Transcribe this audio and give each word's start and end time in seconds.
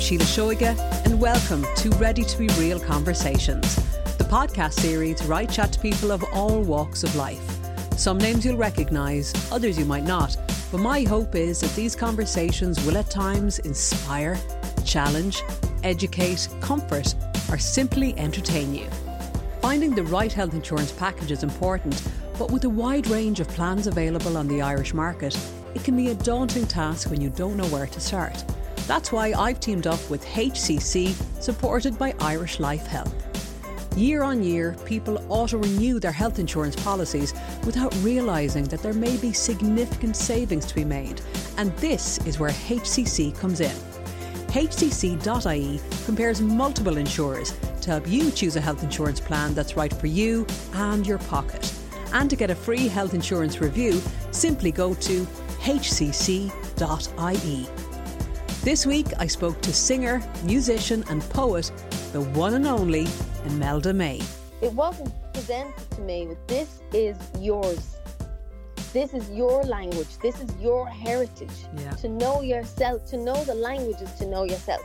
Síle 0.00 0.22
Seoige, 0.22 0.78
and 1.04 1.20
welcome 1.20 1.62
to 1.76 1.90
Ready 1.98 2.24
to 2.24 2.38
Be 2.38 2.48
Real 2.58 2.80
Conversations, 2.80 3.76
the 4.16 4.24
podcast 4.24 4.72
series 4.80 5.22
where 5.22 5.34
I 5.34 5.44
chat 5.44 5.74
to 5.74 5.78
people 5.78 6.10
of 6.10 6.24
all 6.32 6.62
walks 6.62 7.04
of 7.04 7.14
life. 7.14 7.44
Some 7.98 8.16
names 8.16 8.42
you'll 8.42 8.56
recognise, 8.56 9.34
others 9.52 9.78
you 9.78 9.84
might 9.84 10.04
not, 10.04 10.38
but 10.72 10.78
my 10.78 11.02
hope 11.02 11.34
is 11.34 11.60
that 11.60 11.76
these 11.76 11.94
conversations 11.94 12.82
will 12.86 12.96
at 12.96 13.10
times 13.10 13.58
inspire, 13.58 14.38
challenge, 14.86 15.42
educate, 15.84 16.48
comfort, 16.62 17.14
or 17.50 17.58
simply 17.58 18.18
entertain 18.18 18.74
you. 18.74 18.88
Finding 19.60 19.94
the 19.94 20.04
right 20.04 20.32
health 20.32 20.54
insurance 20.54 20.92
package 20.92 21.30
is 21.30 21.42
important, 21.42 22.02
but 22.38 22.50
with 22.50 22.64
a 22.64 22.70
wide 22.70 23.06
range 23.08 23.38
of 23.38 23.48
plans 23.48 23.86
available 23.86 24.38
on 24.38 24.48
the 24.48 24.62
Irish 24.62 24.94
market, 24.94 25.38
it 25.74 25.84
can 25.84 25.94
be 25.94 26.08
a 26.08 26.14
daunting 26.14 26.66
task 26.66 27.10
when 27.10 27.20
you 27.20 27.28
don't 27.28 27.58
know 27.58 27.66
where 27.66 27.86
to 27.86 28.00
start. 28.00 28.42
That's 28.90 29.12
why 29.12 29.32
I've 29.38 29.60
teamed 29.60 29.86
up 29.86 30.00
with 30.10 30.26
HCC, 30.26 31.14
supported 31.40 31.96
by 31.96 32.12
Irish 32.18 32.58
Life 32.58 32.88
Health. 32.88 33.14
Year 33.96 34.24
on 34.24 34.42
year, 34.42 34.76
people 34.84 35.24
auto 35.28 35.58
renew 35.58 36.00
their 36.00 36.10
health 36.10 36.40
insurance 36.40 36.74
policies 36.74 37.32
without 37.64 37.94
realising 38.02 38.64
that 38.64 38.82
there 38.82 38.92
may 38.92 39.16
be 39.18 39.32
significant 39.32 40.16
savings 40.16 40.66
to 40.66 40.74
be 40.74 40.84
made, 40.84 41.20
and 41.56 41.70
this 41.76 42.18
is 42.26 42.40
where 42.40 42.50
HCC 42.50 43.38
comes 43.38 43.60
in. 43.60 43.76
HCC.ie 44.48 45.80
compares 46.04 46.40
multiple 46.40 46.96
insurers 46.96 47.54
to 47.82 47.90
help 47.90 48.08
you 48.08 48.32
choose 48.32 48.56
a 48.56 48.60
health 48.60 48.82
insurance 48.82 49.20
plan 49.20 49.54
that's 49.54 49.76
right 49.76 49.94
for 49.94 50.08
you 50.08 50.44
and 50.74 51.06
your 51.06 51.18
pocket. 51.18 51.72
And 52.12 52.28
to 52.28 52.34
get 52.34 52.50
a 52.50 52.56
free 52.56 52.88
health 52.88 53.14
insurance 53.14 53.60
review, 53.60 54.02
simply 54.32 54.72
go 54.72 54.94
to 54.94 55.24
hcc.ie. 55.60 56.50
This 58.62 58.84
week, 58.84 59.06
I 59.18 59.26
spoke 59.26 59.62
to 59.62 59.72
singer, 59.72 60.22
musician, 60.44 61.02
and 61.08 61.22
poet, 61.30 61.72
the 62.12 62.20
one 62.20 62.52
and 62.52 62.66
only 62.66 63.06
Imelda 63.46 63.94
May. 63.94 64.20
It 64.60 64.70
wasn't 64.74 65.14
presented 65.32 65.90
to 65.92 66.02
me 66.02 66.26
with 66.26 66.46
this 66.46 66.82
is 66.92 67.16
yours. 67.38 67.96
This 68.92 69.14
is 69.14 69.30
your 69.30 69.62
language. 69.62 70.18
This 70.18 70.38
is 70.42 70.54
your 70.60 70.86
heritage. 70.86 71.48
Yeah. 71.78 71.92
To 71.92 72.10
know 72.10 72.42
yourself, 72.42 73.06
to 73.06 73.16
know 73.16 73.42
the 73.44 73.54
language 73.54 74.02
is 74.02 74.12
to 74.16 74.26
know 74.26 74.44
yourself. 74.44 74.84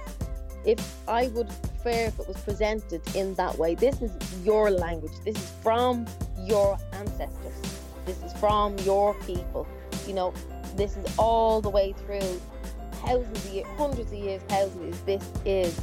If 0.63 0.79
I 1.09 1.27
would 1.27 1.49
prefer 1.49 2.07
if 2.07 2.17
it 2.17 2.29
was 2.29 2.37
presented 2.37 3.01
in 3.13 3.33
that 3.33 3.57
way, 3.57 3.75
this 3.75 4.01
is 4.01 4.13
your 4.45 4.71
language. 4.71 5.11
This 5.25 5.35
is 5.35 5.51
from 5.61 6.05
your 6.39 6.77
ancestors. 6.93 7.81
This 8.05 8.23
is 8.23 8.31
from 8.39 8.77
your 8.79 9.15
people. 9.25 9.67
You 10.07 10.13
know, 10.13 10.33
this 10.77 10.95
is 10.95 11.05
all 11.17 11.59
the 11.59 11.69
way 11.69 11.93
through 12.05 12.39
thousands 13.05 13.45
of 13.45 13.53
years, 13.53 13.67
hundreds 13.77 14.11
of 14.11 14.17
years, 14.17 14.41
thousands. 14.47 14.99
This 15.01 15.23
is 15.45 15.81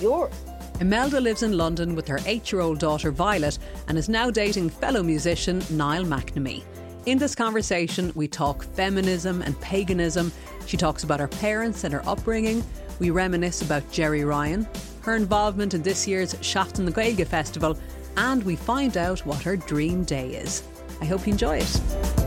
yours. 0.00 0.32
Imelda 0.80 1.20
lives 1.20 1.42
in 1.42 1.56
London 1.56 1.94
with 1.94 2.06
her 2.08 2.18
eight 2.26 2.52
year 2.52 2.60
old 2.60 2.78
daughter 2.78 3.10
Violet 3.10 3.58
and 3.88 3.96
is 3.96 4.08
now 4.08 4.30
dating 4.30 4.68
fellow 4.68 5.02
musician 5.02 5.62
Niall 5.70 6.04
McNamee. 6.04 6.62
In 7.06 7.18
this 7.18 7.34
conversation, 7.34 8.12
we 8.14 8.28
talk 8.28 8.64
feminism 8.74 9.40
and 9.42 9.58
paganism. 9.60 10.32
She 10.66 10.76
talks 10.76 11.04
about 11.04 11.20
her 11.20 11.28
parents 11.28 11.84
and 11.84 11.94
her 11.94 12.06
upbringing. 12.06 12.64
We 12.98 13.10
reminisce 13.10 13.62
about 13.62 13.90
Gerry 13.92 14.24
Ryan, 14.24 14.66
her 15.02 15.14
involvement 15.14 15.74
in 15.74 15.82
this 15.82 16.08
year's 16.08 16.34
Seachtain 16.34 16.84
na 16.84 16.90
Gaeilge 16.90 17.26
Festival, 17.26 17.78
and 18.16 18.42
we 18.42 18.56
find 18.56 18.96
out 18.96 19.24
what 19.24 19.42
her 19.42 19.56
dream 19.56 20.02
day 20.04 20.30
is. 20.30 20.62
I 21.00 21.04
hope 21.04 21.26
you 21.26 21.32
enjoy 21.32 21.58
it. 21.58 22.25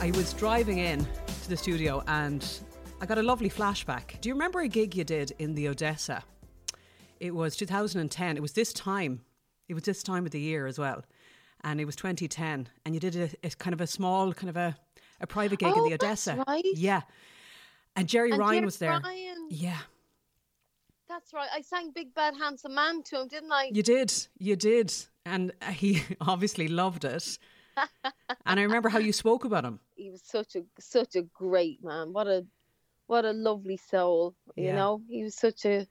I 0.00 0.12
was 0.12 0.32
driving 0.32 0.78
in 0.78 1.04
to 1.42 1.48
the 1.48 1.56
studio 1.56 2.02
and 2.06 2.46
I 3.00 3.06
got 3.06 3.18
a 3.18 3.22
lovely 3.22 3.50
flashback. 3.50 4.20
Do 4.20 4.28
you 4.28 4.34
remember 4.34 4.60
a 4.60 4.68
gig 4.68 4.94
you 4.94 5.04
did 5.04 5.32
in 5.38 5.54
the 5.54 5.68
Odessa? 5.68 6.22
It 7.20 7.34
was 7.34 7.56
2010. 7.56 8.36
It 8.36 8.40
was 8.40 8.52
this 8.52 8.72
time. 8.72 9.22
It 9.68 9.74
was 9.74 9.82
this 9.82 10.02
time 10.02 10.24
of 10.24 10.30
the 10.30 10.40
year 10.40 10.66
as 10.66 10.78
well. 10.78 11.04
And 11.64 11.80
it 11.80 11.84
was 11.84 11.96
2010. 11.96 12.68
And 12.84 12.94
you 12.94 13.00
did 13.00 13.16
a, 13.16 13.46
a 13.46 13.50
kind 13.50 13.74
of 13.74 13.80
a 13.80 13.86
small, 13.86 14.32
kind 14.32 14.48
of 14.50 14.56
a, 14.56 14.76
a 15.20 15.26
private 15.26 15.58
gig 15.58 15.68
in 15.68 15.74
Oh, 15.76 15.84
the 15.88 15.96
that's 15.96 16.28
Odessa. 16.28 16.44
right. 16.46 16.64
Yeah. 16.74 17.02
And 17.96 18.08
Gerry 18.08 18.30
And 18.30 18.38
Ryan 18.38 18.54
Gerry 18.54 18.64
was 18.66 18.78
there. 18.78 19.00
Ryan. 19.02 19.48
Yeah. 19.50 19.78
That's 21.08 21.32
right. 21.34 21.48
I 21.52 21.62
sang 21.62 21.90
Big 21.90 22.14
Bad 22.14 22.34
Handsome 22.38 22.74
Man 22.74 23.02
to 23.04 23.22
him, 23.22 23.28
didn't 23.28 23.50
I? 23.50 23.70
You 23.72 23.82
did. 23.82 24.12
You 24.38 24.54
did. 24.54 24.94
And 25.26 25.52
he 25.72 26.02
obviously 26.20 26.68
loved 26.68 27.04
it. 27.04 27.38
And 28.46 28.60
I 28.60 28.62
remember 28.62 28.88
how 28.88 28.98
you 28.98 29.12
spoke 29.12 29.44
about 29.44 29.64
him. 29.64 29.80
He 29.96 30.10
was 30.10 30.22
such 30.24 30.54
a 30.56 30.62
such 30.78 31.16
a 31.16 31.22
great 31.22 31.82
man. 31.82 32.12
What 32.12 32.26
a 32.26 32.46
what 33.06 33.24
a 33.24 33.32
lovely 33.32 33.76
soul. 33.76 34.34
You 34.56 34.64
Yeah. 34.66 34.76
know, 34.76 35.02
he 35.08 35.24
was 35.24 35.34
such 35.34 35.64
a 35.64 35.86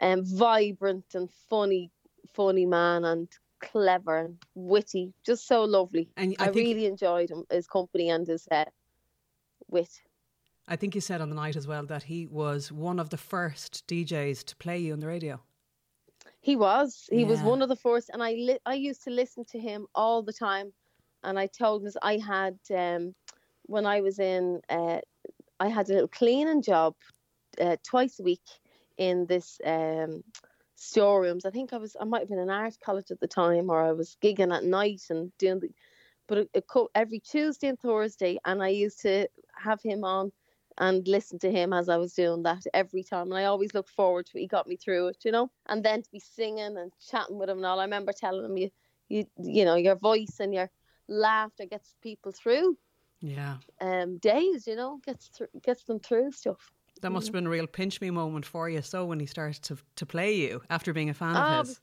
um, 0.00 0.24
vibrant 0.24 1.04
and 1.14 1.28
funny 1.50 1.90
funny 2.32 2.66
man 2.66 3.04
and 3.04 3.28
clever 3.60 4.18
and 4.18 4.38
witty. 4.54 5.12
Just 5.26 5.46
so 5.46 5.64
lovely. 5.64 6.08
And 6.16 6.34
I 6.38 6.44
I, 6.44 6.46
think- 6.46 6.56
really 6.66 6.86
enjoyed 6.86 7.30
him, 7.30 7.44
his 7.50 7.66
company 7.66 8.08
and 8.10 8.26
his 8.26 8.48
uh, 8.50 8.64
wit. 9.68 9.90
I 10.66 10.76
think 10.76 10.94
you 10.94 11.00
said 11.02 11.20
on 11.20 11.28
the 11.28 11.36
night 11.36 11.56
as 11.56 11.66
well 11.66 11.84
that 11.86 12.04
he 12.04 12.26
was 12.26 12.72
one 12.72 12.98
of 12.98 13.10
the 13.10 13.18
first 13.18 13.86
DJs 13.86 14.44
to 14.44 14.56
play 14.56 14.78
you 14.78 14.92
on 14.94 15.00
the 15.00 15.06
radio. 15.06 15.40
He 16.40 16.56
was. 16.56 17.08
He 17.10 17.24
was 17.24 17.40
one 17.42 17.62
of 17.62 17.68
the 17.68 17.76
first, 17.76 18.10
and 18.12 18.22
I 18.22 18.32
li- 18.32 18.64
I 18.66 18.74
used 18.74 19.02
to 19.04 19.10
listen 19.10 19.44
to 19.46 19.58
him 19.58 19.86
all 19.94 20.22
the 20.22 20.32
time. 20.32 20.72
And 21.24 21.38
I 21.38 21.46
told 21.46 21.84
him 21.84 21.92
I 22.02 22.18
had 22.18 22.58
um, 22.74 23.14
when 23.66 23.86
I 23.86 24.00
was 24.00 24.18
in, 24.18 24.60
uh, 24.68 24.98
I 25.60 25.68
had 25.68 25.88
a 25.88 25.92
little 25.94 26.08
cleaning 26.08 26.62
job 26.62 26.94
uh, 27.60 27.76
twice 27.82 28.20
a 28.20 28.22
week 28.22 28.42
in 28.98 29.26
this 29.26 29.58
um, 29.64 30.22
storerooms. 30.76 31.44
I 31.44 31.50
think 31.50 31.72
I 31.72 31.78
was 31.78 31.96
I 32.00 32.04
might 32.04 32.20
have 32.20 32.28
been 32.28 32.38
in 32.38 32.50
art 32.50 32.76
college 32.84 33.10
at 33.10 33.20
the 33.20 33.26
time, 33.28 33.70
or 33.70 33.82
I 33.82 33.92
was 33.92 34.16
gigging 34.22 34.54
at 34.54 34.64
night 34.64 35.02
and 35.10 35.32
doing 35.38 35.60
the. 35.60 35.70
But 36.26 36.38
it, 36.38 36.50
it 36.54 36.64
every 36.94 37.20
Tuesday 37.20 37.68
and 37.68 37.78
Thursday, 37.78 38.38
and 38.46 38.62
I 38.62 38.68
used 38.68 39.00
to 39.02 39.28
have 39.56 39.82
him 39.82 40.04
on 40.04 40.32
and 40.78 41.06
listen 41.06 41.38
to 41.38 41.50
him 41.50 41.72
as 41.72 41.88
I 41.88 41.96
was 41.96 42.14
doing 42.14 42.42
that 42.42 42.64
every 42.72 43.04
time. 43.04 43.26
And 43.26 43.34
I 43.34 43.44
always 43.44 43.74
looked 43.74 43.90
forward 43.90 44.26
to 44.26 44.38
it. 44.38 44.40
He 44.40 44.46
got 44.46 44.66
me 44.66 44.76
through 44.76 45.08
it, 45.08 45.18
you 45.24 45.30
know. 45.30 45.50
And 45.66 45.84
then 45.84 46.02
to 46.02 46.10
be 46.10 46.18
singing 46.18 46.78
and 46.78 46.90
chatting 47.10 47.38
with 47.38 47.50
him 47.50 47.58
and 47.58 47.66
all. 47.66 47.78
I 47.78 47.84
remember 47.84 48.12
telling 48.12 48.44
him 48.44 48.56
you 48.56 48.70
you 49.08 49.26
you 49.38 49.64
know, 49.64 49.76
your 49.76 49.96
voice 49.96 50.40
and 50.40 50.54
your 50.54 50.70
laughter 51.08 51.66
gets 51.66 51.94
people 52.02 52.32
through 52.32 52.76
Yeah. 53.20 53.56
um 53.80 54.18
days, 54.18 54.66
you 54.66 54.76
know, 54.76 55.00
gets 55.04 55.28
through 55.28 55.48
gets 55.62 55.84
them 55.84 55.98
through 56.00 56.32
stuff. 56.32 56.72
That 57.00 57.10
must 57.10 57.26
have 57.26 57.32
been 57.32 57.46
a 57.46 57.50
real 57.50 57.66
pinch 57.66 58.00
me 58.00 58.10
moment 58.10 58.46
for 58.46 58.68
you. 58.70 58.80
So 58.82 59.04
when 59.04 59.20
he 59.20 59.26
started 59.26 59.62
to 59.64 59.76
to 59.96 60.06
play 60.06 60.34
you 60.34 60.62
after 60.70 60.92
being 60.92 61.10
a 61.10 61.14
fan 61.14 61.36
Ah, 61.36 61.60
of 61.60 61.66
his. 61.68 61.80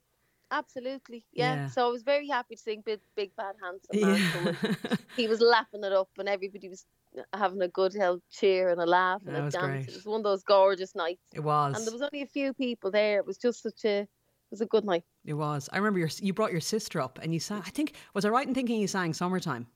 Absolutely, 0.53 1.23
yeah. 1.31 1.55
Yeah. 1.55 1.67
So 1.69 1.87
I 1.87 1.91
was 1.91 2.03
very 2.03 2.27
happy 2.27 2.55
to 2.55 2.61
sing 2.61 2.81
Big, 2.85 2.99
Big 3.15 3.33
Bad 3.37 3.55
Handsome 3.63 4.01
Man. 4.01 4.19
Yeah. 4.43 4.97
He 5.15 5.27
was 5.27 5.39
laughing 5.39 5.83
it 5.83 5.93
up, 5.93 6.09
and 6.17 6.27
everybody 6.27 6.67
was 6.69 6.85
having 7.33 7.61
a 7.61 7.67
good 7.67 7.93
hell 7.93 8.21
cheer 8.29 8.69
and 8.69 8.81
a 8.81 8.85
laugh 8.85 9.21
and 9.25 9.35
That 9.35 9.41
a 9.41 9.45
was 9.45 9.53
dance. 9.53 9.85
great. 9.85 9.87
It 9.89 9.95
was 9.95 10.05
one 10.05 10.19
of 10.21 10.23
those 10.23 10.43
gorgeous 10.43 10.93
nights, 10.95 11.21
it 11.33 11.41
was. 11.41 11.75
and 11.75 11.85
there 11.85 11.93
was 11.93 12.01
only 12.01 12.21
a 12.21 12.27
few 12.27 12.53
people 12.53 12.91
there. 12.91 13.17
It 13.19 13.25
was 13.25 13.37
just 13.37 13.61
such 13.63 13.85
a, 13.85 13.99
it 13.99 14.09
was 14.51 14.61
a 14.61 14.65
good 14.65 14.83
night. 14.85 15.05
It 15.23 15.33
was. 15.33 15.69
I 15.71 15.77
remember 15.77 15.99
your, 15.99 16.09
you 16.19 16.33
brought 16.33 16.51
your 16.51 16.61
sister 16.61 16.99
up 16.99 17.19
and 17.21 17.33
you 17.33 17.39
sang. 17.39 17.61
I 17.65 17.69
think 17.69 17.93
was 18.13 18.25
I 18.25 18.29
right 18.29 18.47
in 18.47 18.53
thinking 18.55 18.79
you 18.81 18.87
sang 18.87 19.13
"Summertime"? 19.13 19.67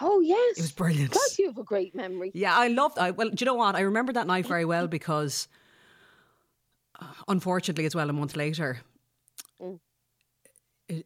Oh 0.00 0.20
yes, 0.20 0.58
It 0.58 0.62
was 0.62 0.72
brilliant. 0.72 1.12
God, 1.12 1.20
you 1.38 1.46
have 1.46 1.58
a 1.58 1.62
great 1.62 1.94
memory. 1.94 2.30
Yeah, 2.34 2.54
I 2.54 2.68
loved. 2.68 2.98
I 2.98 3.10
well, 3.10 3.28
do 3.30 3.36
you 3.40 3.46
know 3.46 3.54
what? 3.54 3.74
I 3.76 3.80
remember 3.80 4.12
that 4.14 4.26
night 4.26 4.46
very 4.46 4.64
well 4.64 4.86
because, 4.88 5.48
uh, 7.00 7.06
unfortunately, 7.28 7.86
as 7.86 7.94
well, 7.94 8.08
a 8.10 8.12
month 8.12 8.36
later, 8.36 8.80
Mm. 9.62 9.80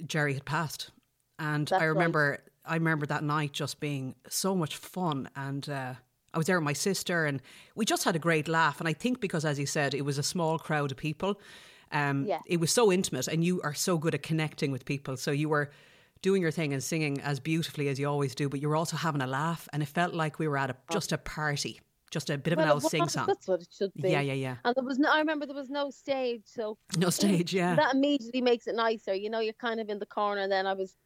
Gerry 0.06 0.34
had 0.34 0.44
passed, 0.44 0.90
and 1.38 1.66
That's 1.68 1.80
I 1.82 1.86
right. 1.86 1.92
remember. 1.94 2.38
I 2.64 2.74
remember 2.74 3.06
that 3.06 3.24
night 3.24 3.52
just 3.52 3.80
being 3.80 4.14
so 4.28 4.54
much 4.54 4.76
fun, 4.76 5.28
and 5.34 5.68
uh, 5.68 5.94
I 6.34 6.38
was 6.38 6.46
there 6.46 6.58
with 6.58 6.64
my 6.64 6.74
sister, 6.74 7.24
and 7.26 7.40
we 7.74 7.84
just 7.84 8.04
had 8.04 8.14
a 8.14 8.18
great 8.18 8.46
laugh. 8.48 8.78
And 8.80 8.88
I 8.88 8.92
think 8.92 9.20
because, 9.20 9.44
as 9.44 9.58
you 9.58 9.66
said, 9.66 9.94
it 9.94 10.04
was 10.04 10.18
a 10.18 10.22
small 10.22 10.58
crowd 10.58 10.90
of 10.92 10.96
people. 10.98 11.40
Um, 11.92 12.24
Yeah. 12.26 12.40
It 12.46 12.60
was 12.60 12.70
so 12.72 12.92
intimate, 12.92 13.28
and 13.28 13.44
you 13.44 13.60
are 13.62 13.74
so 13.74 13.98
good 13.98 14.14
at 14.14 14.22
connecting 14.22 14.70
with 14.72 14.84
people. 14.84 15.16
So 15.16 15.30
you 15.30 15.48
were 15.48 15.70
doing 16.22 16.42
your 16.42 16.50
thing 16.50 16.72
and 16.72 16.82
singing 16.82 17.20
as 17.22 17.40
beautifully 17.40 17.88
as 17.88 17.98
you 17.98 18.06
always 18.08 18.34
do, 18.34 18.48
but 18.48 18.60
you 18.60 18.68
were 18.68 18.76
also 18.76 18.96
having 18.96 19.22
a 19.22 19.26
laugh, 19.26 19.68
and 19.72 19.82
it 19.82 19.86
felt 19.88 20.14
like 20.14 20.38
we 20.38 20.46
were 20.48 20.58
at 20.58 20.70
a, 20.70 20.76
just 20.92 21.12
a 21.12 21.18
party, 21.18 21.80
just 22.10 22.28
a 22.30 22.36
bit 22.36 22.52
of 22.52 22.58
an 22.58 22.66
Well, 22.66 22.74
old 22.74 22.82
sing 22.82 23.08
song. 23.08 23.26
That's 23.26 23.48
what 23.48 23.62
it 23.62 23.68
should 23.76 23.92
be. 23.94 24.10
Yeah, 24.10 24.20
yeah, 24.20 24.34
yeah. 24.34 24.56
And 24.64 24.74
there 24.74 24.84
was 24.84 24.98
no. 24.98 25.10
I 25.10 25.18
remember 25.18 25.46
there 25.46 25.54
was 25.54 25.70
no 25.70 25.90
stage, 25.90 26.42
so 26.44 26.76
No 26.98 27.10
stage, 27.20 27.54
yeah. 27.54 27.74
that 27.74 27.94
immediately 27.94 28.42
makes 28.42 28.66
it 28.66 28.74
nicer. 28.74 29.14
You 29.14 29.30
know, 29.30 29.40
you're 29.40 29.52
kind 29.54 29.80
of 29.80 29.88
in 29.88 29.98
the 29.98 30.06
corner. 30.06 30.42
And 30.42 30.52
then 30.52 30.66
I 30.66 30.74
was 30.74 30.96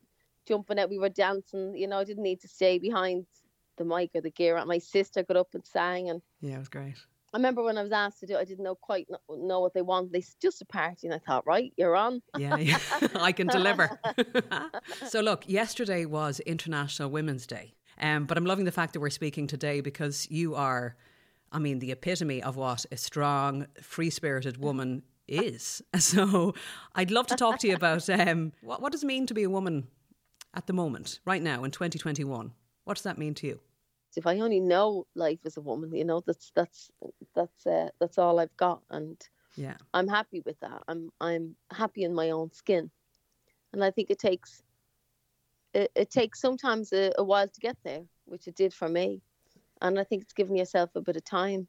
jumping 0.46 0.78
out. 0.78 0.90
We 0.90 0.98
were 0.98 1.08
dancing. 1.10 1.76
You 1.76 1.86
know, 1.86 1.98
I 1.98 2.04
didn't 2.04 2.22
need 2.24 2.40
to 2.40 2.48
stay 2.48 2.78
behind 2.78 3.26
the 3.76 3.84
mic 3.84 4.10
or 4.14 4.20
the 4.20 4.30
gear. 4.30 4.62
My 4.66 4.78
sister 4.78 5.22
got 5.22 5.36
up 5.36 5.54
and 5.54 5.64
sang, 5.64 6.10
and 6.10 6.22
Yeah, 6.40 6.56
it 6.56 6.58
was 6.58 6.68
great. 6.68 6.96
I 7.34 7.36
remember 7.36 7.64
when 7.64 7.76
I 7.76 7.82
was 7.82 7.90
asked 7.90 8.20
to 8.20 8.26
do, 8.26 8.36
it, 8.36 8.38
I 8.38 8.44
didn't 8.44 8.62
know 8.62 8.76
quite 8.76 9.10
know, 9.10 9.18
know 9.28 9.58
what 9.58 9.74
they 9.74 9.82
wanted. 9.82 10.12
They 10.12 10.22
just 10.40 10.62
a 10.62 10.64
party, 10.64 11.08
and 11.08 11.12
I 11.12 11.18
thought, 11.18 11.44
right, 11.44 11.72
you're 11.76 11.96
on. 11.96 12.22
Yeah, 12.38 12.56
yeah. 12.58 12.78
I 13.16 13.32
can 13.32 13.48
deliver. 13.48 13.98
so, 15.08 15.20
look, 15.20 15.48
yesterday 15.48 16.04
was 16.04 16.38
International 16.40 17.10
Women's 17.10 17.44
Day. 17.44 17.74
Um, 18.00 18.26
but 18.26 18.38
I'm 18.38 18.46
loving 18.46 18.66
the 18.66 18.72
fact 18.72 18.92
that 18.92 19.00
we're 19.00 19.10
speaking 19.10 19.48
today 19.48 19.80
because 19.80 20.30
you 20.30 20.54
are, 20.54 20.94
I 21.50 21.58
mean, 21.58 21.80
the 21.80 21.90
epitome 21.90 22.40
of 22.40 22.54
what 22.54 22.86
a 22.92 22.96
strong, 22.96 23.66
free 23.82 24.10
spirited 24.10 24.58
woman 24.58 25.02
is. 25.26 25.82
So, 25.98 26.54
I'd 26.94 27.10
love 27.10 27.26
to 27.26 27.34
talk 27.34 27.58
to 27.60 27.66
you 27.66 27.74
about 27.74 28.08
um, 28.10 28.52
what, 28.62 28.80
what 28.80 28.92
does 28.92 29.02
it 29.02 29.06
mean 29.06 29.26
to 29.26 29.34
be 29.34 29.42
a 29.42 29.50
woman 29.50 29.88
at 30.54 30.68
the 30.68 30.72
moment, 30.72 31.18
right 31.24 31.42
now 31.42 31.64
in 31.64 31.72
2021? 31.72 32.52
What 32.84 32.94
does 32.94 33.02
that 33.02 33.18
mean 33.18 33.34
to 33.34 33.48
you? 33.48 33.60
If 34.16 34.26
I 34.26 34.40
only 34.40 34.60
know 34.60 35.06
life 35.14 35.40
as 35.44 35.56
a 35.56 35.60
woman, 35.62 35.94
you 35.94 36.04
know, 36.04 36.22
that's 36.26 36.50
that's 36.54 36.90
that's 37.34 37.66
uh, 37.66 37.88
that's 38.00 38.18
all 38.18 38.38
I've 38.40 38.56
got, 38.56 38.82
and 38.90 39.16
Yeah. 39.56 39.76
I'm 39.92 40.08
happy 40.08 40.40
with 40.40 40.58
that. 40.60 40.82
I'm 40.88 41.10
I'm 41.20 41.56
happy 41.70 42.02
in 42.04 42.14
my 42.14 42.30
own 42.30 42.52
skin, 42.52 42.90
and 43.72 43.84
I 43.84 43.90
think 43.90 44.10
it 44.10 44.18
takes 44.18 44.62
it, 45.74 45.90
it 45.94 46.10
takes 46.10 46.40
sometimes 46.40 46.92
a, 46.92 47.12
a 47.18 47.24
while 47.24 47.48
to 47.48 47.60
get 47.60 47.76
there, 47.84 48.02
which 48.24 48.46
it 48.46 48.54
did 48.54 48.72
for 48.72 48.88
me, 48.88 49.20
and 49.82 49.98
I 49.98 50.04
think 50.04 50.22
it's 50.22 50.32
giving 50.32 50.56
yourself 50.56 50.90
a 50.94 51.00
bit 51.00 51.16
of 51.16 51.24
time. 51.24 51.68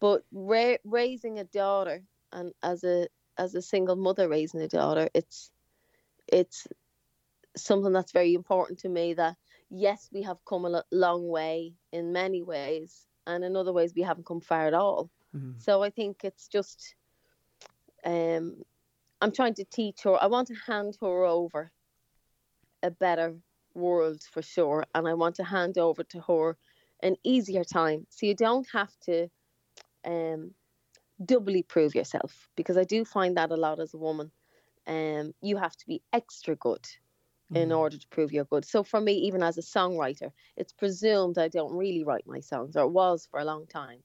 But 0.00 0.22
ra- 0.32 0.76
raising 0.84 1.38
a 1.38 1.44
daughter, 1.44 2.02
and 2.32 2.52
as 2.62 2.84
a 2.84 3.08
as 3.38 3.54
a 3.54 3.62
single 3.62 3.96
mother 3.96 4.28
raising 4.28 4.60
a 4.60 4.68
daughter, 4.68 5.08
it's 5.14 5.50
it's 6.28 6.66
something 7.56 7.92
that's 7.92 8.12
very 8.12 8.34
important 8.34 8.80
to 8.80 8.88
me. 8.88 9.14
That 9.14 9.36
yes, 9.72 10.10
we 10.12 10.22
have 10.22 10.44
come 10.44 10.64
a 10.66 10.84
long 10.92 11.28
way 11.28 11.74
in 11.92 12.12
many 12.12 12.42
ways, 12.42 13.08
and 13.26 13.44
in 13.44 13.56
other 13.56 13.72
ways 13.72 13.94
we 13.94 14.02
haven't 14.02 14.26
come 14.26 14.40
far 14.40 14.66
at 14.66 14.74
all. 14.74 15.10
Mhm. 15.34 15.60
So 15.60 15.82
I 15.82 15.90
think 15.90 16.24
it's 16.24 16.48
just, 16.48 16.96
um, 18.04 18.64
I'm 19.20 19.32
trying 19.32 19.54
to 19.54 19.64
teach 19.64 20.02
her. 20.02 20.16
I 20.22 20.26
want 20.26 20.48
to 20.48 20.54
hand 20.54 20.96
her 21.00 21.24
over 21.24 21.72
a 22.82 22.90
better 22.90 23.40
world 23.74 24.22
for 24.22 24.42
sure, 24.42 24.84
and 24.94 25.08
I 25.08 25.14
want 25.14 25.36
to 25.36 25.44
hand 25.44 25.78
over 25.78 26.04
to 26.04 26.20
her 26.20 26.58
an 27.02 27.16
easier 27.24 27.64
time. 27.64 28.06
So 28.10 28.26
you 28.26 28.34
don't 28.34 28.68
have 28.72 28.98
to, 29.00 29.30
um, 30.04 30.54
doubly 31.24 31.62
prove 31.62 31.94
yourself 31.94 32.50
because 32.56 32.76
I 32.76 32.84
do 32.84 33.04
find 33.04 33.36
that 33.36 33.52
a 33.52 33.56
lot 33.56 33.80
as 33.80 33.94
a 33.94 33.98
woman. 33.98 34.32
Um, 34.86 35.34
you 35.40 35.56
have 35.58 35.76
to 35.76 35.86
be 35.86 36.02
extra 36.12 36.56
good 36.56 36.86
in 37.54 37.72
order 37.72 37.98
to 37.98 38.08
prove 38.08 38.32
you're 38.32 38.44
good. 38.44 38.64
So 38.64 38.82
for 38.82 39.00
me, 39.00 39.12
even 39.14 39.42
as 39.42 39.58
a 39.58 39.62
songwriter, 39.62 40.32
it's 40.56 40.72
presumed 40.72 41.38
I 41.38 41.48
don't 41.48 41.72
really 41.76 42.04
write 42.04 42.26
my 42.26 42.40
songs, 42.40 42.76
or 42.76 42.84
it 42.84 42.90
was 42.92 43.26
for 43.30 43.40
a 43.40 43.44
long 43.44 43.66
time. 43.66 44.02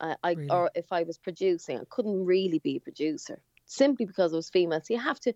I, 0.00 0.16
I 0.22 0.30
Really? 0.34 0.48
or 0.50 0.70
if 0.74 0.92
I 0.92 1.02
was 1.04 1.18
producing, 1.18 1.78
I 1.78 1.84
couldn't 1.90 2.24
really 2.24 2.58
be 2.58 2.76
a 2.76 2.80
producer 2.80 3.40
simply 3.66 4.06
because 4.06 4.32
I 4.32 4.36
was 4.36 4.50
female. 4.50 4.80
So 4.82 4.94
you 4.94 5.00
have 5.00 5.20
to, 5.20 5.34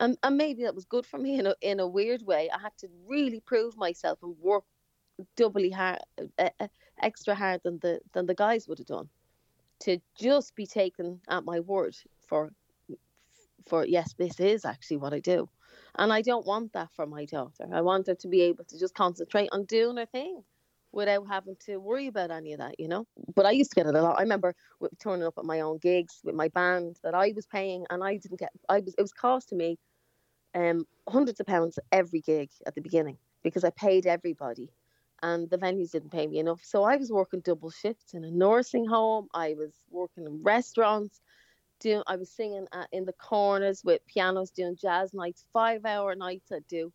and, 0.00 0.16
and 0.22 0.36
maybe 0.36 0.62
that 0.64 0.74
was 0.74 0.84
good 0.84 1.06
for 1.06 1.18
me 1.18 1.38
in 1.38 1.46
a 1.46 1.54
in 1.60 1.80
a 1.80 1.86
weird 1.88 2.22
way. 2.26 2.50
I 2.50 2.58
had 2.58 2.76
to 2.78 2.88
really 3.06 3.40
prove 3.40 3.76
myself 3.76 4.18
and 4.22 4.36
work 4.40 4.64
doubly 5.36 5.70
hard, 5.70 6.00
uh, 6.38 6.50
uh, 6.60 6.68
extra 7.00 7.34
hard 7.34 7.60
than 7.64 7.78
the 7.80 8.00
than 8.12 8.26
the 8.26 8.34
guys 8.34 8.66
would 8.68 8.78
have 8.78 8.86
done, 8.86 9.08
to 9.80 9.98
just 10.18 10.54
be 10.56 10.66
taken 10.66 11.20
at 11.28 11.44
my 11.44 11.60
word 11.60 11.96
for 12.26 12.52
for 13.66 13.86
yes, 13.86 14.14
this 14.14 14.40
is 14.40 14.64
actually 14.64 14.96
what 14.98 15.12
I 15.14 15.20
do. 15.20 15.48
And 15.96 16.12
I 16.12 16.22
don't 16.22 16.46
want 16.46 16.72
that 16.72 16.88
for 16.94 17.06
my 17.06 17.24
daughter. 17.24 17.66
I 17.72 17.80
want 17.80 18.06
her 18.06 18.14
to 18.14 18.28
be 18.28 18.42
able 18.42 18.64
to 18.64 18.78
just 18.78 18.94
concentrate 18.94 19.48
on 19.52 19.64
doing 19.64 19.96
her 19.96 20.06
thing 20.06 20.42
without 20.92 21.26
having 21.28 21.56
to 21.66 21.76
worry 21.78 22.06
about 22.08 22.30
any 22.30 22.52
of 22.52 22.58
that, 22.58 22.78
you 22.78 22.88
know. 22.88 23.06
But 23.34 23.46
I 23.46 23.52
used 23.52 23.70
to 23.72 23.74
get 23.76 23.86
it 23.86 23.94
a 23.94 24.02
lot. 24.02 24.18
I 24.18 24.22
remember 24.22 24.54
turning 25.00 25.26
up 25.26 25.34
at 25.38 25.44
my 25.44 25.60
own 25.60 25.78
gigs 25.78 26.20
with 26.24 26.34
my 26.34 26.48
band 26.48 26.96
that 27.02 27.14
I 27.14 27.32
was 27.34 27.46
paying, 27.46 27.86
and 27.90 28.02
I 28.02 28.16
didn't 28.16 28.40
get. 28.40 28.50
I 28.68 28.80
was. 28.80 28.94
It 28.98 29.02
was 29.02 29.12
cost 29.12 29.50
to 29.50 29.56
me 29.56 29.78
um, 30.54 30.86
hundreds 31.08 31.40
of 31.40 31.46
pounds 31.46 31.78
every 31.92 32.20
gig 32.20 32.50
at 32.66 32.74
the 32.74 32.80
beginning 32.80 33.18
because 33.42 33.64
I 33.64 33.70
paid 33.70 34.06
everybody, 34.06 34.70
and 35.22 35.48
the 35.48 35.58
venues 35.58 35.92
didn't 35.92 36.10
pay 36.12 36.26
me 36.26 36.38
enough. 36.38 36.60
So 36.64 36.84
I 36.84 36.96
was 36.96 37.12
working 37.12 37.40
double 37.40 37.70
shifts 37.70 38.14
in 38.14 38.24
a 38.24 38.30
nursing 38.30 38.86
home. 38.86 39.28
I 39.34 39.54
was 39.54 39.72
working 39.90 40.26
in 40.26 40.42
restaurants 40.42 41.20
doing 41.80 42.02
I 42.06 42.16
was 42.16 42.30
singing 42.30 42.66
at, 42.72 42.88
in 42.92 43.04
the 43.04 43.12
corners 43.12 43.82
with 43.84 44.06
pianos 44.06 44.50
doing 44.50 44.76
jazz 44.76 45.12
nights 45.14 45.44
five 45.52 45.84
hour 45.84 46.14
nights 46.14 46.52
I'd 46.52 46.66
do 46.68 46.92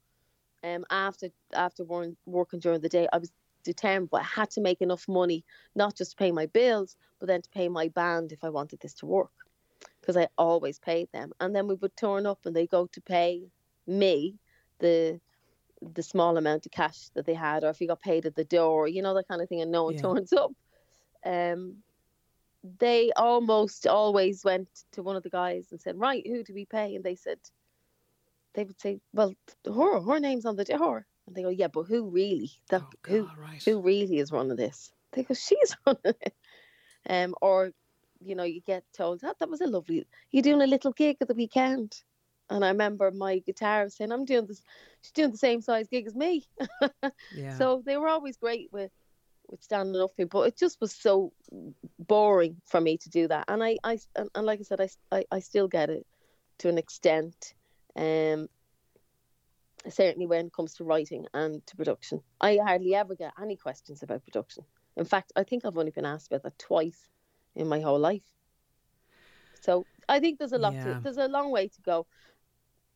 um 0.63 0.85
after 0.89 1.29
after 1.53 1.83
wor- 1.83 2.15
working 2.25 2.59
during 2.59 2.81
the 2.81 2.89
day. 2.89 3.07
I 3.11 3.17
was 3.17 3.31
determined 3.63 4.11
but 4.11 4.21
I 4.21 4.25
had 4.25 4.51
to 4.51 4.61
make 4.61 4.81
enough 4.81 5.07
money 5.07 5.43
not 5.75 5.95
just 5.95 6.11
to 6.11 6.17
pay 6.17 6.31
my 6.31 6.45
bills 6.45 6.95
but 7.19 7.27
then 7.27 7.41
to 7.41 7.49
pay 7.49 7.67
my 7.67 7.87
band 7.89 8.31
if 8.31 8.43
I 8.43 8.49
wanted 8.49 8.79
this 8.79 8.93
to 8.95 9.07
work 9.07 9.31
because 9.99 10.15
I 10.17 10.27
always 10.37 10.79
paid 10.79 11.09
them. 11.11 11.31
And 11.39 11.55
then 11.55 11.67
we 11.67 11.75
would 11.75 11.95
turn 11.97 12.25
up 12.27 12.45
and 12.45 12.55
they 12.55 12.67
go 12.67 12.87
to 12.87 13.01
pay 13.01 13.47
me 13.87 14.35
the 14.79 15.19
the 15.81 16.03
small 16.03 16.37
amount 16.37 16.65
of 16.65 16.71
cash 16.71 17.09
that 17.15 17.25
they 17.25 17.33
had 17.33 17.63
or 17.63 17.69
if 17.69 17.81
you 17.81 17.87
got 17.87 18.01
paid 18.01 18.25
at 18.25 18.35
the 18.35 18.45
door 18.45 18.87
you 18.87 19.01
know 19.01 19.13
that 19.13 19.27
kind 19.27 19.41
of 19.41 19.49
thing 19.49 19.61
and 19.61 19.71
no 19.71 19.83
one 19.85 19.95
Yeah. 19.95 20.01
turns 20.03 20.33
up. 20.33 20.51
Um 21.25 21.83
they 22.79 23.11
almost 23.13 23.87
always 23.87 24.43
went 24.43 24.69
to 24.93 25.03
one 25.03 25.15
of 25.15 25.23
the 25.23 25.29
guys 25.29 25.71
and 25.71 25.81
said, 25.81 25.97
"Right, 25.99 26.25
who 26.25 26.43
do 26.43 26.53
we 26.53 26.65
pay?" 26.65 26.95
And 26.95 27.03
they 27.03 27.15
said, 27.15 27.39
they 28.53 28.63
would 28.63 28.79
say, 28.79 28.99
"Well, 29.13 29.33
her, 29.65 30.01
her 30.01 30.19
name's 30.19 30.45
on 30.45 30.55
the 30.55 30.65
door." 30.65 31.05
And 31.27 31.35
they 31.35 31.43
go, 31.43 31.49
"Yeah, 31.49 31.67
but 31.67 31.83
who 31.83 32.09
really? 32.09 32.51
That 32.69 32.81
Oh, 32.83 32.89
who, 33.07 33.29
right. 33.37 33.63
who 33.63 33.81
really 33.81 34.17
is 34.19 34.31
running 34.31 34.55
this?" 34.55 34.91
They 35.11 35.23
go, 35.23 35.33
"She's 35.33 35.75
running 35.85 35.99
it." 36.21 36.33
Um, 37.07 37.35
or, 37.41 37.71
you 38.19 38.35
know, 38.35 38.43
you 38.43 38.61
get 38.61 38.83
told 38.93 39.21
that 39.21 39.39
that 39.39 39.49
was 39.49 39.61
a 39.61 39.67
lovely. 39.67 40.07
You're 40.31 40.43
doing 40.43 40.61
a 40.61 40.67
little 40.67 40.91
gig 40.93 41.17
at 41.21 41.27
the 41.27 41.33
weekend, 41.35 42.01
and 42.49 42.63
I 42.65 42.69
remember 42.69 43.11
my 43.11 43.39
guitarist 43.39 43.93
saying, 43.93 44.11
"I'm 44.11 44.25
doing 44.25 44.47
this." 44.47 44.63
She's 45.01 45.11
doing 45.11 45.31
the 45.31 45.37
same 45.37 45.61
size 45.61 45.87
gig 45.87 46.07
as 46.07 46.15
me. 46.15 46.45
Yeah. 47.31 47.57
So 47.57 47.83
they 47.85 47.97
were 47.97 48.07
always 48.07 48.37
great 48.37 48.71
with 48.71 48.91
with 49.49 49.63
standing 49.63 50.01
up 50.01 50.11
but 50.29 50.47
it 50.47 50.57
just 50.57 50.79
was 50.81 50.93
so 50.93 51.31
boring 51.99 52.61
for 52.65 52.81
me 52.81 52.97
to 52.97 53.09
do 53.09 53.27
that. 53.27 53.45
And 53.47 53.63
I, 53.63 53.77
I 53.83 53.99
and, 54.15 54.29
and 54.35 54.45
like 54.45 54.59
I 54.59 54.63
said, 54.63 54.81
I, 54.81 54.89
I, 55.11 55.25
I 55.31 55.39
still 55.39 55.67
get 55.67 55.89
it 55.89 56.05
to 56.59 56.69
an 56.69 56.77
extent. 56.77 57.53
Um, 57.95 58.49
certainly 59.89 60.25
when 60.25 60.47
it 60.47 60.53
comes 60.53 60.73
to 60.75 60.83
writing 60.83 61.27
and 61.33 61.65
to 61.67 61.75
production. 61.75 62.21
I 62.41 62.57
hardly 62.57 62.95
ever 62.95 63.15
get 63.15 63.33
any 63.41 63.55
questions 63.55 64.03
about 64.03 64.25
production. 64.25 64.63
In 64.97 65.05
fact, 65.05 65.31
I 65.35 65.43
think 65.43 65.65
I've 65.65 65.77
only 65.77 65.91
been 65.91 66.05
asked 66.05 66.27
about 66.27 66.43
that 66.43 66.57
twice 66.57 67.09
in 67.55 67.67
my 67.67 67.79
whole 67.79 67.99
life. 67.99 68.23
So 69.61 69.85
I 70.07 70.19
think 70.19 70.39
there's 70.39 70.53
a 70.53 70.57
lot 70.57 70.73
Yeah. 70.73 70.93
to 70.95 70.99
there's 71.03 71.17
a 71.17 71.27
long 71.27 71.51
way 71.51 71.67
to 71.67 71.81
go. 71.81 72.07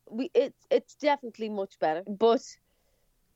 We 0.10 0.32
it's 0.34 0.66
it's 0.70 0.96
definitely 0.96 1.50
much 1.50 1.78
better, 1.80 2.04
but 2.08 2.42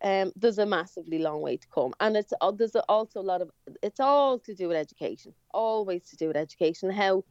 um, 0.03 0.31
there's 0.35 0.57
a 0.57 0.65
massively 0.65 1.19
long 1.19 1.41
way 1.41 1.57
to 1.57 1.67
come, 1.73 1.93
and 1.99 2.17
it's 2.17 2.33
uh, 2.41 2.51
there's 2.51 2.75
also 2.89 3.21
a 3.21 3.21
lot 3.21 3.41
of 3.41 3.49
it's 3.81 3.99
all 3.99 4.37
to 4.39 4.53
do 4.53 4.67
with 4.67 4.77
education, 4.77 5.33
always 5.53 6.03
to 6.09 6.17
do 6.17 6.27
with 6.27 6.35
education, 6.37 6.91
how 6.91 7.23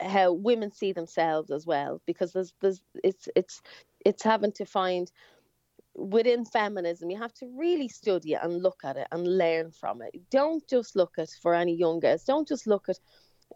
how 0.00 0.32
women 0.32 0.72
see 0.72 0.92
themselves 0.92 1.50
as 1.50 1.66
well, 1.66 2.00
because 2.06 2.32
there's 2.32 2.52
there's 2.60 2.82
it's 3.04 3.28
it's 3.36 3.62
it's 4.04 4.22
having 4.22 4.52
to 4.52 4.64
find 4.64 5.10
within 5.96 6.44
feminism 6.44 7.08
you 7.08 7.16
have 7.16 7.32
to 7.32 7.46
really 7.56 7.86
study 7.86 8.32
it 8.32 8.40
and 8.42 8.62
look 8.62 8.80
at 8.84 8.96
it 8.96 9.06
and 9.12 9.38
learn 9.38 9.70
from 9.70 10.02
it. 10.02 10.10
Don't 10.28 10.66
just 10.68 10.96
look 10.96 11.12
at 11.18 11.28
for 11.40 11.54
any 11.54 11.74
young 11.76 12.00
girls 12.00 12.24
don't 12.24 12.48
just 12.48 12.66
look 12.66 12.88
at 12.88 12.98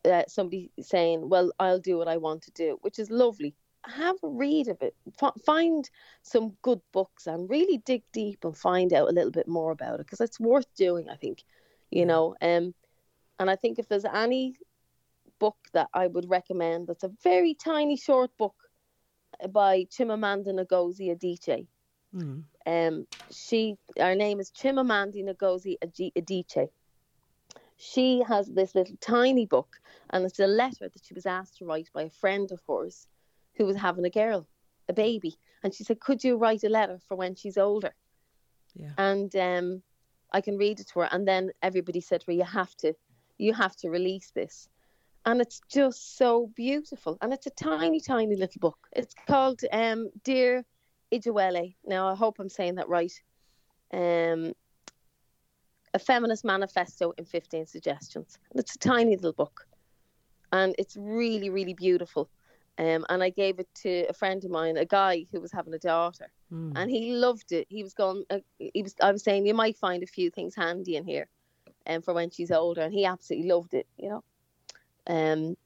uh, 0.04 0.22
somebody 0.28 0.70
saying 0.80 1.28
well 1.28 1.50
i'll 1.58 1.80
do 1.80 1.98
what 1.98 2.06
i 2.06 2.16
want 2.16 2.42
to 2.42 2.52
do 2.52 2.78
which 2.82 3.00
is 3.00 3.10
lovely 3.10 3.54
have 3.84 4.16
a 4.22 4.28
read 4.28 4.68
of 4.68 4.80
it 4.82 4.94
F- 5.22 5.40
find 5.44 5.88
some 6.22 6.56
good 6.62 6.80
books 6.92 7.26
and 7.26 7.48
really 7.48 7.78
dig 7.78 8.02
deep 8.12 8.44
and 8.44 8.56
find 8.56 8.92
out 8.92 9.08
a 9.08 9.12
little 9.12 9.30
bit 9.30 9.48
more 9.48 9.70
about 9.70 10.00
it 10.00 10.06
because 10.06 10.20
it's 10.20 10.40
worth 10.40 10.72
doing 10.74 11.08
i 11.08 11.16
think 11.16 11.42
you 11.90 12.04
know 12.04 12.34
um 12.42 12.74
and 13.38 13.50
i 13.50 13.56
think 13.56 13.78
if 13.78 13.88
there's 13.88 14.04
any 14.04 14.54
book 15.38 15.56
that 15.72 15.88
i 15.94 16.06
would 16.06 16.28
recommend 16.28 16.86
that's 16.86 17.04
a 17.04 17.12
very 17.22 17.54
tiny 17.54 17.96
short 17.96 18.30
book 18.38 18.54
by 19.52 19.84
chimamanda 19.84 20.52
ngozi 20.52 21.10
adichie 21.14 21.66
Mm. 22.14 22.44
um, 22.66 23.06
she, 23.30 23.76
her 23.98 24.14
name 24.14 24.40
is 24.40 24.50
Chimamanda 24.50 25.22
Ngozi 25.36 25.76
Adi- 25.82 26.12
Adichie. 26.16 26.70
She 27.76 28.22
has 28.26 28.48
this 28.48 28.74
little 28.74 28.96
tiny 29.00 29.46
book, 29.46 29.76
and 30.10 30.24
it's 30.24 30.40
a 30.40 30.46
letter 30.46 30.88
that 30.88 31.04
she 31.04 31.14
was 31.14 31.26
asked 31.26 31.58
to 31.58 31.66
write 31.66 31.90
by 31.92 32.04
a 32.04 32.10
friend 32.10 32.50
of 32.50 32.60
hers 32.66 33.06
who 33.58 33.66
was 33.66 33.76
having 33.76 34.06
a 34.06 34.10
girl, 34.10 34.46
a 34.88 34.92
baby, 34.92 35.36
and 35.62 35.74
she 35.74 35.84
said, 35.84 36.00
"Could 36.00 36.24
you 36.24 36.36
write 36.36 36.64
a 36.64 36.68
letter 36.68 36.98
for 37.06 37.16
when 37.16 37.34
she's 37.34 37.58
older?" 37.58 37.92
Yeah. 38.74 38.92
And 38.96 39.34
um, 39.36 39.82
I 40.32 40.40
can 40.40 40.56
read 40.56 40.80
it 40.80 40.88
to 40.88 41.00
her. 41.00 41.08
And 41.10 41.26
then 41.26 41.50
everybody 41.62 42.00
said 42.00 42.22
her, 42.22 42.32
"You 42.32 42.44
have 42.44 42.74
to, 42.76 42.94
you 43.36 43.52
have 43.52 43.76
to 43.76 43.90
release 43.90 44.30
this." 44.30 44.68
And 45.26 45.40
it's 45.40 45.60
just 45.68 46.16
so 46.16 46.50
beautiful, 46.54 47.18
and 47.20 47.34
it's 47.34 47.46
a 47.46 47.50
tiny, 47.50 48.00
tiny 48.00 48.36
little 48.36 48.60
book. 48.60 48.78
It's 48.92 49.14
called 49.26 49.60
um, 49.72 50.10
"Dear 50.24 50.64
Ijeawele. 51.12 51.74
Now, 51.84 52.08
I 52.08 52.14
hope 52.14 52.38
I'm 52.38 52.48
saying 52.48 52.76
that 52.76 52.88
right. 52.88 53.12
Um, 53.92 54.54
a 55.94 55.98
feminist 55.98 56.44
manifesto 56.44 57.12
in 57.16 57.24
15 57.24 57.66
suggestions. 57.66 58.38
It's 58.54 58.74
a 58.74 58.78
tiny 58.78 59.16
little 59.16 59.32
book, 59.32 59.66
and 60.52 60.74
it's 60.78 60.96
really, 60.96 61.50
really 61.50 61.74
beautiful. 61.74 62.30
Um, 62.78 63.04
and 63.08 63.22
I 63.24 63.30
gave 63.30 63.58
it 63.58 63.68
to 63.82 64.06
a 64.08 64.12
friend 64.12 64.44
of 64.44 64.52
mine, 64.52 64.76
a 64.76 64.84
guy 64.84 65.26
who 65.32 65.40
was 65.40 65.50
having 65.50 65.74
a 65.74 65.78
daughter, 65.80 66.30
Mm. 66.52 66.72
and 66.76 66.88
he 66.90 67.12
loved 67.12 67.50
it. 67.52 67.66
He 67.68 67.82
was 67.82 67.92
going. 67.92 68.24
Uh, 68.30 68.38
he 68.58 68.82
was. 68.82 68.94
I 69.02 69.10
was 69.12 69.22
saying 69.24 69.46
you 69.46 69.54
might 69.54 69.76
find 69.76 70.02
a 70.02 70.06
few 70.06 70.30
things 70.30 70.54
handy 70.54 70.94
in 70.96 71.04
here, 71.04 71.28
um, 71.86 72.02
for 72.02 72.14
when 72.14 72.30
she's 72.30 72.50
older, 72.52 72.82
and 72.82 72.92
he 72.94 73.04
absolutely 73.04 73.48
loved 73.50 73.74
it. 73.74 73.86
You 73.98 74.10
know, 74.10 74.24
um, 75.08 75.56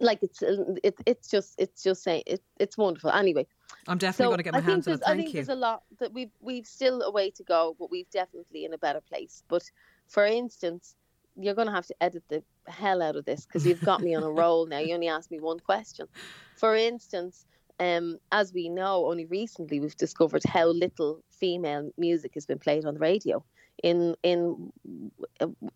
like 0.00 0.22
it's 0.22 0.42
it, 0.42 0.94
it's 1.06 1.30
just 1.30 1.54
it's 1.56 1.82
just 1.84 2.02
saying 2.02 2.24
it, 2.26 2.42
it's 2.58 2.76
wonderful. 2.76 3.10
Anyway, 3.10 3.46
I'm 3.86 3.98
definitely 3.98 4.30
going 4.32 4.38
to 4.38 4.42
get 4.42 4.52
my 4.54 4.58
I 4.58 4.62
hands 4.62 4.88
on 4.88 4.94
it. 4.94 5.00
there's- 5.00 5.12
I 5.12 5.16
think 5.16 5.28
you. 5.28 5.34
there's 5.34 5.48
a 5.48 5.54
lot 5.54 5.84
that 6.00 6.12
we've 6.12 6.32
we've 6.40 6.66
still 6.66 7.02
a 7.02 7.10
way 7.12 7.30
to 7.30 7.44
go, 7.44 7.76
but 7.78 7.90
we've 7.92 8.10
definitely 8.10 8.64
in 8.64 8.72
a 8.74 8.78
better 8.78 9.00
place. 9.00 9.44
But 9.48 9.70
for 10.08 10.26
instance, 10.26 10.96
you're 11.36 11.54
going 11.54 11.68
to 11.68 11.74
have 11.74 11.86
to 11.86 11.94
edit 12.00 12.22
the 12.28 12.42
hell 12.68 13.02
out 13.02 13.16
of 13.16 13.24
this 13.24 13.46
because 13.46 13.66
you've 13.66 13.80
got 13.80 14.00
me 14.00 14.14
on 14.14 14.22
a 14.22 14.30
roll 14.42 14.66
now. 14.66 14.78
You 14.78 14.94
only 14.94 15.08
asked 15.08 15.30
me 15.30 15.40
one 15.40 15.60
question. 15.60 16.06
For 16.56 16.74
instance, 16.76 17.46
um, 17.80 18.18
as 18.30 18.52
we 18.52 18.68
know, 18.68 19.06
only 19.06 19.26
recently 19.26 19.80
we've 19.80 19.96
discovered 19.96 20.42
how 20.44 20.66
little 20.66 21.22
female 21.30 21.90
music 21.98 22.32
has 22.34 22.46
been 22.46 22.58
played 22.58 22.84
on 22.84 22.94
the 22.94 23.00
radio. 23.00 23.44
In 23.82 24.14
in 24.22 24.72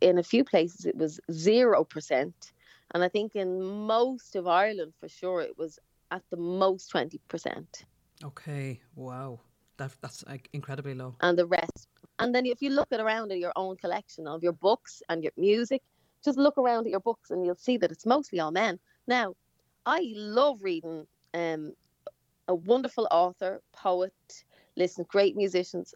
in 0.00 0.18
a 0.18 0.22
few 0.22 0.44
places, 0.44 0.86
it 0.86 0.96
was 0.96 1.18
zero 1.32 1.82
percent, 1.82 2.52
and 2.94 3.02
I 3.02 3.08
think 3.08 3.34
in 3.34 3.60
most 3.60 4.36
of 4.36 4.46
Ireland, 4.46 4.94
for 5.00 5.08
sure, 5.08 5.40
it 5.40 5.58
was 5.58 5.80
at 6.12 6.22
the 6.30 6.36
most 6.36 6.90
twenty 6.90 7.20
percent. 7.28 7.84
Okay. 8.22 8.80
Wow. 8.94 9.40
That, 9.78 9.92
that's 10.00 10.24
like, 10.26 10.48
incredibly 10.52 10.94
low. 10.94 11.14
and 11.20 11.38
the 11.38 11.46
rest. 11.46 11.86
And 12.18 12.34
then 12.34 12.46
if 12.46 12.60
you 12.60 12.70
look 12.70 12.88
at 12.92 13.00
around 13.00 13.32
at 13.32 13.38
your 13.38 13.52
own 13.56 13.76
collection 13.76 14.26
of 14.26 14.42
your 14.42 14.52
books 14.52 15.02
and 15.08 15.22
your 15.22 15.32
music, 15.36 15.82
just 16.24 16.38
look 16.38 16.58
around 16.58 16.86
at 16.86 16.90
your 16.90 17.00
books 17.00 17.30
and 17.30 17.44
you'll 17.44 17.54
see 17.54 17.76
that 17.76 17.92
it's 17.92 18.06
mostly 18.06 18.40
all 18.40 18.50
men. 18.50 18.78
Now, 19.06 19.34
I 19.86 20.12
love 20.14 20.62
reading 20.62 21.06
um, 21.34 21.72
a 22.48 22.54
wonderful 22.54 23.06
author, 23.10 23.62
poet, 23.72 24.12
listen, 24.76 25.06
great 25.08 25.36
musicians, 25.36 25.94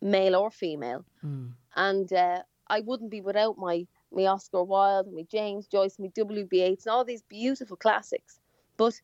male 0.00 0.36
or 0.36 0.50
female. 0.50 1.04
Mm. 1.24 1.52
And 1.76 2.12
uh, 2.12 2.42
I 2.68 2.80
wouldn't 2.80 3.10
be 3.10 3.20
without 3.20 3.58
my, 3.58 3.86
my 4.12 4.26
Oscar 4.26 4.62
Wilde, 4.62 5.12
my 5.12 5.22
James 5.30 5.66
Joyce, 5.66 5.98
my 5.98 6.08
W.B. 6.14 6.62
Yeats, 6.62 6.86
and 6.86 6.92
all 6.92 7.04
these 7.04 7.22
beautiful 7.22 7.76
classics. 7.76 8.38
But 8.76 9.00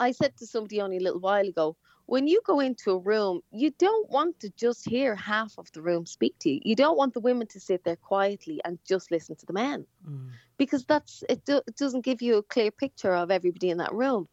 I 0.00 0.12
said 0.12 0.36
to 0.38 0.46
somebody 0.46 0.80
only 0.80 0.96
a 0.96 1.02
little 1.02 1.20
while 1.20 1.46
ago, 1.46 1.76
when 2.08 2.26
you 2.26 2.40
go 2.46 2.58
into 2.60 2.92
a 2.92 2.98
room, 2.98 3.42
you 3.50 3.70
don't 3.78 4.08
want 4.10 4.40
to 4.40 4.48
just 4.56 4.88
hear 4.88 5.14
half 5.14 5.52
of 5.58 5.70
the 5.72 5.82
room 5.82 6.06
speak 6.06 6.34
to 6.38 6.48
you. 6.48 6.60
You 6.64 6.74
don't 6.74 6.96
want 6.96 7.12
the 7.12 7.20
women 7.20 7.46
to 7.48 7.60
sit 7.60 7.84
there 7.84 7.96
quietly 7.96 8.62
and 8.64 8.78
just 8.88 9.10
listen 9.10 9.36
to 9.36 9.44
the 9.46 9.52
men, 9.52 9.86
Mm. 10.06 10.30
because 10.56 10.86
that's 10.86 11.22
it, 11.28 11.44
do, 11.44 11.58
it. 11.66 11.76
Doesn't 11.76 12.06
give 12.06 12.22
you 12.22 12.38
a 12.38 12.42
clear 12.42 12.70
picture 12.70 13.14
of 13.14 13.30
everybody 13.30 13.68
in 13.68 13.76
that 13.78 13.92
room. 13.92 14.26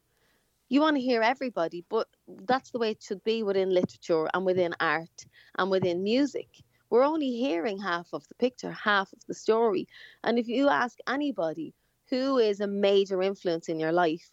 You 0.70 0.80
want 0.80 0.96
to 0.96 1.02
hear 1.02 1.20
everybody, 1.20 1.84
but 1.90 2.08
that's 2.26 2.70
the 2.70 2.78
way 2.78 2.90
it 2.92 3.02
should 3.02 3.22
be 3.24 3.42
within 3.42 3.68
literature 3.68 4.26
and 4.32 4.46
within 4.46 4.74
art 4.80 5.26
and 5.58 5.70
within 5.70 6.02
music. 6.02 6.48
We're 6.88 7.04
only 7.04 7.30
hearing 7.30 7.78
half 7.78 8.08
of 8.14 8.26
the 8.28 8.34
picture, 8.36 8.72
half 8.72 9.12
of 9.12 9.20
the 9.28 9.34
story. 9.34 9.86
And 10.24 10.38
if 10.38 10.48
you 10.48 10.70
ask 10.70 10.96
anybody 11.06 11.74
who 12.08 12.38
is 12.38 12.60
a 12.60 12.66
major 12.66 13.20
influence 13.20 13.68
in 13.68 13.78
your 13.78 13.92
life, 13.92 14.30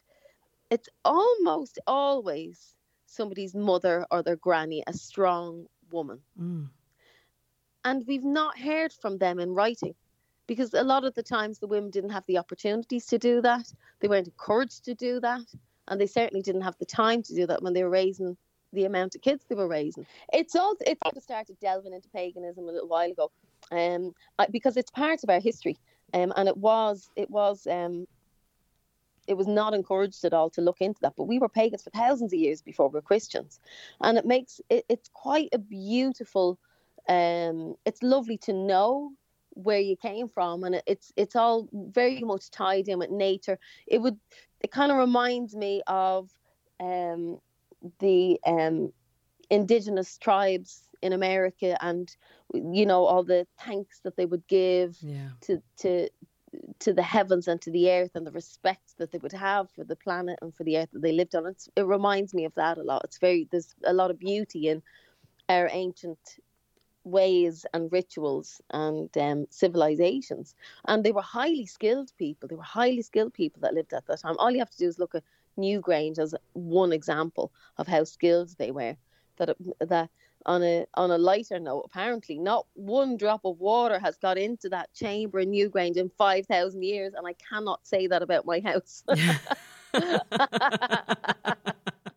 it's 0.69 0.87
almost 1.03 1.77
always 1.87 2.73
somebody's 3.13 3.55
mother 3.55 4.05
or 4.11 4.23
their 4.23 4.35
granny, 4.35 4.83
a 4.87 4.93
strong 4.93 5.65
woman. 5.91 6.19
Mm. 6.39 6.69
And 7.85 8.03
we've 8.07 8.23
not 8.23 8.57
heard 8.57 8.93
from 8.93 9.17
them 9.17 9.39
in 9.39 9.53
writing 9.53 9.95
because 10.47 10.73
a 10.73 10.83
lot 10.83 11.03
of 11.03 11.13
the 11.13 11.23
times 11.23 11.59
the 11.59 11.67
women 11.67 11.89
didn't 11.89 12.11
have 12.11 12.25
the 12.27 12.37
opportunities 12.37 13.05
to 13.07 13.17
do 13.17 13.41
that. 13.41 13.71
They 13.99 14.07
weren't 14.07 14.27
encouraged 14.27 14.85
to 14.85 14.95
do 14.95 15.19
that. 15.19 15.41
And 15.87 15.99
they 15.99 16.07
certainly 16.07 16.41
didn't 16.41 16.61
have 16.61 16.77
the 16.77 16.85
time 16.85 17.21
to 17.23 17.35
do 17.35 17.45
that 17.47 17.61
when 17.61 17.73
they 17.73 17.83
were 17.83 17.89
raising 17.89 18.37
the 18.73 18.85
amount 18.85 19.15
of 19.15 19.21
kids 19.21 19.45
they 19.47 19.55
were 19.55 19.67
raising. 19.67 20.05
It's 20.33 20.55
all 20.55 20.75
it's 20.81 21.23
started 21.23 21.59
delving 21.59 21.93
into 21.93 22.09
paganism 22.09 22.67
a 22.67 22.71
little 22.71 22.87
while 22.87 23.09
ago, 23.09 23.31
um, 23.71 24.13
because 24.51 24.77
it's 24.77 24.91
part 24.91 25.23
of 25.23 25.29
our 25.29 25.39
history, 25.39 25.77
um, 26.13 26.33
and 26.35 26.49
it 26.49 26.57
was 26.57 27.09
it 27.15 27.29
was 27.29 27.67
um, 27.67 28.07
it 29.27 29.35
was 29.35 29.47
not 29.47 29.73
encouraged 29.73 30.23
at 30.25 30.33
all 30.33 30.49
to 30.51 30.61
look 30.61 30.81
into 30.81 31.01
that. 31.01 31.13
But 31.15 31.25
we 31.25 31.39
were 31.39 31.49
pagans 31.49 31.83
for 31.83 31.89
thousands 31.91 32.33
of 32.33 32.39
years 32.39 32.61
before 32.61 32.89
we 32.89 32.93
were 32.95 33.01
Christians, 33.01 33.59
and 34.01 34.17
it 34.17 34.25
makes 34.25 34.61
it, 34.69 34.85
it's 34.89 35.09
quite 35.13 35.49
a 35.53 35.59
beautiful. 35.59 36.59
Um, 37.09 37.75
it's 37.85 38.01
lovely 38.01 38.37
to 38.39 38.53
know 38.53 39.11
where 39.55 39.79
you 39.79 39.95
came 39.95 40.27
from, 40.27 40.63
and 40.63 40.75
it, 40.75 40.83
it's 40.87 41.11
it's 41.15 41.35
all 41.35 41.67
very 41.73 42.21
much 42.21 42.49
tied 42.49 42.87
in 42.87 42.99
with 42.99 43.11
nature. 43.11 43.59
It 43.87 44.01
would 44.01 44.17
it 44.61 44.71
kind 44.71 44.91
of 44.91 44.97
reminds 44.97 45.55
me 45.55 45.81
of 45.87 46.29
um, 46.79 47.39
the 47.99 48.39
um, 48.45 48.93
indigenous 49.49 50.17
tribes 50.17 50.87
in 51.01 51.13
America, 51.13 51.77
and 51.83 52.15
you 52.53 52.85
know 52.85 53.05
all 53.05 53.23
the 53.23 53.45
thanks 53.59 53.99
that 54.03 54.15
they 54.15 54.25
would 54.25 54.47
give 54.47 54.97
Yeah. 55.01 55.29
to 55.41 55.61
to 55.79 56.09
to 56.79 56.93
the 56.93 57.03
heavens 57.03 57.47
and 57.47 57.61
to 57.61 57.71
the 57.71 57.89
earth 57.91 58.11
and 58.15 58.25
the 58.25 58.31
respect 58.31 58.97
that 58.97 59.11
they 59.11 59.17
would 59.19 59.33
have 59.33 59.69
for 59.71 59.83
the 59.83 59.95
planet 59.95 60.39
and 60.41 60.53
for 60.53 60.63
the 60.63 60.77
earth 60.77 60.89
that 60.93 61.01
they 61.01 61.11
lived 61.11 61.35
on. 61.35 61.45
It's, 61.47 61.69
it 61.75 61.85
reminds 61.85 62.33
me 62.33 62.45
of 62.45 62.53
that 62.55 62.77
a 62.77 62.83
lot. 62.83 63.03
It's 63.03 63.17
very 63.19 63.47
there's 63.51 63.73
a 63.85 63.93
lot 63.93 64.11
of 64.11 64.19
beauty 64.19 64.67
in 64.67 64.81
our 65.49 65.69
ancient 65.71 66.19
ways 67.03 67.65
and 67.73 67.91
rituals 67.91 68.61
and 68.71 69.15
um, 69.17 69.45
civilizations. 69.49 70.55
And 70.85 71.03
they 71.03 71.11
were 71.11 71.21
highly 71.21 71.65
skilled 71.65 72.11
people. 72.17 72.47
They 72.47 72.55
were 72.55 72.63
highly 72.63 73.01
skilled 73.01 73.33
people 73.33 73.61
that 73.61 73.73
lived 73.73 73.93
at 73.93 74.05
that 74.07 74.21
time. 74.21 74.35
All 74.39 74.51
you 74.51 74.59
have 74.59 74.69
to 74.71 74.77
do 74.77 74.87
is 74.87 74.99
look 74.99 75.15
at 75.15 75.23
Newgrange 75.57 76.19
as 76.19 76.33
one 76.53 76.93
example 76.93 77.51
of 77.77 77.87
how 77.87 78.03
skilled 78.03 78.55
they 78.57 78.71
were. 78.71 78.95
That 79.37 79.55
that 79.79 80.09
on 80.45 80.63
a 80.63 80.85
on 80.95 81.11
a 81.11 81.17
lighter 81.17 81.59
note, 81.59 81.83
apparently 81.85 82.37
not 82.37 82.65
one 82.73 83.17
drop 83.17 83.41
of 83.45 83.59
water 83.59 83.99
has 83.99 84.17
got 84.17 84.37
into 84.37 84.69
that 84.69 84.93
chamber 84.93 85.39
in 85.39 85.51
Newgrange 85.51 85.97
in 85.97 86.09
five 86.17 86.45
thousand 86.47 86.83
years, 86.83 87.13
and 87.13 87.25
I 87.27 87.33
cannot 87.33 87.85
say 87.85 88.07
that 88.07 88.21
about 88.21 88.45
my 88.45 88.59
house. 88.59 89.03
I 89.93 91.55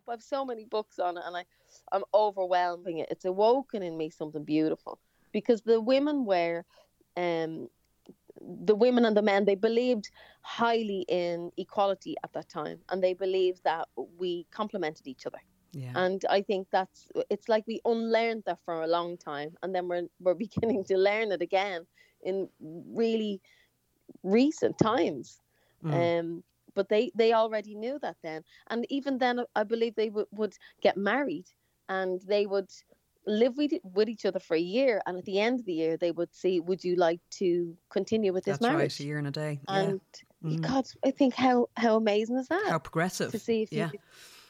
have 0.09 0.23
so 0.23 0.45
many 0.45 0.65
books 0.65 0.99
on 0.99 1.17
it, 1.17 1.23
and 1.25 1.37
I 1.37 1.45
I'm 1.91 2.03
overwhelming 2.13 2.99
it. 2.99 3.09
It's 3.11 3.25
awoken 3.25 3.83
in 3.83 3.97
me 3.97 4.09
something 4.09 4.43
beautiful 4.43 4.99
because 5.31 5.61
the 5.61 5.79
women 5.79 6.25
were, 6.25 6.65
um, 7.15 7.69
the 8.65 8.75
women 8.75 9.05
and 9.05 9.15
the 9.15 9.21
men 9.21 9.45
they 9.45 9.55
believed 9.55 10.09
highly 10.41 11.05
in 11.07 11.51
equality 11.57 12.15
at 12.23 12.33
that 12.33 12.49
time, 12.49 12.79
and 12.89 13.03
they 13.03 13.13
believed 13.13 13.63
that 13.63 13.87
we 14.17 14.45
complemented 14.51 15.07
each 15.07 15.25
other. 15.25 15.39
Yeah. 15.73 15.91
And 15.95 16.23
I 16.29 16.41
think 16.41 16.67
that's 16.71 17.09
it's 17.29 17.49
like 17.49 17.65
we 17.67 17.81
unlearned 17.85 18.43
that 18.45 18.59
for 18.65 18.81
a 18.83 18.87
long 18.87 19.17
time, 19.17 19.55
and 19.61 19.73
then 19.73 19.87
we're 19.87 20.07
we're 20.19 20.33
beginning 20.47 20.83
to 20.85 20.97
learn 20.97 21.31
it 21.31 21.41
again 21.41 21.85
in 22.23 22.49
really 22.59 23.41
recent 24.23 24.77
times. 24.79 25.39
Mm. 25.83 26.19
Um, 26.19 26.43
but 26.73 26.89
they 26.89 27.11
they 27.15 27.33
already 27.33 27.75
knew 27.75 27.99
that 28.01 28.17
then, 28.23 28.43
and 28.67 28.85
even 28.89 29.17
then, 29.17 29.41
I 29.55 29.63
believe 29.63 29.95
they 29.95 30.09
w- 30.09 30.27
would 30.31 30.55
get 30.81 30.97
married 30.97 31.45
and 31.89 32.21
they 32.21 32.45
would 32.45 32.69
live 33.25 33.57
with 33.57 33.73
with 33.95 34.09
each 34.09 34.25
other 34.25 34.39
for 34.39 34.55
a 34.55 34.59
year, 34.59 35.01
and 35.05 35.17
at 35.17 35.25
the 35.25 35.39
end 35.39 35.59
of 35.59 35.65
the 35.65 35.73
year, 35.73 35.97
they 35.97 36.11
would 36.11 36.33
see, 36.33 36.59
would 36.59 36.83
you 36.83 36.95
like 36.95 37.19
to 37.31 37.75
continue 37.89 38.31
with 38.31 38.45
this 38.45 38.57
That's 38.59 38.69
right, 38.69 38.77
marriage? 38.77 38.99
a 38.99 39.03
year 39.03 39.17
and 39.17 39.27
a 39.27 39.31
day. 39.31 39.59
And 39.67 40.01
Mm. 40.43 40.61
God, 40.61 40.85
I 41.03 41.11
think 41.11 41.33
how 41.33 41.67
how 41.75 41.95
amazing 41.95 42.37
is 42.37 42.47
that? 42.49 42.67
How 42.67 42.79
progressive. 42.79 43.31
to 43.31 43.39
see 43.39 43.63
if 43.63 43.71
yeah. 43.71 43.89
you 43.91 43.99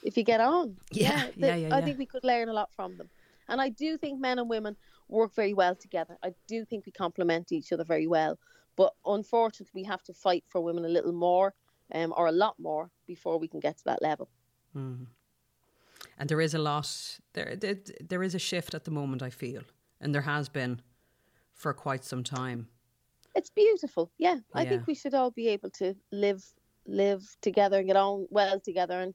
if 0.03 0.17
you 0.17 0.23
get 0.23 0.39
on. 0.41 0.77
Yeah, 0.91 1.31
they- 1.37 1.47
yeah, 1.47 1.55
yeah, 1.67 1.75
I 1.75 1.81
think 1.81 1.97
we 1.97 2.05
could 2.05 2.23
learn 2.23 2.49
a 2.49 2.53
lot 2.53 2.71
from 2.73 2.97
them. 2.97 3.09
And 3.49 3.61
I 3.61 3.69
do 3.69 3.97
think 3.97 4.19
men 4.19 4.39
and 4.39 4.49
women 4.49 4.75
work 5.07 5.33
very 5.33 5.53
well 5.53 5.75
together. 5.75 6.17
I 6.21 6.33
do 6.47 6.65
think 6.65 6.85
we 6.85 6.91
complement 6.91 7.51
each 7.51 7.71
other 7.71 7.85
very 7.85 8.07
well. 8.07 8.37
But 8.75 8.93
unfortunately, 9.05 9.81
we 9.81 9.87
have 9.87 10.03
to 10.03 10.13
fight 10.13 10.43
for 10.47 10.61
women 10.61 10.85
a 10.85 10.89
little 10.89 11.13
more, 11.13 11.53
um, 11.93 12.13
or 12.17 12.27
a 12.27 12.31
lot 12.31 12.59
more, 12.59 12.91
before 13.07 13.39
we 13.39 13.47
can 13.47 13.59
get 13.59 13.77
to 13.77 13.83
that 13.85 14.01
level. 14.01 14.29
And 14.75 15.07
there 16.29 16.41
is 16.41 16.53
a 16.53 16.59
lot, 16.59 17.19
there, 17.33 17.55
there, 17.55 17.77
there 18.01 18.21
is 18.23 18.35
a 18.35 18.39
shift 18.39 18.75
at 18.75 18.83
the 18.83 18.91
moment, 18.91 19.23
I 19.23 19.29
feel. 19.29 19.63
And 20.01 20.13
there 20.13 20.21
has 20.21 20.49
been 20.49 20.81
for 21.53 21.73
quite 21.73 22.03
some 22.03 22.23
time. 22.23 22.67
It's 23.33 23.49
beautiful. 23.49 24.11
Yeah, 24.17 24.39
I 24.53 24.63
Yeah. 24.63 24.69
think 24.69 24.87
we 24.87 24.93
should 24.95 25.13
all 25.13 25.31
be 25.31 25.47
able 25.47 25.69
to 25.71 25.95
live 26.11 26.43
live 26.89 27.35
together 27.41 27.79
and 27.79 27.87
get 27.87 27.97
on 27.97 28.27
well 28.29 28.59
together, 28.61 29.01
and 29.01 29.13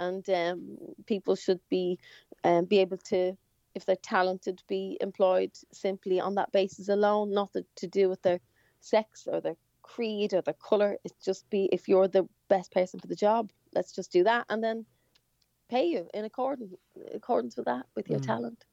and 0.00 0.28
um, 0.30 0.78
people 1.06 1.36
should 1.36 1.60
be 1.68 1.98
um, 2.42 2.64
be 2.64 2.78
able 2.78 2.96
to, 2.96 3.36
if 3.74 3.84
they're 3.84 3.96
talented, 3.96 4.62
be 4.68 4.98
employed 5.00 5.52
simply 5.72 6.18
on 6.18 6.34
that 6.36 6.50
basis 6.52 6.88
alone, 6.88 7.32
nothing 7.32 7.64
to 7.76 7.86
do 7.86 8.08
with 8.08 8.22
their 8.22 8.40
sex 8.80 9.28
or 9.30 9.40
their 9.40 9.56
creed 9.82 10.32
or 10.32 10.42
their 10.42 10.54
color. 10.54 10.96
It's 11.04 11.24
just 11.24 11.48
be 11.50 11.68
if 11.70 11.86
you're 11.86 12.08
the 12.08 12.26
best 12.48 12.72
person 12.72 12.98
for 12.98 13.06
the 13.06 13.14
job, 13.14 13.50
let's 13.74 13.92
just 13.92 14.10
do 14.10 14.24
that, 14.24 14.46
and 14.48 14.64
then 14.64 14.86
pay 15.68 15.84
you 15.84 16.08
in 16.14 16.24
accordance 16.24 16.74
accordance 17.14 17.56
with 17.56 17.66
that 17.66 17.86
with 17.94 18.08
your 18.08 18.20
talent. 18.20 18.64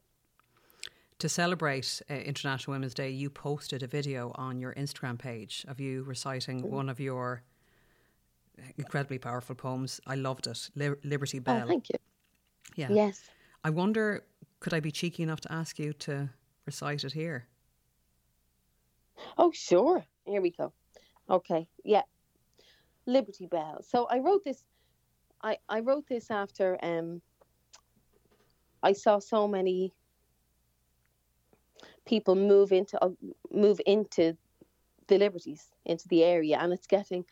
To 1.19 1.29
celebrate 1.29 2.01
uh, 2.11 2.13
International 2.13 2.73
Women's 2.73 2.93
Day, 2.93 3.09
you 3.09 3.31
posted 3.31 3.81
a 3.81 3.87
video 3.87 4.31
on 4.35 4.59
your 4.59 4.73
Instagram 4.75 5.17
page 5.17 5.65
of 5.67 5.79
you 5.79 6.03
reciting 6.03 6.69
one 6.69 6.89
of 6.89 6.99
your 6.99 7.41
incredibly 8.77 9.17
powerful 9.19 9.55
poems. 9.55 9.99
I 10.07 10.15
loved 10.15 10.47
it, 10.47 10.69
Li- 10.75 10.95
Liberty 11.03 11.39
Bell. 11.39 11.63
Oh, 11.63 11.67
thank 11.67 11.89
you. 11.89 11.95
yeah. 12.75 12.91
Yes. 12.91 13.21
I 13.63 13.69
wonder, 13.69 14.23
could 14.59 14.73
I 14.73 14.79
be 14.79 14.91
cheeky 14.91 15.23
enough 15.23 15.41
to 15.41 15.51
ask 15.51 15.79
you 15.79 15.93
to 15.93 16.29
recite 16.65 17.03
it 17.03 17.13
here? 17.13 17.47
Oh, 19.37 19.51
sure. 19.51 20.05
Here 20.25 20.41
we 20.41 20.51
go. 20.51 20.73
Okay. 21.29 21.67
Yeah. 21.83 22.03
Liberty 23.05 23.47
Bell. 23.47 23.81
So 23.81 24.05
I 24.05 24.19
wrote 24.19 24.43
this. 24.43 24.63
I 25.41 25.57
I 25.69 25.79
wrote 25.79 26.07
this 26.07 26.29
after 26.29 26.77
um. 26.83 27.21
I 28.83 28.93
saw 28.93 29.19
so 29.19 29.47
many 29.47 29.93
people 32.05 32.35
move 32.35 32.71
into 32.71 33.03
uh, 33.03 33.09
move 33.51 33.79
into 33.85 34.37
the 35.07 35.17
liberties 35.17 35.67
into 35.85 36.07
the 36.09 36.23
area, 36.23 36.57
and 36.59 36.73
it's 36.73 36.87
getting 36.87 37.25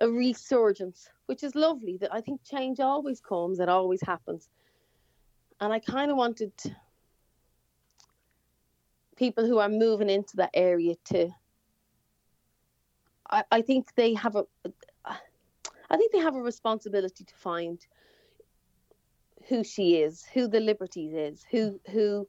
a 0.00 0.08
resurgence, 0.08 1.08
which 1.26 1.42
is 1.42 1.54
lovely. 1.54 1.96
That 1.98 2.14
I 2.14 2.20
think 2.20 2.42
change 2.44 2.80
always 2.80 3.20
comes, 3.20 3.60
it 3.60 3.68
always 3.68 4.02
happens, 4.02 4.48
and 5.60 5.72
I 5.72 5.78
kind 5.78 6.10
of 6.10 6.16
wanted 6.16 6.52
people 9.16 9.46
who 9.46 9.58
are 9.58 9.68
moving 9.68 10.08
into 10.08 10.36
that 10.38 10.50
area 10.54 10.94
to 11.04 11.30
I, 13.30 13.44
I 13.50 13.62
think 13.62 13.94
they 13.94 14.14
have 14.14 14.36
a 14.36 14.44
I 15.90 15.96
think 15.96 16.12
they 16.12 16.18
have 16.18 16.36
a 16.36 16.42
responsibility 16.42 17.24
to 17.24 17.34
find 17.34 17.84
who 19.48 19.64
she 19.64 19.96
is, 19.96 20.24
who 20.32 20.46
the 20.46 20.60
Liberties 20.60 21.12
is, 21.12 21.44
who 21.50 21.80
who 21.90 22.28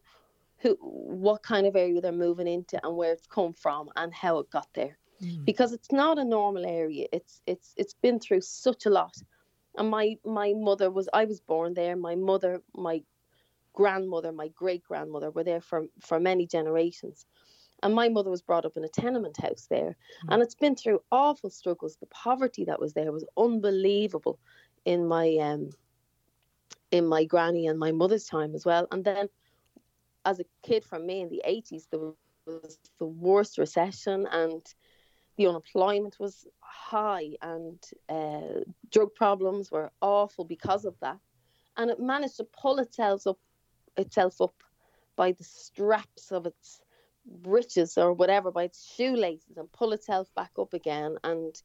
who 0.58 0.78
what 0.82 1.44
kind 1.44 1.68
of 1.68 1.76
area 1.76 2.02
they're 2.02 2.12
moving 2.12 2.48
into 2.48 2.80
and 2.86 2.96
where 2.96 3.14
it's 3.14 3.28
come 3.28 3.54
from 3.54 3.90
and 3.96 4.14
how 4.14 4.40
it 4.40 4.50
got 4.50 4.68
there. 4.74 4.98
Because 5.46 5.74
it's 5.74 5.92
not 5.92 6.20
a 6.20 6.26
normal 6.26 6.66
area. 6.66 7.08
It's 7.12 7.42
it's 7.46 7.74
it's 7.78 7.94
been 7.94 8.20
through 8.20 8.42
such 8.42 8.86
a 8.86 8.90
lot. 8.90 9.16
And 9.78 9.90
my 9.90 10.18
my 10.26 10.54
mother 10.56 10.92
was 10.92 11.10
I 11.14 11.26
was 11.26 11.40
born 11.40 11.74
there. 11.74 11.96
My 11.96 12.16
mother, 12.16 12.62
my 12.76 13.04
grandmother, 13.74 14.32
my 14.32 14.50
great 14.50 14.84
grandmother 14.84 15.32
were 15.32 15.44
there 15.44 15.62
for 15.62 15.86
for 16.00 16.20
many 16.20 16.48
generations. 16.48 17.26
And 17.84 17.96
my 17.96 18.10
mother 18.10 18.30
was 18.30 18.44
brought 18.44 18.66
up 18.66 18.78
in 18.78 18.84
a 18.84 18.90
tenement 18.90 19.38
house 19.42 19.68
there. 19.70 19.96
And 20.30 20.42
it's 20.42 20.56
been 20.56 20.76
through 20.76 21.02
awful 21.12 21.50
struggles. 21.50 21.98
The 21.98 22.06
poverty 22.08 22.66
that 22.66 22.80
was 22.80 22.94
there 22.94 23.12
was 23.12 23.26
unbelievable 23.38 24.40
in 24.86 25.08
my 25.08 25.38
um 25.38 25.70
in 26.92 27.08
my 27.08 27.26
granny 27.26 27.68
and 27.68 27.80
my 27.80 27.92
mother's 27.92 28.26
time 28.26 28.54
as 28.56 28.66
well. 28.66 28.88
And 28.92 29.04
then 29.04 29.30
as 30.26 30.40
a 30.40 30.46
kid 30.64 30.84
from 30.84 31.06
me 31.06 31.22
in 31.22 31.30
the 31.30 31.42
eighties 31.46 31.88
there 31.90 32.00
was 32.46 32.80
the 33.00 33.06
worst 33.06 33.58
recession 33.58 34.28
and 34.32 34.64
the 35.38 35.48
unemployment 35.48 36.20
was 36.20 36.46
high 36.60 37.30
and 37.42 37.80
uh, 38.10 38.62
drug 38.92 39.14
problems 39.16 39.72
were 39.72 39.92
awful 40.02 40.46
because 40.46 40.86
of 40.86 40.96
that. 41.02 41.18
And 41.78 41.90
it 41.90 42.00
managed 42.00 42.38
to 42.38 42.44
pull 42.44 42.80
itself 42.80 43.26
up 43.28 43.40
itself 43.98 44.40
up 44.42 44.54
by 45.16 45.32
the 45.32 45.44
straps 45.44 46.32
of 46.32 46.46
its 46.46 46.82
breeches 47.26 47.98
or 47.98 48.14
whatever, 48.14 48.52
by 48.52 48.64
its 48.64 48.94
shoelaces 48.96 49.58
and 49.58 49.72
pull 49.72 49.94
itself 49.94 50.28
back 50.36 50.52
up 50.58 50.74
again. 50.74 51.18
And 51.24 51.56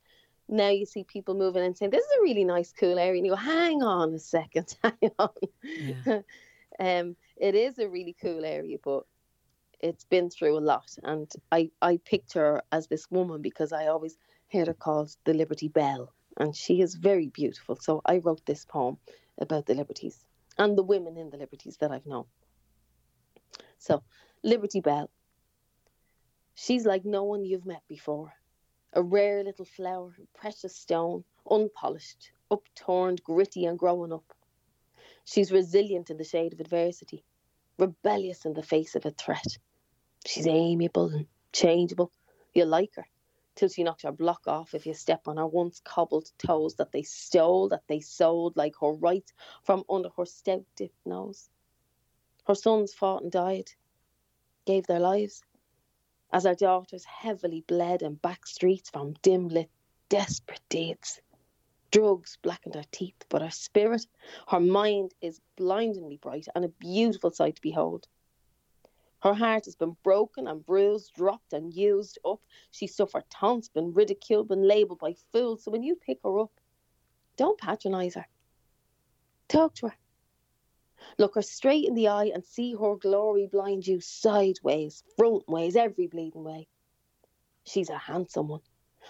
now 0.48 0.70
you 0.70 0.86
see 0.86 1.04
people 1.04 1.34
moving 1.34 1.64
and 1.64 1.76
saying, 1.76 1.90
This 1.90 2.04
is 2.04 2.18
a 2.18 2.22
really 2.22 2.44
nice, 2.44 2.72
cool 2.72 2.98
area. 2.98 3.18
And 3.18 3.26
you 3.26 3.32
go, 3.32 3.36
Hang 3.36 3.82
on 3.82 4.14
a 4.14 4.18
second, 4.18 4.76
hang 4.82 5.10
on. 5.18 5.30
Yeah. 5.62 6.20
um, 6.78 7.16
it 7.36 7.54
is 7.54 7.78
a 7.78 7.88
really 7.88 8.16
cool 8.20 8.44
area, 8.44 8.78
but 8.82 9.04
it's 9.80 10.04
been 10.04 10.30
through 10.30 10.58
a 10.58 10.60
lot. 10.60 10.96
And 11.02 11.30
I, 11.52 11.70
I 11.82 11.98
picked 12.04 12.32
her 12.34 12.62
as 12.72 12.86
this 12.86 13.10
woman 13.10 13.42
because 13.42 13.72
I 13.72 13.86
always 13.86 14.16
heard 14.52 14.68
her 14.68 14.74
called 14.74 15.14
the 15.24 15.34
Liberty 15.34 15.68
Bell. 15.68 16.12
And 16.38 16.54
she 16.54 16.80
is 16.80 16.94
very 16.94 17.28
beautiful. 17.28 17.76
So 17.76 18.02
I 18.04 18.18
wrote 18.18 18.44
this 18.46 18.64
poem 18.64 18.98
about 19.38 19.66
the 19.66 19.74
liberties 19.74 20.24
and 20.58 20.76
the 20.76 20.82
women 20.82 21.16
in 21.16 21.30
the 21.30 21.36
liberties 21.36 21.76
that 21.80 21.90
I've 21.90 22.06
known. 22.06 22.24
So, 23.78 24.02
Liberty 24.42 24.80
Bell. 24.80 25.10
She's 26.54 26.86
like 26.86 27.04
no 27.04 27.24
one 27.24 27.44
you've 27.44 27.66
met 27.66 27.82
before. 27.88 28.32
A 28.94 29.02
rare 29.02 29.44
little 29.44 29.66
flower, 29.66 30.16
precious 30.34 30.74
stone, 30.74 31.24
unpolished, 31.50 32.30
upturned, 32.50 33.22
gritty, 33.22 33.66
and 33.66 33.78
growing 33.78 34.12
up. 34.12 34.32
She's 35.24 35.52
resilient 35.52 36.08
in 36.08 36.16
the 36.16 36.24
shade 36.24 36.54
of 36.54 36.60
adversity, 36.60 37.24
rebellious 37.78 38.44
in 38.44 38.54
the 38.54 38.62
face 38.62 38.94
of 38.94 39.06
a 39.06 39.10
threat. 39.10 39.58
She's 40.26 40.46
amiable 40.46 41.08
and 41.10 41.26
changeable. 41.52 42.12
You 42.54 42.64
like 42.64 42.94
her 42.96 43.06
till 43.56 43.68
she 43.68 43.82
knocks 43.82 44.04
your 44.04 44.12
block 44.12 44.42
off 44.46 44.74
if 44.74 44.86
you 44.86 44.94
step 44.94 45.26
on 45.26 45.38
her 45.38 45.46
once 45.46 45.80
cobbled 45.80 46.30
toes 46.38 46.74
that 46.74 46.92
they 46.92 47.02
stole, 47.02 47.68
that 47.70 47.82
they 47.88 48.00
sold 48.00 48.56
like 48.56 48.74
her 48.80 48.92
right 48.92 49.32
from 49.64 49.82
under 49.88 50.10
her 50.16 50.26
stout 50.26 50.64
dipped 50.76 51.06
nose. 51.06 51.48
Her 52.46 52.54
sons 52.54 52.94
fought 52.94 53.22
and 53.22 53.32
died, 53.32 53.70
gave 54.66 54.86
their 54.86 55.00
lives, 55.00 55.42
as 56.32 56.46
our 56.46 56.54
daughters 56.54 57.04
heavily 57.04 57.64
bled 57.66 58.02
in 58.02 58.14
back 58.14 58.46
streets 58.46 58.90
from 58.90 59.14
dim 59.22 59.48
lit, 59.48 59.70
desperate 60.08 60.60
deeds. 60.68 61.20
Drugs 61.96 62.36
blackened 62.42 62.74
her 62.74 62.84
teeth, 62.92 63.24
but 63.30 63.40
her 63.40 63.50
spirit, 63.50 64.06
her 64.48 64.60
mind 64.60 65.14
is 65.22 65.40
blindingly 65.56 66.18
bright 66.18 66.46
and 66.54 66.62
a 66.62 66.68
beautiful 66.68 67.30
sight 67.30 67.56
to 67.56 67.62
behold. 67.62 68.06
Her 69.22 69.32
heart 69.32 69.64
has 69.64 69.76
been 69.76 69.96
broken 70.02 70.46
and 70.46 70.66
bruised, 70.66 71.14
dropped 71.14 71.54
and 71.54 71.72
used 71.72 72.18
up. 72.22 72.42
She 72.70 72.86
suffered 72.86 73.24
taunts, 73.30 73.70
been 73.70 73.94
ridiculed, 73.94 74.48
been 74.48 74.68
labelled 74.68 74.98
by 74.98 75.14
fools. 75.32 75.64
So 75.64 75.70
when 75.70 75.82
you 75.82 75.96
pick 75.96 76.18
her 76.22 76.38
up, 76.38 76.52
don't 77.38 77.58
patronise 77.58 78.16
her. 78.16 78.26
Talk 79.48 79.74
to 79.76 79.88
her. 79.88 79.96
Look 81.16 81.36
her 81.36 81.42
straight 81.42 81.86
in 81.86 81.94
the 81.94 82.08
eye 82.08 82.30
and 82.34 82.44
see 82.44 82.74
her 82.74 82.96
glory 82.96 83.48
blind 83.50 83.86
you 83.86 84.02
sideways, 84.02 85.02
front 85.16 85.48
ways, 85.48 85.76
every 85.76 86.08
bleeding 86.08 86.44
way. 86.44 86.68
She's 87.64 87.88
a 87.88 87.96
handsome 87.96 88.48
one. 88.48 88.60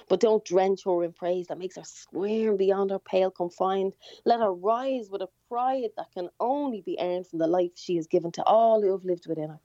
But 0.09 0.21
don't 0.21 0.45
drench 0.45 0.85
her 0.85 1.05
in 1.05 1.13
praise 1.13 1.47
that 1.49 1.59
makes 1.59 1.77
her 1.77 1.85
squirm 1.85 2.57
beyond 2.57 2.91
her 2.91 2.99
pale 2.99 3.31
confined. 3.31 3.95
Let 4.25 4.41
her 4.41 4.53
rise 4.53 5.09
with 5.11 5.23
a 5.23 5.29
pride 5.49 5.91
that 5.97 6.13
can 6.13 6.29
only 6.41 6.81
be 6.81 6.97
earned 7.01 7.27
from 7.27 7.39
the 7.39 7.47
life 7.47 7.73
she 7.75 7.97
has 7.97 8.07
given 8.07 8.33
to 8.33 8.45
all 8.45 8.83
who 8.83 8.93
have 8.93 9.05
lived 9.05 9.27
within 9.27 9.51
her. 9.51 9.61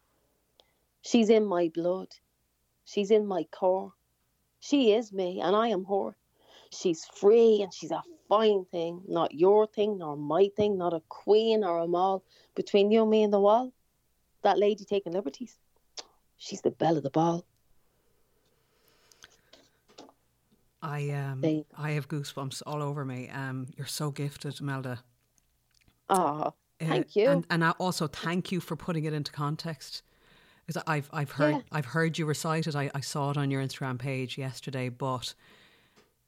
She's 1.02 1.30
in 1.30 1.46
my 1.46 1.70
blood. 1.74 2.10
She's 2.86 3.12
in 3.12 3.26
my 3.26 3.44
core. 3.52 3.94
She 4.60 4.94
is 4.94 5.12
me, 5.12 5.42
and 5.42 5.56
I 5.56 5.70
am 5.70 5.86
her. 5.86 6.16
She's 6.72 7.06
free, 7.06 7.62
and 7.62 7.74
she's 7.74 7.92
a 7.92 8.04
fine 8.30 8.66
thing. 8.66 9.02
Not 9.08 9.34
your 9.34 9.68
thing, 9.68 9.98
nor 9.98 10.16
my 10.16 10.50
thing, 10.56 10.78
not 10.78 10.94
a 10.94 11.02
queen 11.10 11.64
or 11.64 11.80
a 11.80 11.88
mall. 11.88 12.24
Between 12.56 12.92
you 12.92 13.02
and 13.02 13.10
me 13.12 13.24
and 13.24 13.34
the 13.34 13.40
wall, 13.40 13.74
that 14.44 14.60
lady 14.60 14.86
taking 14.86 15.14
liberties. 15.14 15.58
She's 16.38 16.62
the 16.62 16.72
belle 16.72 16.98
of 16.98 17.04
the 17.04 17.10
ball. 17.10 17.46
I 20.82 21.10
um, 21.12 21.64
I 21.78 21.92
have 21.92 22.08
goosebumps 22.08 22.64
all 22.66 22.82
over 22.82 23.06
me. 23.06 23.30
Um, 23.30 23.68
you're 23.78 23.88
so 23.88 24.12
gifted, 24.12 24.60
Melda. 24.62 25.04
Ah, 26.10 26.48
Uh, 26.48 26.52
thank 26.80 27.16
you. 27.16 27.30
And, 27.30 27.46
and 27.50 27.64
I 27.64 27.72
also 27.72 28.08
thank 28.08 28.52
you 28.52 28.60
for 28.60 28.76
putting 28.76 29.06
it 29.06 29.14
into 29.14 29.32
context. 29.32 30.02
Because 30.66 30.82
I've 30.88 31.10
I've 31.14 31.32
heard 31.32 31.56
Yeah. 31.56 31.62
I've 31.72 31.86
heard 31.86 32.18
you 32.18 32.26
recite 32.26 32.68
it. 32.68 32.76
I, 32.76 32.90
I 32.96 33.02
saw 33.02 33.32
it 33.32 33.38
on 33.38 33.52
your 33.52 33.62
Instagram 33.62 34.00
page 34.00 34.38
yesterday, 34.38 34.90
but 34.90 35.34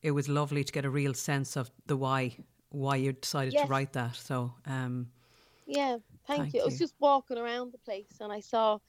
it 0.01 0.11
was 0.11 0.27
lovely 0.27 0.63
to 0.63 0.71
get 0.71 0.85
a 0.85 0.89
real 0.89 1.13
sense 1.13 1.55
of 1.55 1.71
the 1.87 1.95
why 1.97 2.37
why 2.69 2.95
you 2.97 3.13
decided 3.13 3.53
Yes. 3.53 3.65
to 3.65 3.69
write 3.69 3.93
that. 3.93 4.15
So 4.15 4.53
um, 4.65 5.07
Yeah, 5.65 5.97
thank, 6.27 6.41
Thank 6.41 6.53
you. 6.55 6.61
I 6.61 6.65
was 6.65 6.79
just 6.79 6.95
walking 6.99 7.37
around 7.37 7.71
the 7.71 7.77
place 7.79 8.17
and 8.19 8.31
I 8.33 8.39
saw, 8.39 8.79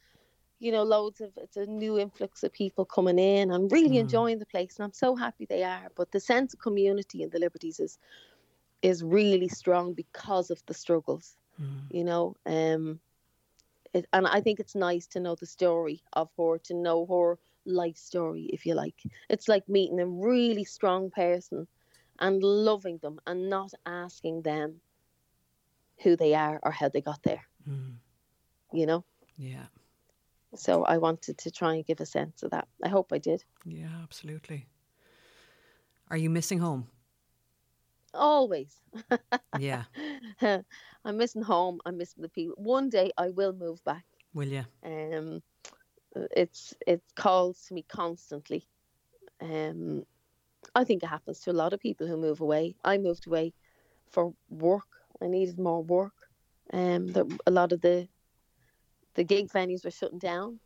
you 0.58 0.72
know, 0.72 0.82
loads 0.82 1.20
of 1.20 1.30
it's 1.36 1.56
a 1.56 1.66
new 1.66 1.98
influx 1.98 2.42
of 2.42 2.52
people 2.52 2.84
coming 2.84 3.18
in. 3.18 3.50
I'm 3.50 3.68
really 3.68 3.96
mm. 3.96 4.00
enjoying 4.00 4.38
the 4.38 4.46
place 4.46 4.76
and 4.76 4.84
I'm 4.84 4.92
so 4.92 5.14
happy 5.16 5.46
they 5.46 5.62
are. 5.62 5.90
But 5.96 6.12
the 6.12 6.20
sense 6.20 6.54
of 6.54 6.60
community 6.60 7.22
in 7.22 7.30
the 7.30 7.38
Liberties 7.38 7.80
is 7.80 7.98
is 8.82 9.02
really 9.02 9.48
strong 9.48 9.94
because 9.94 10.50
of 10.50 10.62
the 10.66 10.74
struggles. 10.74 11.36
Mm. 11.60 11.80
You 11.90 12.04
know, 12.04 12.36
um 12.46 13.00
it, 13.92 14.06
and 14.12 14.26
I 14.26 14.40
think 14.40 14.60
it's 14.60 14.74
nice 14.74 15.06
to 15.08 15.20
know 15.20 15.36
the 15.36 15.46
story 15.46 16.02
of 16.12 16.28
her, 16.36 16.58
to 16.58 16.74
know 16.74 17.06
her 17.06 17.38
life 17.64 17.96
story, 17.96 18.50
if 18.52 18.66
you 18.66 18.74
like. 18.74 19.02
It's 19.28 19.48
like 19.48 19.68
meeting 19.68 20.00
a 20.00 20.06
really 20.06 20.64
strong 20.64 21.10
person 21.10 21.66
and 22.18 22.42
loving 22.42 22.98
them 22.98 23.20
and 23.26 23.48
not 23.48 23.72
asking 23.86 24.42
them 24.42 24.80
who 26.02 26.16
they 26.16 26.34
are 26.34 26.58
or 26.62 26.72
how 26.72 26.88
they 26.88 27.00
got 27.00 27.22
there. 27.22 27.46
Mm. 27.68 27.94
You 28.72 28.86
know? 28.86 29.04
yeah, 29.36 29.66
So 30.56 30.84
I 30.84 30.98
wanted 30.98 31.38
to 31.38 31.50
try 31.50 31.74
and 31.74 31.86
give 31.86 32.00
a 32.00 32.06
sense 32.06 32.42
of 32.42 32.50
that. 32.50 32.68
I 32.82 32.88
hope 32.88 33.12
I 33.12 33.18
did. 33.18 33.44
yeah, 33.64 34.00
absolutely. 34.02 34.66
Are 36.10 36.16
you 36.16 36.30
missing 36.30 36.58
home? 36.58 36.86
Always. 38.12 38.80
Yeah, 39.58 39.84
I'm 41.04 41.16
missing 41.16 41.42
home. 41.42 41.80
I'm 41.84 41.96
missing 41.96 42.22
the 42.22 42.28
people. 42.28 42.54
One 42.58 42.88
day 42.88 43.10
I 43.16 43.30
will 43.30 43.52
move 43.52 43.82
back. 43.84 44.04
will 44.32 44.48
you? 44.48 44.64
Um, 44.84 45.42
it's 46.14 46.74
it 46.86 47.02
calls 47.16 47.64
to 47.66 47.74
me 47.74 47.84
constantly. 47.88 48.68
Um, 49.40 50.04
I 50.74 50.84
think 50.84 51.02
it 51.02 51.08
happens 51.08 51.40
to 51.40 51.50
a 51.50 51.60
lot 51.62 51.72
of 51.72 51.80
people 51.80 52.06
who 52.06 52.16
move 52.16 52.40
away. 52.40 52.76
I 52.84 52.98
moved 52.98 53.26
away 53.26 53.54
for 54.10 54.32
work. 54.48 54.86
I 55.22 55.26
needed 55.26 55.58
more 55.58 55.82
work. 55.82 56.14
Um, 56.72 57.38
a 57.46 57.50
lot 57.50 57.72
of 57.72 57.80
the 57.80 58.08
the 59.14 59.24
gig 59.24 59.48
venues 59.48 59.84
were 59.84 59.90
shutting 59.90 60.18
down, 60.18 60.60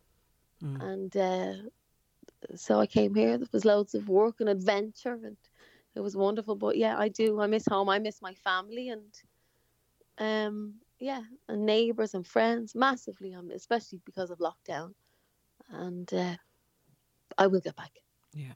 and 0.79 1.15
uh, 1.15 1.53
so 2.55 2.79
I 2.79 2.87
came 2.87 3.15
here. 3.15 3.37
There 3.37 3.47
was 3.51 3.65
loads 3.65 3.93
of 3.95 4.09
work 4.09 4.35
and 4.39 4.49
adventure, 4.49 5.19
and 5.23 5.37
it 5.95 6.01
was 6.01 6.15
wonderful. 6.15 6.55
But 6.55 6.77
yeah, 6.77 6.97
I 6.97 7.09
do. 7.09 7.39
I 7.41 7.47
miss 7.47 7.65
home. 7.67 7.89
I 7.89 7.99
miss 7.99 8.21
my 8.21 8.33
family, 8.33 8.89
and 8.89 9.13
um, 10.17 10.75
yeah, 10.99 11.23
and 11.47 11.65
neighbours 11.65 12.13
and 12.13 12.25
friends 12.25 12.75
massively. 12.75 13.33
Um, 13.33 13.51
especially 13.51 13.99
because 14.05 14.29
of 14.31 14.39
lockdown, 14.39 14.93
and 15.69 16.11
uh, 16.13 16.35
I 17.37 17.47
will 17.47 17.61
get 17.61 17.75
back. 17.75 17.99
Yeah. 18.33 18.53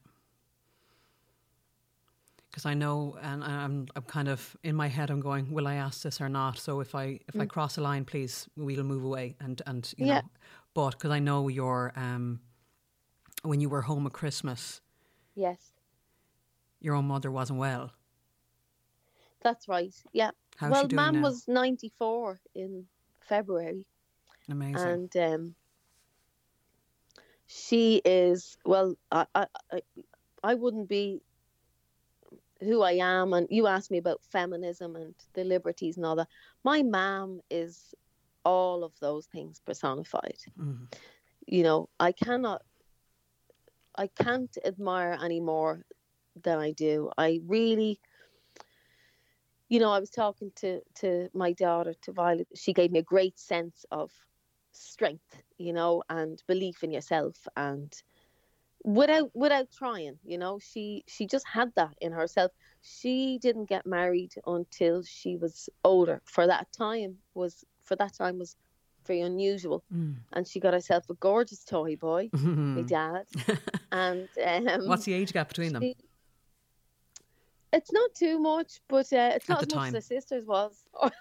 Because 2.54 2.68
I 2.68 2.76
know, 2.76 3.18
and 3.20 3.44
I'm, 3.44 3.88
I'm 3.96 4.04
kind 4.04 4.28
of 4.28 4.56
in 4.64 4.76
my 4.76 4.88
head. 4.88 5.10
I'm 5.10 5.22
going, 5.22 5.52
will 5.52 5.68
I 5.68 5.74
ask 5.74 6.04
this 6.04 6.22
or 6.22 6.30
not? 6.30 6.60
So 6.60 6.82
if 6.82 6.94
I 6.94 7.20
if 7.28 7.40
I 7.40 7.48
cross 7.48 7.78
a 7.80 7.82
line, 7.82 8.06
please, 8.06 8.48
we'll 8.56 8.84
move 8.84 9.04
away. 9.04 9.36
And 9.40 9.60
and 9.66 9.92
you 9.98 10.06
Mm. 10.06 10.08
Yeah. 10.10 10.22
know, 10.22 10.30
but 10.76 10.92
because 10.92 11.10
I 11.10 11.18
know 11.20 11.48
your 11.48 11.92
um, 11.96 12.42
when 13.42 13.60
you 13.60 13.70
were 13.70 13.82
home 13.82 14.06
at 14.06 14.14
Christmas, 14.14 14.82
Yes, 15.34 15.74
your 16.80 16.94
own 16.94 17.06
mother 17.06 17.32
wasn't 17.32 17.58
well. 17.58 17.92
that's 19.42 19.68
right. 19.68 19.94
Yeah. 20.14 20.30
How's 20.58 20.72
well, 20.74 20.82
she 20.84 20.88
doing 20.90 20.98
Mam 21.06 21.14
now? 21.16 21.22
was 21.24 21.48
ninety 21.48 21.92
four 21.98 22.40
in 22.54 22.86
February. 23.28 23.84
Amazing. 24.48 25.10
and 25.16 25.18
um, 25.18 25.56
she 27.48 28.00
is 28.06 28.58
well. 28.64 28.96
I 29.12 29.26
I 29.36 29.82
I 30.44 30.54
wouldn't 30.54 30.88
be 30.88 31.22
who 32.64 32.82
I 32.82 32.94
am, 32.94 33.34
and 33.34 33.48
you 33.50 33.68
asked 33.68 33.92
me 33.92 33.98
about 33.98 34.22
feminism 34.32 34.96
and 34.96 35.14
the 35.34 35.44
liberties 35.44 35.98
and 35.98 36.06
all 36.06 36.16
that. 36.16 36.28
My 36.64 36.82
mom 36.84 37.42
is 37.50 37.94
all 38.44 38.84
of 38.84 38.92
those 39.00 39.26
things 39.28 39.62
personified. 39.66 40.38
Mm. 40.60 40.94
You 41.46 41.64
know, 41.64 41.90
I 42.00 42.12
cannot, 42.12 42.62
I 43.96 44.08
can't 44.08 44.56
admire 44.66 45.18
any 45.22 45.40
more 45.40 45.86
than 46.42 46.60
I 46.60 46.72
do. 46.72 47.10
I 47.18 47.40
really. 47.46 48.00
You 49.70 49.80
know, 49.80 49.92
I 49.92 50.00
was 50.00 50.12
talking 50.12 50.52
to, 50.58 50.82
to 50.96 51.30
my 51.34 51.54
daughter, 51.54 51.96
to 52.04 52.12
Violet. 52.12 52.48
She 52.54 52.74
gave 52.74 52.92
me 52.92 53.00
a 53.00 53.04
great 53.04 53.40
sense 53.40 53.86
of 53.90 54.12
strength, 54.72 55.42
you 55.58 55.74
know, 55.74 56.04
and 56.10 56.44
belief 56.48 56.84
in 56.84 56.92
yourself 56.92 57.48
and 57.56 57.92
without 58.84 59.32
without 59.34 59.72
trying, 59.72 60.20
you 60.24 60.38
know, 60.38 60.60
she 60.60 61.04
she 61.08 61.26
just 61.26 61.46
had 61.48 61.72
that 61.76 61.96
in 62.02 62.12
herself. 62.12 62.52
She 62.82 63.40
didn't 63.42 63.66
get 63.70 63.86
married 63.86 64.34
until 64.46 65.04
she 65.04 65.38
was 65.38 65.70
older. 65.84 66.22
For 66.26 66.46
that 66.48 66.68
time 66.72 67.18
was 67.34 67.64
for 67.84 67.96
that 67.96 68.14
time 68.14 68.40
was 68.40 68.56
very 69.06 69.22
unusual. 69.22 69.84
And 70.34 70.48
she 70.48 70.60
got 70.60 70.74
herself 70.74 71.10
a 71.10 71.14
gorgeous 71.16 71.64
toy 71.64 71.96
boy, 71.96 72.30
my 72.34 72.82
dad. 72.82 73.26
and 73.92 74.28
um 74.44 74.88
What's 74.88 75.06
the 75.06 75.14
age 75.14 75.34
gap 75.34 75.48
between 75.50 75.74
them? 75.74 75.84
It's 77.74 77.92
not 77.92 78.14
too 78.14 78.40
much, 78.40 78.80
but 78.88 79.12
uh, 79.12 79.32
it's 79.36 79.50
not 79.50 79.64
as 79.64 79.70
much 79.70 79.88
as 79.88 79.92
the 79.94 80.02
sisters 80.02 80.46
was. 80.46 80.86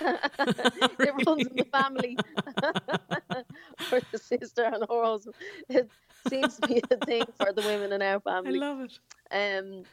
it 0.00 1.14
runs 1.26 1.46
in 1.46 1.56
the 1.56 1.66
family. 1.72 2.18
for 3.88 4.00
the 4.12 4.18
sister 4.18 4.64
and 4.64 4.84
her 4.88 5.04
husband, 5.04 5.34
it 5.68 5.90
seems 6.28 6.56
to 6.56 6.62
be 6.62 6.82
a 6.90 6.96
thing 6.96 7.26
for 7.36 7.52
the 7.52 7.62
women 7.62 7.92
in 7.92 8.02
our 8.02 8.20
family. 8.20 8.56
I 8.56 8.68
love 8.72 8.80
it. 8.80 8.98
Um, 9.30 9.86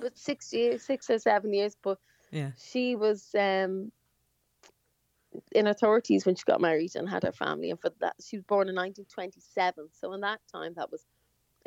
but 0.00 0.16
six 0.18 0.52
years, 0.52 0.84
six 0.84 1.08
or 1.10 1.18
seven 1.18 1.52
years. 1.52 1.76
But 1.82 1.98
Yeah. 2.30 2.50
she 2.56 2.94
was 2.94 3.30
um 3.34 3.90
in 5.52 5.66
her 5.66 5.74
thirties 5.74 6.26
when 6.26 6.34
she 6.34 6.44
got 6.44 6.60
married 6.60 6.94
and 6.94 7.08
had 7.08 7.22
her 7.22 7.32
family, 7.32 7.70
and 7.70 7.80
for 7.80 7.90
that 8.00 8.16
she 8.20 8.36
was 8.36 8.44
born 8.44 8.68
in 8.68 8.74
1927. 8.74 9.88
So 9.92 10.12
in 10.12 10.20
that 10.20 10.40
time, 10.52 10.74
that 10.76 10.90
was 10.90 11.04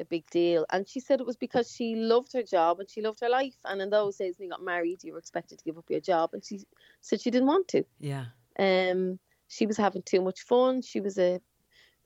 a 0.02 0.06
big 0.06 0.30
deal. 0.30 0.66
And 0.72 0.88
she 0.88 1.00
said 1.00 1.20
it 1.20 1.26
was 1.26 1.38
because 1.38 1.72
she 1.72 1.96
loved 1.96 2.34
her 2.34 2.44
job 2.44 2.80
and 2.80 2.90
she 2.90 3.02
loved 3.02 3.20
her 3.22 3.30
life. 3.30 3.56
And 3.66 3.82
in 3.82 3.90
those 3.90 4.18
days, 4.18 4.38
when 4.38 4.48
you 4.48 4.52
got 4.52 4.64
married, 4.64 5.04
you 5.04 5.14
were 5.14 5.20
expected 5.20 5.60
to 5.60 5.64
give 5.64 5.78
up 5.78 5.90
your 5.90 6.02
job, 6.02 6.32
and 6.34 6.44
she 6.44 6.62
said 7.02 7.22
she 7.22 7.32
didn't 7.32 7.48
want 7.48 7.68
to. 7.70 7.84
Yeah. 8.00 8.26
Um, 8.60 9.20
she 9.48 9.66
was 9.66 9.78
having 9.78 10.02
too 10.04 10.22
much 10.22 10.42
fun. 10.42 10.82
She 10.82 11.00
was 11.00 11.18
a, 11.18 11.40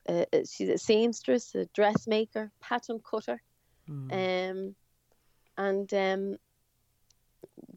a 0.07 0.25
a- 0.33 0.45
she's 0.45 0.69
a 0.69 0.77
seamstress, 0.77 1.55
a 1.55 1.65
dressmaker, 1.73 2.51
pattern 2.61 2.99
cutter, 2.99 3.41
um, 4.11 4.75
and 5.57 5.93
um, 5.93 6.37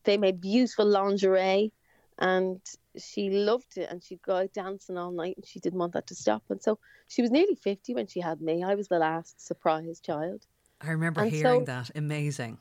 they 0.05 0.17
made 0.17 0.41
beautiful 0.41 0.87
lingerie, 0.87 1.73
and 2.19 2.61
she 2.97 3.31
loved 3.31 3.77
it. 3.79 3.89
And 3.91 4.03
she'd 4.03 4.23
go 4.23 4.37
out 4.37 4.53
dancing 4.53 4.99
all 4.99 5.11
night, 5.11 5.37
and 5.37 5.47
she 5.47 5.61
didn't 5.61 5.79
want 5.79 5.93
that 5.93 6.07
to 6.09 6.15
stop. 6.15 6.43
And 6.51 6.63
so 6.63 6.79
she 7.07 7.23
was 7.23 7.31
nearly 7.31 7.55
fifty 7.55 7.95
when 7.95 8.07
she 8.07 8.21
had 8.21 8.41
me. 8.41 8.63
I 8.63 8.75
was 8.75 8.89
the 8.89 8.99
last 8.99 9.45
surprise 9.47 10.01
child. 10.01 10.47
I 10.81 10.91
remember 10.91 11.23
And 11.23 11.31
hearing 11.31 11.61
so- 11.63 11.73
that. 11.73 11.91
Amazing. 11.97 12.59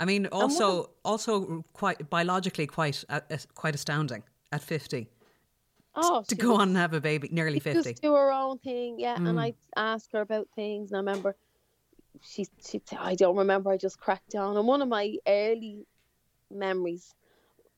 I 0.00 0.04
mean, 0.04 0.26
also, 0.28 0.90
also 1.04 1.64
quite 1.72 2.08
biologically 2.08 2.68
quite, 2.68 3.04
uh, 3.08 3.20
uh, 3.30 3.36
quite 3.56 3.74
astounding 3.74 4.22
at 4.52 4.62
fifty 4.62 5.08
Oh, 5.96 6.22
to 6.28 6.36
go 6.36 6.50
was- 6.52 6.60
on 6.60 6.68
and 6.68 6.76
have 6.76 6.94
a 6.94 7.00
baby, 7.00 7.28
nearly 7.32 7.58
fifty. 7.58 7.90
Just 7.90 8.02
do 8.02 8.14
her 8.14 8.30
own 8.32 8.58
thing, 8.58 9.00
yeah. 9.00 9.16
Mm. 9.16 9.28
And 9.30 9.40
I'd 9.40 9.56
ask 9.76 10.12
her 10.12 10.20
about 10.20 10.46
things, 10.54 10.92
and 10.92 10.96
I 10.98 11.00
remember 11.00 11.34
she 12.22 12.46
she'd 12.64 12.86
say, 12.88 12.96
"I 12.96 13.16
don't 13.16 13.36
remember. 13.36 13.70
I 13.70 13.76
just 13.76 13.98
cracked 13.98 14.30
down." 14.30 14.56
And 14.56 14.66
one 14.68 14.82
of 14.82 14.88
my 14.88 15.16
early 15.26 15.84
memories 16.50 17.14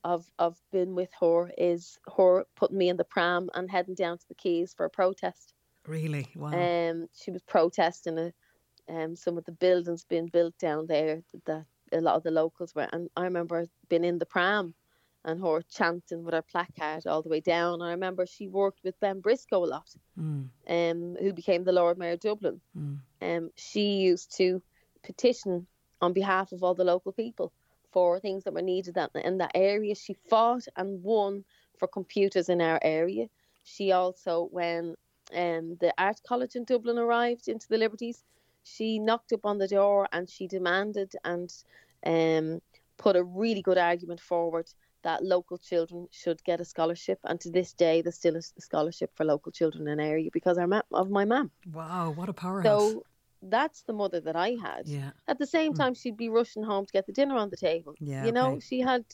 of 0.04 0.26
of 0.38 0.58
being 0.72 0.94
with 0.94 1.10
her 1.20 1.50
is 1.58 1.98
her 2.16 2.44
putting 2.56 2.78
me 2.78 2.88
in 2.88 2.96
the 2.96 3.04
pram 3.04 3.50
and 3.54 3.70
heading 3.70 3.94
down 3.94 4.18
to 4.18 4.28
the 4.28 4.34
Quays 4.34 4.74
for 4.74 4.86
a 4.86 4.90
protest. 4.90 5.54
Really? 5.86 6.26
Wow. 6.34 6.52
Um, 6.52 7.08
she 7.14 7.30
was 7.30 7.42
protesting 7.42 8.18
a, 8.18 8.32
um, 8.88 9.16
some 9.16 9.38
of 9.38 9.44
the 9.44 9.52
buildings 9.52 10.04
being 10.04 10.26
built 10.26 10.56
down 10.58 10.86
there 10.86 11.22
that 11.46 11.64
a 11.92 12.00
lot 12.00 12.16
of 12.16 12.22
the 12.22 12.30
locals 12.30 12.74
were. 12.74 12.88
And 12.92 13.08
I 13.16 13.24
remember 13.24 13.66
being 13.88 14.04
in 14.04 14.18
the 14.18 14.26
pram 14.26 14.74
and 15.24 15.40
her 15.42 15.62
chanting 15.62 16.24
with 16.24 16.34
her 16.34 16.42
placard 16.42 17.06
all 17.06 17.22
the 17.22 17.28
way 17.28 17.40
down. 17.40 17.82
I 17.82 17.90
remember 17.90 18.26
she 18.26 18.48
worked 18.48 18.80
with 18.84 18.98
Ben 19.00 19.20
Briscoe 19.20 19.64
a 19.64 19.66
lot, 19.66 19.94
Mm. 20.18 20.48
um, 20.68 21.16
who 21.20 21.32
became 21.32 21.64
the 21.64 21.72
Lord 21.72 21.98
Mayor 21.98 22.12
of 22.12 22.20
Dublin. 22.20 22.60
Mm. 22.76 22.98
Um, 23.22 23.50
she 23.56 23.96
used 23.96 24.36
to 24.36 24.62
petition 25.02 25.66
on 26.00 26.12
behalf 26.12 26.52
of 26.52 26.62
all 26.62 26.74
the 26.74 26.84
local 26.84 27.12
people 27.12 27.52
for 27.92 28.20
things 28.20 28.44
that 28.44 28.54
were 28.54 28.62
needed 28.62 28.94
that, 28.94 29.10
in 29.14 29.38
that 29.38 29.52
area. 29.54 29.94
She 29.94 30.14
fought 30.28 30.66
and 30.76 31.02
won 31.02 31.44
for 31.78 31.88
computers 31.88 32.48
in 32.48 32.60
our 32.60 32.78
area. 32.82 33.26
She 33.64 33.92
also, 33.92 34.48
when 34.50 34.94
um, 35.34 35.76
the 35.80 35.92
Art 35.98 36.20
College 36.26 36.56
in 36.56 36.64
Dublin 36.64 36.98
arrived 36.98 37.48
into 37.48 37.68
the 37.68 37.78
Liberties, 37.78 38.24
she 38.62 38.98
knocked 38.98 39.32
up 39.32 39.46
on 39.46 39.58
the 39.58 39.68
door 39.68 40.08
and 40.12 40.28
she 40.28 40.46
demanded 40.46 41.12
and 41.24 41.52
um, 42.06 42.60
put 42.98 43.16
a 43.16 43.24
really 43.24 43.62
good 43.62 43.78
argument 43.78 44.20
forward 44.20 44.66
that 45.02 45.24
local 45.24 45.56
children 45.56 46.06
should 46.10 46.42
get 46.44 46.60
a 46.60 46.64
scholarship. 46.64 47.18
And 47.24 47.40
to 47.40 47.50
this 47.50 47.72
day, 47.72 48.02
there's 48.02 48.16
still 48.16 48.36
a 48.36 48.42
scholarship 48.42 49.10
for 49.14 49.24
local 49.24 49.50
children 49.50 49.88
in 49.88 49.98
area 49.98 50.28
because 50.32 50.58
of 50.58 51.10
my 51.10 51.24
mum. 51.24 51.50
Wow, 51.72 52.10
what 52.10 52.28
a 52.28 52.34
powerhouse. 52.34 52.64
So 52.64 53.04
that's 53.42 53.82
the 53.82 53.92
mother 53.92 54.20
that 54.20 54.36
I 54.36 54.56
had. 54.62 54.86
yeah. 54.86 55.10
At 55.28 55.38
the 55.38 55.46
same 55.46 55.72
time, 55.74 55.94
she'd 55.94 56.16
be 56.16 56.28
rushing 56.28 56.62
home 56.62 56.86
to 56.86 56.92
get 56.92 57.06
the 57.06 57.12
dinner 57.12 57.36
on 57.36 57.50
the 57.50 57.56
table. 57.56 57.94
Yeah, 58.00 58.26
you 58.26 58.32
know, 58.32 58.52
okay. 58.52 58.60
she 58.60 58.80
had, 58.80 59.04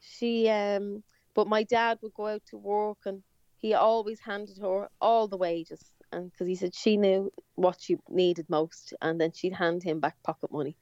she, 0.00 0.48
um, 0.48 1.02
but 1.34 1.46
my 1.46 1.62
dad 1.62 1.98
would 2.02 2.14
go 2.14 2.28
out 2.28 2.42
to 2.50 2.56
work 2.56 2.98
and 3.06 3.22
he 3.56 3.72
always 3.74 4.20
handed 4.20 4.58
her 4.58 4.88
all 5.00 5.26
the 5.28 5.36
wages. 5.36 5.90
And 6.12 6.30
because 6.30 6.46
he 6.46 6.54
said 6.54 6.74
she 6.74 6.96
knew 6.96 7.32
what 7.54 7.80
she 7.80 7.96
needed 8.08 8.46
most, 8.48 8.92
and 9.02 9.20
then 9.20 9.32
she'd 9.32 9.54
hand 9.54 9.82
him 9.82 10.00
back 10.00 10.16
pocket 10.22 10.52
money, 10.52 10.76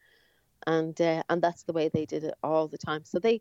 and 0.67 1.01
uh, 1.01 1.23
and 1.31 1.41
that's 1.41 1.63
the 1.63 1.73
way 1.73 1.89
they 1.89 2.05
did 2.05 2.25
it 2.25 2.35
all 2.43 2.69
the 2.69 2.77
time. 2.77 3.03
So 3.05 3.19
they 3.19 3.41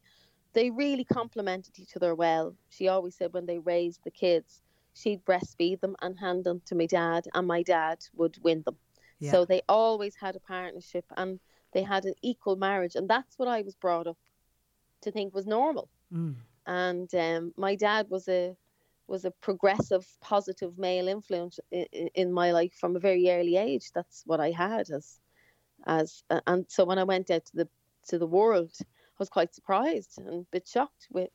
they 0.54 0.70
really 0.70 1.04
complemented 1.04 1.80
each 1.80 1.96
other 1.98 2.16
well. 2.16 2.56
She 2.70 2.88
always 2.88 3.16
said 3.16 3.34
when 3.34 3.46
they 3.46 3.60
raised 3.60 4.02
the 4.04 4.12
kids, 4.12 4.62
she'd 4.94 5.26
breastfeed 5.26 5.82
them 5.82 5.96
and 6.02 6.18
hand 6.18 6.44
them 6.46 6.62
to 6.68 6.76
my 6.76 6.86
dad, 6.86 7.26
and 7.34 7.48
my 7.48 7.64
dad 7.64 8.00
would 8.16 8.38
win 8.42 8.62
them. 8.66 8.78
Yeah. 9.22 9.32
So 9.32 9.46
they 9.46 9.62
always 9.70 10.16
had 10.16 10.36
a 10.36 10.40
partnership 10.40 11.06
and 11.16 11.40
they 11.74 11.84
had 11.84 12.06
an 12.06 12.16
equal 12.22 12.58
marriage, 12.58 12.96
and 12.96 13.10
that's 13.10 13.38
what 13.38 13.48
I 13.48 13.62
was 13.62 13.76
brought 13.76 14.08
up 14.08 14.18
to 15.02 15.12
think 15.12 15.34
was 15.34 15.46
normal. 15.46 15.90
Mm. 16.14 16.36
And 16.66 17.16
um, 17.16 17.54
my 17.56 17.76
dad 17.76 18.08
was 18.10 18.28
a 18.28 18.56
was 19.08 19.26
a 19.26 19.32
progressive, 19.32 20.08
positive 20.22 20.78
male 20.78 21.08
influence 21.08 21.60
in, 21.72 21.86
in 22.16 22.32
my 22.32 22.52
life 22.52 22.74
from 22.74 22.96
a 22.96 23.00
very 23.00 23.30
early 23.30 23.58
age. 23.58 23.92
That's 23.94 24.24
what 24.26 24.40
I 24.40 24.52
had 24.52 24.90
as 24.90 25.20
as 25.86 26.24
and 26.48 26.66
so 26.70 26.86
when 26.86 27.00
I 27.00 27.04
went 27.04 27.32
out 27.32 27.46
to 27.46 27.56
the 27.56 27.70
to 28.08 28.18
the 28.18 28.28
world, 28.28 28.74
I 28.82 28.86
was 29.20 29.30
quite 29.30 29.54
surprised 29.54 30.18
and 30.18 30.28
a 30.28 30.46
bit 30.52 30.68
shocked 30.68 31.08
with 31.12 31.30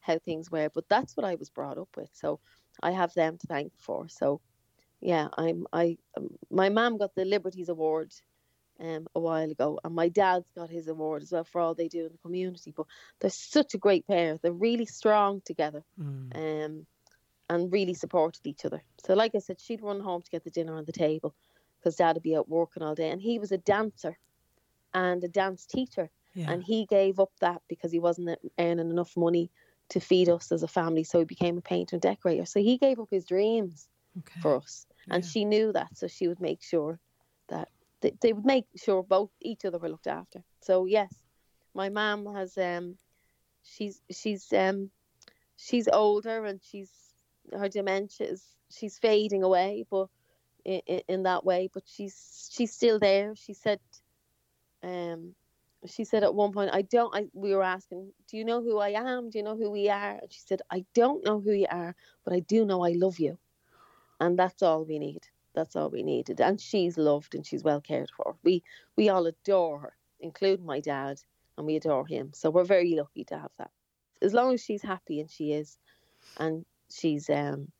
how 0.00 0.18
things 0.18 0.50
were. 0.50 0.70
But 0.74 0.88
that's 0.88 1.16
what 1.16 1.26
I 1.26 1.34
was 1.34 1.50
brought 1.50 1.78
up 1.78 1.94
with. 1.96 2.10
So 2.12 2.40
I 2.82 2.92
have 2.92 3.12
them 3.14 3.36
to 3.38 3.46
thank 3.46 3.72
for. 3.78 4.08
So 4.08 4.40
yeah, 5.00 5.28
I'm 5.36 5.66
I 5.72 5.98
um, 6.16 6.30
my 6.50 6.68
mom 6.68 6.98
got 6.98 7.14
the 7.14 7.24
Liberties 7.24 7.68
Award 7.68 8.12
um 8.80 9.06
a 9.14 9.20
while 9.20 9.50
ago, 9.50 9.78
and 9.84 9.94
my 9.94 10.08
dad's 10.08 10.50
got 10.52 10.70
his 10.70 10.88
award 10.88 11.22
as 11.22 11.32
well 11.32 11.44
for 11.44 11.60
all 11.60 11.74
they 11.74 11.88
do 11.88 12.06
in 12.06 12.12
the 12.12 12.18
community. 12.18 12.72
But 12.76 12.86
they're 13.20 13.30
such 13.30 13.74
a 13.74 13.78
great 13.78 14.06
pair. 14.06 14.38
They're 14.38 14.52
really 14.52 14.86
strong 14.86 15.40
together, 15.44 15.84
Mm. 16.00 16.36
um, 16.36 16.86
and 17.50 17.72
really 17.72 17.94
supported 17.94 18.46
each 18.46 18.64
other. 18.64 18.82
So 19.04 19.14
like 19.14 19.34
I 19.34 19.38
said, 19.38 19.60
she'd 19.60 19.82
run 19.82 20.00
home 20.00 20.22
to 20.22 20.30
get 20.30 20.44
the 20.44 20.50
dinner 20.50 20.74
on 20.74 20.84
the 20.84 20.92
table 20.92 21.34
because 21.78 21.96
dad'd 21.96 22.22
be 22.22 22.36
out 22.36 22.48
working 22.48 22.82
all 22.82 22.94
day, 22.94 23.10
and 23.10 23.20
he 23.20 23.38
was 23.38 23.52
a 23.52 23.58
dancer 23.58 24.18
and 24.94 25.22
a 25.24 25.28
dance 25.28 25.66
teacher, 25.66 26.10
Yeah. 26.34 26.50
and 26.52 26.62
he 26.62 26.86
gave 26.86 27.20
up 27.20 27.32
that 27.40 27.62
because 27.68 27.92
he 27.92 27.98
wasn't 28.00 28.38
earning 28.58 28.90
enough 28.90 29.16
money 29.16 29.50
to 29.90 30.00
feed 30.00 30.28
us 30.28 30.52
as 30.52 30.62
a 30.62 30.68
family. 30.68 31.04
So 31.04 31.18
he 31.18 31.24
became 31.24 31.58
a 31.58 31.62
painter 31.62 31.96
and 31.96 32.02
decorator. 32.02 32.44
So 32.46 32.60
he 32.60 32.76
gave 32.78 32.98
up 33.00 33.08
his 33.10 33.24
dreams 33.24 33.88
okay. 34.18 34.40
for 34.40 34.56
us, 34.56 34.86
and 35.10 35.24
Yeah. 35.24 35.30
she 35.30 35.44
knew 35.44 35.72
that, 35.72 35.96
so 35.96 36.06
she 36.06 36.28
would 36.28 36.40
make 36.40 36.62
sure 36.62 36.98
that 37.48 37.68
they, 38.00 38.12
they 38.20 38.32
would 38.32 38.44
make 38.44 38.66
sure 38.76 39.02
both 39.02 39.30
each 39.40 39.64
other 39.64 39.78
were 39.78 39.88
looked 39.88 40.06
after. 40.06 40.44
So 40.60 40.86
yes, 40.86 41.12
my 41.74 41.88
mum 41.88 42.26
has 42.34 42.56
um, 42.58 42.98
she's 43.62 44.00
she's 44.10 44.52
um, 44.52 44.90
she's 45.56 45.88
older 45.88 46.44
and 46.44 46.60
she's 46.62 46.90
her 47.52 47.68
dementia 47.68 48.26
is 48.28 48.44
she's 48.70 48.98
fading 48.98 49.42
away, 49.42 49.84
but 49.90 50.08
in, 50.64 50.80
in 51.08 51.22
that 51.24 51.44
way, 51.44 51.70
but 51.72 51.82
she's 51.86 52.50
she's 52.54 52.72
still 52.72 52.98
there. 52.98 53.34
She 53.34 53.54
said, 53.54 53.80
um. 54.82 55.34
She 55.86 56.02
said 56.02 56.24
at 56.24 56.34
one 56.34 56.52
point, 56.52 56.70
"I 56.74 56.82
don't." 56.82 57.14
I 57.14 57.26
we 57.32 57.54
were 57.54 57.62
asking, 57.62 58.12
"Do 58.28 58.36
you 58.36 58.44
know 58.44 58.60
who 58.60 58.78
I 58.78 58.90
am? 58.90 59.30
Do 59.30 59.38
you 59.38 59.44
know 59.44 59.56
who 59.56 59.70
we 59.70 59.88
are?" 59.88 60.18
And 60.20 60.32
she 60.32 60.40
said, 60.40 60.60
"I 60.72 60.84
don't 60.92 61.24
know 61.24 61.38
who 61.40 61.52
you 61.52 61.68
are, 61.70 61.94
but 62.24 62.34
I 62.34 62.40
do 62.40 62.64
know 62.64 62.84
I 62.84 62.90
love 62.92 63.20
you." 63.20 63.38
And 64.20 64.38
that's 64.38 64.62
all 64.62 64.84
we 64.84 64.98
need. 64.98 65.26
That's 65.54 65.74
all 65.76 65.90
we 65.90 66.02
needed. 66.02 66.40
And 66.40 66.60
she's 66.60 66.96
loved 66.98 67.34
and 67.34 67.44
she's 67.46 67.64
well 67.64 67.80
cared 67.80 68.10
for. 68.16 68.36
We 68.44 68.62
we 68.96 69.08
all 69.08 69.26
adore 69.26 69.78
her, 69.80 69.92
including 70.20 70.66
my 70.66 70.80
dad, 70.80 71.20
and 71.56 71.66
we 71.66 71.76
adore 71.76 72.06
him. 72.06 72.32
So 72.34 72.50
we're 72.50 72.64
very 72.64 72.94
lucky 72.94 73.24
to 73.24 73.38
have 73.38 73.50
that. 73.58 73.70
As 74.22 74.34
long 74.34 74.54
as 74.54 74.62
she's 74.62 74.82
happy 74.82 75.20
and 75.20 75.30
she 75.30 75.52
is, 75.52 75.78
and 76.38 76.64
she's 76.90 77.28
um 77.30 77.72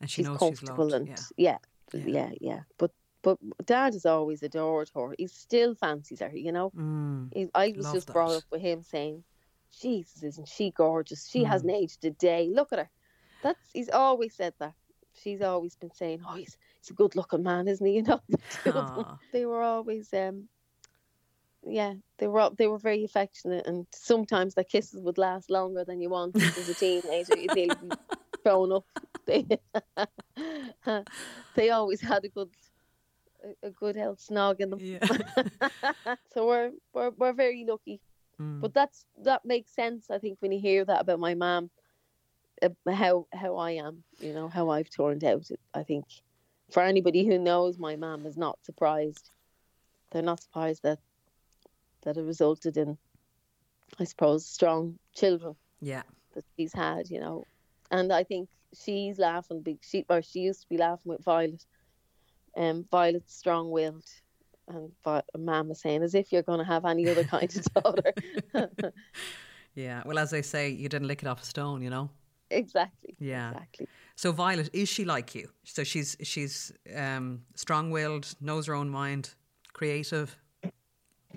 and 0.00 0.08
she 0.10 0.22
she's 0.22 0.26
knows 0.26 0.34
she's 0.34 0.38
comfortable 0.60 0.88
loved. 0.90 1.08
and 1.08 1.08
yeah. 1.36 1.58
yeah, 1.92 2.02
Yeah. 2.06 2.30
yeah, 2.40 2.60
But 2.78 2.90
but 3.22 3.38
dad 3.64 3.94
has 3.94 4.06
always 4.06 4.42
adored 4.42 4.90
her. 4.94 5.14
He 5.18 5.26
still 5.26 5.74
fancies 5.74 6.20
her, 6.20 6.34
you 6.34 6.52
know. 6.52 6.70
Mm. 6.70 7.28
He, 7.32 7.48
I 7.54 7.72
was 7.76 7.86
just 7.92 8.06
brought 8.12 8.36
up 8.36 8.44
with 8.52 8.60
him 8.60 8.82
saying, 8.82 9.24
"Jesus, 9.80 10.22
isn't 10.22 10.48
she 10.48 10.70
gorgeous? 10.70 11.26
She 11.28 11.42
Mm. 11.44 11.48
hasn't 11.48 11.72
aged 11.72 12.04
a 12.04 12.10
day. 12.10 12.48
Look 12.52 12.72
at 12.72 12.78
her." 12.78 12.90
That's 13.42 13.58
he's 13.72 13.88
always 13.88 14.34
said 14.34 14.54
that. 14.60 14.74
She's 15.22 15.42
always 15.42 15.76
been 15.76 15.92
saying, 15.92 16.22
"Oh, 16.26 16.34
he's 16.34 16.56
he's 16.80 16.90
a 16.90 16.94
good-looking 16.94 17.42
man, 17.42 17.68
isn't 17.68 17.84
he?" 17.86 17.92
You 17.96 18.02
know, 18.02 18.20
the 18.28 18.38
two 18.62 18.70
of 18.70 18.94
them. 18.94 19.04
Aw. 19.04 19.18
they 19.32 19.46
were 19.46 19.62
always, 19.62 20.12
um, 20.12 20.48
yeah, 21.66 21.94
they 22.18 22.26
were 22.26 22.50
they 22.56 22.66
were 22.66 22.78
very 22.78 23.04
affectionate, 23.04 23.66
and 23.66 23.86
sometimes 23.92 24.54
their 24.54 24.64
kisses 24.64 25.02
would 25.02 25.18
last 25.18 25.50
longer 25.50 25.84
than 25.84 26.00
you 26.00 26.10
want 26.10 26.36
as 26.36 26.68
a 26.68 26.74
teenager. 26.74 27.36
You'd 27.36 27.54
nearly 27.54 27.74
be 27.74 27.96
thrown 28.42 28.72
up. 28.72 28.84
They 29.26 29.46
they 31.54 31.70
always 31.70 32.00
had 32.00 32.24
a 32.24 32.28
good 32.28 32.50
a, 33.62 33.70
good 33.70 33.96
health 33.96 34.18
snog 34.18 34.60
in 34.60 34.70
them. 34.70 34.80
Yeah. 34.80 35.00
so 36.32 36.46
we're 36.46 36.72
we're 36.92 37.10
we're 37.10 37.32
very 37.32 37.64
lucky. 37.68 38.00
Mm. 38.40 38.60
But 38.60 38.74
that's 38.74 39.04
that 39.24 39.44
makes 39.44 39.72
sense. 39.74 40.10
I 40.10 40.18
think 40.18 40.38
when 40.40 40.52
you 40.52 40.60
hear 40.60 40.84
that 40.84 41.00
about 41.00 41.20
my 41.20 41.34
mom, 41.34 41.70
how 42.90 43.26
how 43.32 43.56
I 43.56 43.72
am, 43.72 44.02
you 44.18 44.32
know, 44.32 44.48
how 44.48 44.70
I've 44.70 44.90
turned 44.90 45.24
out. 45.24 45.48
I 45.74 45.82
think 45.82 46.04
for 46.70 46.82
anybody 46.82 47.26
who 47.26 47.38
knows 47.38 47.78
my 47.78 47.96
mom 47.96 48.26
is 48.26 48.36
not 48.36 48.58
surprised. 48.64 49.30
They're 50.10 50.22
not 50.22 50.42
surprised 50.42 50.82
that 50.82 50.98
that 52.02 52.16
it 52.16 52.22
resulted 52.22 52.76
in, 52.76 52.96
I 53.98 54.04
suppose, 54.04 54.46
strong 54.46 54.98
children 55.14 55.56
yeah. 55.80 56.02
that 56.34 56.44
she's 56.56 56.72
had, 56.72 57.10
you 57.10 57.20
know. 57.20 57.44
And 57.90 58.12
I 58.12 58.24
think 58.24 58.48
she's 58.78 59.18
laughing 59.18 59.62
big 59.62 59.78
she 59.82 60.04
or 60.08 60.22
she 60.22 60.40
used 60.40 60.62
to 60.62 60.68
be 60.68 60.78
laughing 60.78 61.12
with 61.12 61.24
Violet. 61.24 61.64
Um 62.56 62.86
Violet's 62.90 63.34
strong 63.34 63.70
willed 63.70 64.04
and 64.68 64.92
Vi- 65.02 65.22
Mum 65.38 65.68
was 65.68 65.80
saying 65.80 66.02
as 66.02 66.14
if 66.14 66.30
you're 66.32 66.42
gonna 66.42 66.64
have 66.64 66.84
any 66.84 67.08
other 67.08 67.24
kind 67.24 67.54
of 67.56 67.74
daughter. 67.74 68.12
Yeah. 69.78 70.02
Well, 70.04 70.18
as 70.18 70.30
they 70.30 70.42
say, 70.42 70.70
you 70.70 70.88
didn't 70.88 71.06
lick 71.06 71.22
it 71.22 71.28
off 71.28 71.40
a 71.40 71.46
stone, 71.46 71.82
you 71.82 71.90
know. 71.90 72.10
Exactly. 72.50 73.16
Yeah. 73.18 73.50
Exactly. 73.50 73.88
So 74.16 74.32
Violet, 74.32 74.70
is 74.72 74.88
she 74.88 75.04
like 75.04 75.34
you? 75.34 75.48
So 75.64 75.84
she's 75.84 76.16
she's 76.22 76.72
um, 76.96 77.42
strong-willed, 77.54 78.34
knows 78.40 78.66
her 78.66 78.74
own 78.74 78.88
mind, 78.90 79.34
creative. 79.72 80.36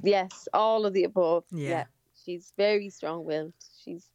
Yes, 0.04 0.47
all 0.54 0.86
of 0.86 0.93
the 0.93 1.04
above. 1.04 1.43
Yeah. 1.52 1.86
She's 2.26 2.54
very 2.58 2.89
strong 2.89 3.26
willed. 3.26 3.54
She's 3.84 4.10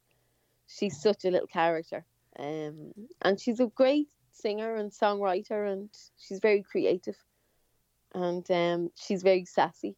she's 0.67 1.01
such 1.01 1.25
a 1.25 1.31
little 1.31 1.47
character. 1.47 2.05
Um 2.39 2.93
and 3.21 3.39
she's 3.39 3.59
a 3.59 3.67
great 3.67 4.09
singer 4.31 4.75
and 4.75 4.91
songwriter 4.91 5.71
and 5.71 5.89
she's 6.17 6.39
very 6.39 6.63
creative. 6.63 7.17
And 8.13 8.49
um 8.51 8.91
she's 8.95 9.23
very 9.23 9.45
sassy. 9.45 9.95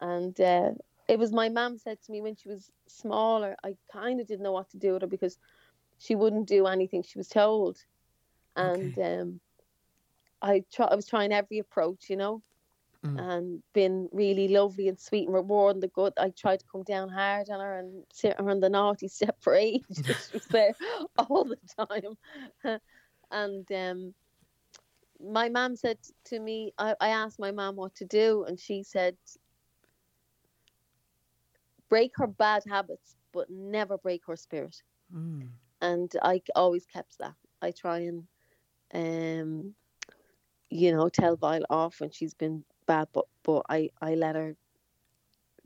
And 0.00 0.38
uh 0.40 0.72
it 1.08 1.18
was 1.18 1.32
my 1.32 1.48
mum 1.48 1.78
said 1.78 1.98
to 2.02 2.12
me 2.12 2.20
when 2.20 2.36
she 2.36 2.48
was 2.48 2.70
smaller, 2.88 3.56
I 3.64 3.76
kind 3.92 4.20
of 4.20 4.26
didn't 4.26 4.42
know 4.42 4.52
what 4.52 4.70
to 4.70 4.78
do 4.78 4.94
with 4.94 5.02
her 5.02 5.08
because 5.08 5.38
she 5.98 6.14
wouldn't 6.14 6.48
do 6.48 6.66
anything 6.66 7.02
she 7.02 7.18
was 7.18 7.28
told. 7.28 7.78
And 8.56 8.98
um 8.98 9.40
I 10.42 10.64
try 10.72 10.86
I 10.86 10.94
was 10.94 11.06
trying 11.06 11.32
every 11.32 11.58
approach, 11.58 12.10
you 12.10 12.16
know. 12.16 12.42
mm. 13.04 13.18
and 13.18 13.62
been 13.72 14.08
really 14.12 14.48
lovely 14.48 14.88
and 14.88 14.98
sweet 14.98 15.26
and 15.26 15.34
rewarding 15.34 15.80
the 15.80 15.88
good. 15.88 16.12
I 16.18 16.30
tried 16.30 16.60
to 16.60 16.66
come 16.70 16.82
down 16.82 17.08
hard 17.08 17.50
on 17.50 17.60
her 17.60 17.78
and 17.78 18.04
sit 18.12 18.38
her 18.38 18.50
on 18.50 18.60
the 18.60 18.68
naughty 18.70 19.08
step 19.08 19.36
for 19.40 19.54
ages. 19.54 20.02
she 20.06 20.36
was 20.38 20.46
there 20.46 20.74
all 21.18 21.44
the 21.44 21.58
time. 21.86 22.78
and 23.30 23.72
um, 23.72 24.14
my 25.20 25.48
mom 25.48 25.76
said 25.76 25.98
to 26.26 26.38
me, 26.38 26.72
I, 26.78 26.94
I 27.00 27.08
asked 27.08 27.38
my 27.38 27.50
mom 27.50 27.76
what 27.76 27.94
to 27.96 28.04
do, 28.04 28.44
and 28.44 28.58
she 28.58 28.82
said, 28.82 29.16
break 31.94 32.12
her 32.16 32.26
bad 32.26 32.64
habits, 32.68 33.16
but 33.32 33.48
never 33.48 33.96
break 33.96 34.22
her 34.26 34.34
spirit. 34.34 34.82
Mm. 35.14 35.46
And 35.80 36.10
I 36.22 36.42
always 36.56 36.86
kept 36.86 37.18
that. 37.20 37.34
I 37.62 37.70
try 37.70 37.98
and, 38.10 38.26
um, 38.92 39.74
you 40.70 40.90
know, 40.90 41.08
tell 41.08 41.36
Violet 41.36 41.66
off 41.70 42.00
when 42.00 42.10
she's 42.10 42.34
been 42.34 42.64
bad, 42.86 43.06
but 43.12 43.26
but 43.44 43.62
I 43.68 43.90
I 44.02 44.16
let 44.16 44.34
her 44.34 44.56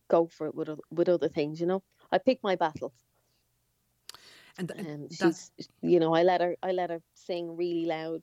go 0.09 0.27
for 0.27 0.49
it 0.49 0.55
with 0.55 0.69
with 0.91 1.09
other 1.09 1.31
things. 1.31 1.61
You 1.63 1.67
know, 1.67 1.83
I 2.13 2.19
pick 2.19 2.43
my 2.43 2.57
battles. 2.57 3.07
And 4.59 4.71
um, 4.79 5.09
she's, 5.11 5.51
you 5.81 5.99
know, 5.99 6.13
I 6.15 6.25
let 6.25 6.43
her 6.43 6.57
I 6.63 6.73
let 6.73 6.91
her 6.91 7.01
sing 7.15 7.57
really 7.57 7.87
loud 7.87 8.23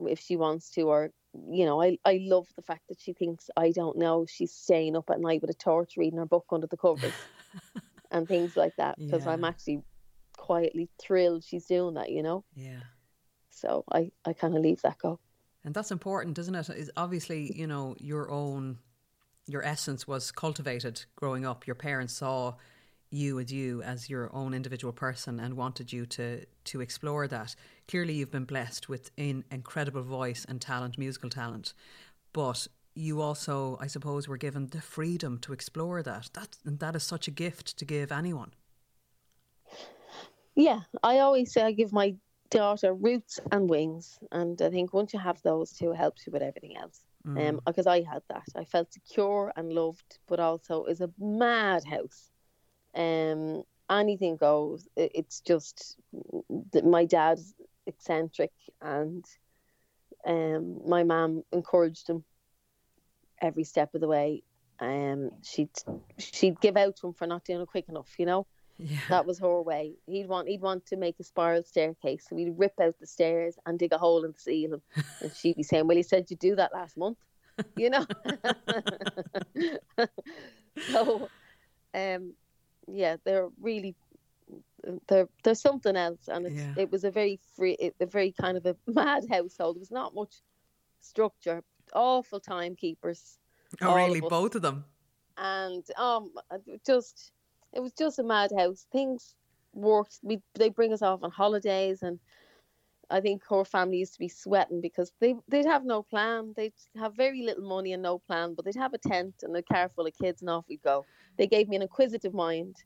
if 0.00 0.20
she 0.20 0.36
wants 0.36 0.68
to, 0.72 0.82
or 0.82 1.10
you 1.50 1.64
know, 1.64 1.82
I 1.82 1.98
I 2.04 2.20
love 2.22 2.46
the 2.56 2.62
fact 2.62 2.88
that 2.88 3.00
she 3.00 3.12
thinks 3.12 3.50
I 3.56 3.70
don't 3.70 3.98
know. 3.98 4.26
She's 4.26 4.52
staying 4.52 4.96
up 4.96 5.10
at 5.10 5.20
night 5.20 5.40
with 5.40 5.50
a 5.50 5.54
torch 5.54 5.96
reading 5.96 6.18
her 6.18 6.26
book 6.26 6.46
under 6.50 6.66
the 6.66 6.76
covers 6.76 7.12
and 8.10 8.26
things 8.26 8.56
like 8.56 8.74
that 8.76 8.98
because 8.98 9.24
yeah. 9.24 9.32
I'm 9.32 9.44
actually 9.44 9.82
quietly 10.36 10.88
thrilled 11.00 11.44
she's 11.44 11.66
doing 11.66 11.94
that. 11.94 12.10
You 12.10 12.22
know. 12.22 12.44
Yeah. 12.54 12.80
So 13.50 13.84
I 13.90 14.10
I 14.24 14.32
kind 14.32 14.56
of 14.56 14.62
leave 14.62 14.82
that 14.82 14.98
go. 14.98 15.18
And 15.64 15.74
that's 15.74 15.90
important, 15.90 16.38
isn't 16.38 16.54
it? 16.54 16.68
Is 16.70 16.92
obviously, 16.96 17.52
you 17.56 17.66
know, 17.66 17.96
your 17.98 18.30
own 18.30 18.78
your 19.46 19.64
essence 19.64 20.06
was 20.06 20.30
cultivated 20.30 21.04
growing 21.16 21.44
up. 21.44 21.66
Your 21.66 21.76
parents 21.76 22.14
saw 22.14 22.54
you 23.16 23.40
as 23.40 23.52
you 23.52 23.82
as 23.82 24.10
your 24.10 24.30
own 24.34 24.54
individual 24.54 24.92
person 24.92 25.40
and 25.40 25.56
wanted 25.56 25.92
you 25.92 26.06
to 26.06 26.44
to 26.64 26.80
explore 26.80 27.26
that. 27.28 27.56
Clearly 27.88 28.14
you've 28.14 28.30
been 28.30 28.44
blessed 28.44 28.88
with 28.88 29.10
an 29.16 29.44
incredible 29.50 30.02
voice 30.02 30.44
and 30.48 30.60
talent, 30.60 30.98
musical 30.98 31.30
talent. 31.30 31.72
But 32.32 32.68
you 32.94 33.20
also, 33.20 33.78
I 33.80 33.86
suppose, 33.86 34.26
were 34.26 34.38
given 34.38 34.68
the 34.68 34.80
freedom 34.80 35.38
to 35.40 35.52
explore 35.52 36.02
that. 36.02 36.30
That 36.34 36.56
and 36.64 36.78
that 36.78 36.96
is 36.96 37.02
such 37.02 37.28
a 37.28 37.30
gift 37.30 37.76
to 37.78 37.84
give 37.84 38.12
anyone. 38.12 38.52
Yeah, 40.54 40.80
I 41.02 41.18
always 41.18 41.52
say 41.52 41.62
I 41.62 41.72
give 41.72 41.92
my 41.92 42.16
daughter 42.50 42.94
roots 42.94 43.38
and 43.52 43.68
wings, 43.68 44.18
and 44.32 44.60
I 44.62 44.70
think 44.70 44.94
once 44.94 45.12
you 45.12 45.18
have 45.18 45.42
those 45.42 45.72
two, 45.72 45.92
it 45.92 45.96
helps 45.96 46.26
you 46.26 46.32
with 46.32 46.42
everything 46.42 46.76
else. 46.76 47.00
Mm. 47.26 47.48
Um, 47.48 47.60
because 47.66 47.86
I 47.86 48.02
had 48.02 48.22
that, 48.28 48.46
I 48.54 48.64
felt 48.64 48.92
secure 48.92 49.52
and 49.56 49.72
loved, 49.72 50.18
but 50.26 50.40
also 50.40 50.84
is 50.84 51.00
a 51.00 51.10
madhouse. 51.18 52.30
Um, 52.96 53.62
anything 53.90 54.36
goes. 54.36 54.88
It's 54.96 55.40
just 55.40 55.96
that 56.72 56.84
my 56.84 57.04
dad's 57.04 57.54
eccentric, 57.86 58.52
and 58.80 59.24
um, 60.26 60.80
my 60.88 61.04
mom 61.04 61.44
encouraged 61.52 62.08
him 62.08 62.24
every 63.40 63.64
step 63.64 63.94
of 63.94 64.00
the 64.00 64.08
way. 64.08 64.42
Um, 64.80 65.30
she'd 65.42 65.70
she'd 66.18 66.60
give 66.60 66.76
out 66.76 66.96
to 66.96 67.08
him 67.08 67.12
for 67.14 67.26
not 67.26 67.44
doing 67.44 67.60
it 67.60 67.68
quick 67.68 67.88
enough, 67.88 68.12
you 68.18 68.26
know. 68.26 68.46
Yeah. 68.78 68.98
That 69.08 69.26
was 69.26 69.38
her 69.38 69.62
way. 69.62 69.94
He'd 70.06 70.28
want 70.28 70.48
he'd 70.48 70.60
want 70.60 70.84
to 70.86 70.96
make 70.96 71.16
a 71.18 71.24
spiral 71.24 71.62
staircase, 71.62 72.26
so 72.28 72.36
he'd 72.36 72.52
rip 72.56 72.74
out 72.80 72.94
the 73.00 73.06
stairs 73.06 73.56
and 73.64 73.78
dig 73.78 73.92
a 73.92 73.98
hole 73.98 74.24
in 74.24 74.32
the 74.32 74.38
ceiling. 74.38 74.82
and 75.22 75.34
she'd 75.34 75.56
be 75.56 75.62
saying, 75.62 75.86
"Well, 75.86 75.96
he 75.96 76.02
said 76.02 76.30
you 76.30 76.36
do 76.36 76.56
that 76.56 76.74
last 76.74 76.96
month," 76.96 77.16
you 77.76 77.90
know. 77.90 78.06
so, 80.90 81.28
um, 81.94 82.34
yeah, 82.86 83.16
they're 83.24 83.48
really 83.60 83.94
they're 85.08 85.28
there's 85.42 85.60
something 85.60 85.96
else, 85.96 86.28
and 86.28 86.56
yeah. 86.56 86.74
it 86.76 86.90
was 86.90 87.04
a 87.04 87.10
very 87.10 87.40
free, 87.56 87.76
a 88.00 88.06
very 88.06 88.32
kind 88.32 88.56
of 88.56 88.66
a 88.66 88.76
mad 88.86 89.24
household. 89.30 89.76
There 89.76 89.80
was 89.80 89.90
not 89.90 90.14
much 90.14 90.42
structure, 91.00 91.62
awful 91.94 92.40
timekeepers. 92.40 93.38
Oh, 93.82 93.94
really? 93.94 94.20
Of 94.20 94.28
Both 94.28 94.54
of 94.54 94.62
them. 94.62 94.84
And 95.36 95.84
um, 95.98 96.32
just 96.86 97.32
it 97.72 97.80
was 97.80 97.92
just 97.92 98.18
a 98.18 98.22
madhouse. 98.22 98.86
Things 98.92 99.34
worked. 99.74 100.18
We 100.22 100.40
they 100.54 100.70
bring 100.70 100.92
us 100.92 101.02
off 101.02 101.22
on 101.22 101.30
holidays, 101.30 102.02
and 102.02 102.18
I 103.08 103.20
think 103.20 103.42
her 103.48 103.64
family 103.64 103.98
used 103.98 104.14
to 104.14 104.18
be 104.18 104.28
sweating 104.28 104.80
because 104.80 105.12
they 105.20 105.34
they'd 105.48 105.66
have 105.66 105.84
no 105.84 106.02
plan. 106.02 106.52
They'd 106.56 106.72
have 106.96 107.14
very 107.14 107.42
little 107.42 107.64
money 107.64 107.92
and 107.92 108.02
no 108.02 108.18
plan, 108.18 108.54
but 108.54 108.64
they'd 108.64 108.74
have 108.76 108.94
a 108.94 108.98
tent 108.98 109.34
and 109.42 109.56
a 109.56 109.62
car 109.62 109.88
full 109.94 110.06
of 110.06 110.18
kids, 110.20 110.42
and 110.42 110.50
off 110.50 110.64
we'd 110.68 110.82
go. 110.82 111.04
They 111.38 111.46
gave 111.46 111.68
me 111.68 111.76
an 111.76 111.82
inquisitive 111.82 112.34
mind, 112.34 112.76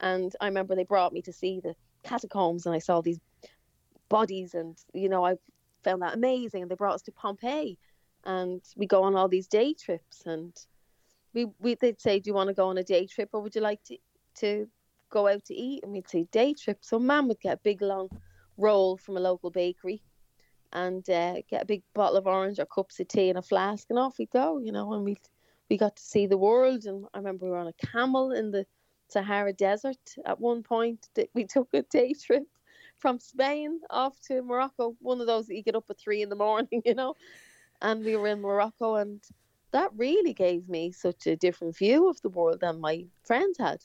and 0.00 0.34
I 0.40 0.46
remember 0.46 0.74
they 0.74 0.84
brought 0.84 1.12
me 1.12 1.22
to 1.22 1.32
see 1.32 1.60
the 1.60 1.74
catacombs, 2.02 2.66
and 2.66 2.74
I 2.74 2.80
saw 2.80 3.00
these 3.00 3.20
bodies, 4.08 4.54
and 4.54 4.76
you 4.94 5.08
know 5.08 5.24
I 5.24 5.36
found 5.84 6.02
that 6.02 6.14
amazing. 6.14 6.62
And 6.62 6.70
they 6.70 6.74
brought 6.74 6.94
us 6.94 7.02
to 7.02 7.12
Pompeii, 7.12 7.78
and 8.24 8.62
we 8.76 8.86
go 8.86 9.04
on 9.04 9.14
all 9.14 9.28
these 9.28 9.46
day 9.46 9.74
trips, 9.74 10.22
and 10.26 10.54
we, 11.34 11.46
we 11.60 11.76
they'd 11.76 12.00
say, 12.00 12.18
"Do 12.18 12.30
you 12.30 12.34
want 12.34 12.48
to 12.48 12.54
go 12.54 12.68
on 12.68 12.78
a 12.78 12.84
day 12.84 13.06
trip, 13.06 13.30
or 13.32 13.42
would 13.42 13.54
you 13.54 13.60
like 13.60 13.84
to 13.84 13.96
to 14.40 14.68
go 15.10 15.28
out 15.28 15.44
to 15.46 15.54
eat 15.54 15.82
and 15.82 15.92
we'd 15.92 16.08
say 16.08 16.26
day 16.32 16.54
trip. 16.54 16.78
So 16.80 16.98
mum 16.98 17.28
would 17.28 17.40
get 17.40 17.54
a 17.54 17.60
big 17.64 17.82
long 17.82 18.08
roll 18.58 18.98
from 18.98 19.16
a 19.16 19.20
local 19.20 19.50
bakery 19.50 20.02
and 20.72 21.08
uh, 21.08 21.36
get 21.48 21.62
a 21.62 21.66
big 21.66 21.82
bottle 21.94 22.18
of 22.18 22.26
orange 22.26 22.58
or 22.58 22.66
cups 22.66 23.00
of 23.00 23.08
tea 23.08 23.30
and 23.30 23.38
a 23.38 23.42
flask 23.42 23.86
and 23.88 23.98
off 23.98 24.18
we 24.18 24.26
go, 24.26 24.58
you 24.58 24.72
know, 24.72 24.92
and 24.92 25.04
we 25.04 25.16
we 25.70 25.76
got 25.76 25.96
to 25.96 26.02
see 26.02 26.26
the 26.26 26.38
world 26.38 26.84
and 26.84 27.06
I 27.12 27.18
remember 27.18 27.46
we 27.46 27.50
were 27.50 27.58
on 27.58 27.68
a 27.68 27.86
camel 27.86 28.32
in 28.32 28.50
the 28.50 28.66
Sahara 29.08 29.52
Desert 29.52 29.98
at 30.24 30.40
one 30.40 30.62
point. 30.62 31.08
We 31.34 31.44
took 31.46 31.68
a 31.72 31.82
day 31.82 32.14
trip 32.14 32.46
from 32.98 33.18
Spain 33.18 33.80
off 33.90 34.20
to 34.22 34.42
Morocco, 34.42 34.96
one 35.00 35.20
of 35.20 35.26
those 35.26 35.46
that 35.46 35.56
you 35.56 35.62
get 35.62 35.76
up 35.76 35.84
at 35.88 35.98
three 35.98 36.22
in 36.22 36.28
the 36.28 36.36
morning, 36.36 36.82
you 36.84 36.94
know. 36.94 37.14
And 37.80 38.04
we 38.04 38.16
were 38.16 38.28
in 38.28 38.40
Morocco 38.40 38.96
and 38.96 39.22
that 39.70 39.90
really 39.96 40.32
gave 40.32 40.68
me 40.68 40.90
such 40.92 41.26
a 41.26 41.36
different 41.36 41.76
view 41.76 42.08
of 42.08 42.20
the 42.22 42.30
world 42.30 42.60
than 42.60 42.80
my 42.80 43.04
friends 43.24 43.58
had 43.58 43.84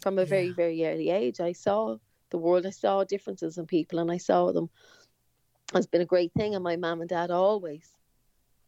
from 0.00 0.18
a 0.18 0.22
yeah. 0.22 0.28
very 0.28 0.50
very 0.50 0.86
early 0.86 1.10
age. 1.10 1.40
I 1.40 1.52
saw 1.52 1.96
the 2.34 2.38
world. 2.38 2.66
I 2.66 2.70
saw 2.70 3.04
differences 3.04 3.58
in 3.58 3.66
people, 3.66 4.00
and 4.00 4.10
I 4.10 4.16
saw 4.16 4.50
them. 4.50 4.68
It's 5.72 5.86
been 5.86 6.00
a 6.00 6.14
great 6.14 6.32
thing, 6.34 6.56
and 6.56 6.64
my 6.64 6.74
mum 6.74 7.00
and 7.00 7.08
dad 7.08 7.30
always 7.30 7.88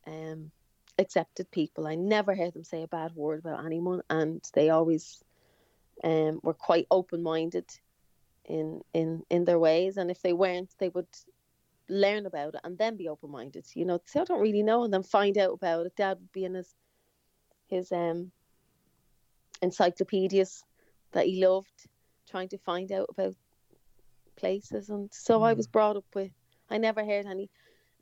um, 0.07 0.53
accepted 1.01 1.51
people. 1.51 1.89
I 1.89 1.97
never 1.97 2.37
heard 2.37 2.55
them 2.55 2.63
say 2.63 2.85
a 2.85 2.89
bad 2.89 3.17
word 3.17 3.41
about 3.41 3.65
anyone, 3.67 4.03
and 4.09 4.41
they 4.55 4.71
always 4.71 5.21
um, 6.05 6.39
were 6.45 6.55
quite 6.55 6.87
open 6.93 7.25
minded 7.25 7.67
in 8.45 8.83
in 8.95 9.25
in 9.31 9.45
their 9.45 9.59
ways. 9.59 9.97
And 9.97 10.13
if 10.13 10.23
they 10.23 10.33
weren't, 10.33 10.71
they 10.79 10.91
would 10.91 11.09
learn 11.89 12.27
about 12.27 12.55
it 12.55 12.61
and 12.63 12.79
then 12.79 12.97
be 12.97 13.09
open 13.09 13.33
minded. 13.33 13.67
You 13.75 13.85
know, 13.85 14.01
say 14.07 14.21
I 14.21 14.25
don't 14.25 14.41
really 14.41 14.63
know, 14.63 14.85
and 14.85 14.95
then 14.95 15.03
find 15.03 15.37
out 15.39 15.55
about 15.55 15.87
it. 15.87 15.97
Dad 15.97 16.19
would 16.21 16.33
be 16.33 16.45
in 16.45 16.55
his 16.55 16.73
his 17.67 17.91
um 17.91 18.31
encyclopedias 19.61 20.63
that 21.13 21.27
he 21.27 21.45
loved, 21.45 21.89
trying 22.31 22.49
to 22.51 22.59
find 22.59 22.93
out 22.93 23.07
about 23.11 23.35
places. 24.37 24.89
And 24.89 25.11
so 25.13 25.41
mm. 25.41 25.47
I 25.47 25.53
was 25.55 25.67
mm. 25.67 25.73
brought 25.73 25.97
up 25.97 26.05
with. 26.15 26.31
I 26.69 26.79
never 26.79 27.05
heard 27.05 27.27
any 27.27 27.49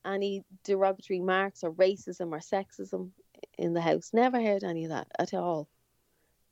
any 0.05 0.45
derogatory 0.65 1.21
marks 1.21 1.65
or 1.65 1.73
racism 1.73 2.33
or 2.33 2.39
sexism 2.39 3.11
in 3.59 3.73
the 3.73 3.81
house. 3.81 4.11
Never 4.13 4.41
heard 4.41 4.65
any 4.65 4.85
of 4.85 4.91
that 4.91 5.09
at 5.19 5.35
all. 5.35 5.69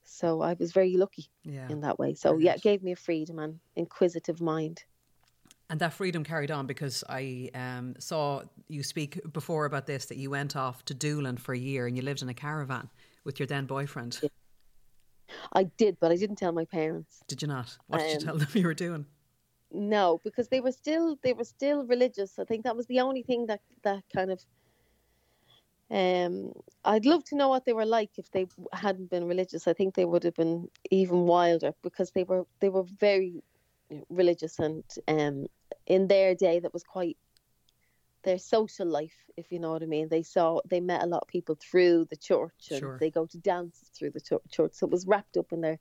So 0.05 0.40
I 0.40 0.55
was 0.55 0.73
very 0.73 0.97
lucky 0.97 1.27
yeah. 1.45 1.68
in 1.68 1.81
that 1.81 1.99
way. 1.99 2.14
So 2.14 2.38
yeah, 2.38 2.55
it 2.55 2.62
gave 2.62 2.83
me 2.83 2.92
a 2.92 2.97
freedom 2.97 3.38
and 3.38 3.61
inquisitive 3.77 4.40
mind. 4.40 4.83
And 5.71 5.81
that 5.81 5.92
freedom 5.95 6.23
carried 6.25 6.51
on 6.51 6.66
because 6.66 7.03
I 7.09 7.51
um, 7.55 7.95
saw 7.99 8.42
you 8.68 8.83
speak 8.83 9.21
before 9.33 9.64
about 9.64 9.87
this 9.87 10.07
that 10.07 10.18
you 10.18 10.29
went 10.29 10.55
off 10.55 10.85
to 10.87 10.95
Doolin 10.95 11.37
for 11.38 11.55
a 11.55 11.59
year 11.59 11.87
and 11.87 11.97
you 11.97 12.03
lived 12.03 12.21
in 12.21 12.29
a 12.29 12.35
caravan 12.35 12.90
with 13.25 13.38
your 13.40 13.47
then 13.47 13.64
boyfriend. 13.64 14.21
I 15.55 15.64
did, 15.64 15.97
but 15.99 16.12
I 16.12 16.16
didn't 16.16 16.37
tell 16.37 16.53
my 16.53 16.66
parents. 16.66 17.23
Did 17.27 17.40
you 17.40 17.49
not? 17.49 17.77
What 17.87 18.01
did 18.01 18.07
um, 18.07 18.12
you 18.12 18.18
tell 18.18 18.37
them 18.37 18.49
you 18.55 18.66
were 18.66 18.75
doing? 18.75 19.07
No, 19.72 20.20
because 20.22 20.48
they 20.48 20.61
were 20.61 20.72
still 20.72 21.18
they 21.22 21.32
were 21.32 21.44
still 21.44 21.85
religious. 21.87 22.38
I 22.38 22.44
think 22.44 22.64
that 22.64 22.77
was 22.77 22.87
the 22.87 23.00
only 23.00 23.23
thing 23.23 23.46
that 23.46 23.60
that 23.83 24.02
kind 24.14 24.31
of. 24.31 24.40
Um, 25.90 26.52
I'd 26.87 27.04
love 27.04 27.23
to 27.25 27.37
know 27.37 27.50
what 27.50 27.66
they 27.66 27.75
were 27.75 27.85
like 27.85 28.12
if 28.16 28.31
they 28.31 28.46
hadn't 28.73 29.10
been 29.10 29.27
religious. 29.27 29.68
I 29.68 29.75
think 29.75 29.94
they 29.94 30.06
would 30.06 30.25
have 30.25 30.35
been 30.35 30.68
even 30.90 31.27
wilder 31.27 31.75
because 31.83 32.10
they 32.12 32.25
were 32.25 32.46
they 32.60 32.70
were 32.70 32.85
very 32.85 33.42
religious 34.08 34.58
and 34.58 34.85
um, 35.08 35.46
in 35.87 36.08
their 36.08 36.35
day 36.35 36.60
that 36.60 36.73
was 36.73 36.83
quite 36.83 37.18
their 38.25 38.38
social 38.38 38.87
life, 38.87 39.16
if 39.37 39.50
you 39.50 39.58
know 39.58 39.73
what 39.73 39.83
I 39.83 39.87
mean. 39.87 40.08
They 40.08 40.23
saw 40.23 40.60
they 40.68 40.81
met 40.81 41.02
a 41.02 41.06
lot 41.06 41.23
of 41.23 41.29
people 41.29 41.56
through 41.60 42.06
the 42.10 42.16
church, 42.16 42.68
and 42.70 42.79
sure. 42.79 42.98
they 42.98 43.10
go 43.10 43.27
to 43.27 43.38
dances 43.38 43.88
through 43.88 44.10
the 44.10 44.20
church. 44.20 44.73
So 44.73 44.87
it 44.87 44.92
was 44.92 45.06
wrapped 45.06 45.37
up 45.37 45.52
in 45.52 45.60
their 45.60 45.79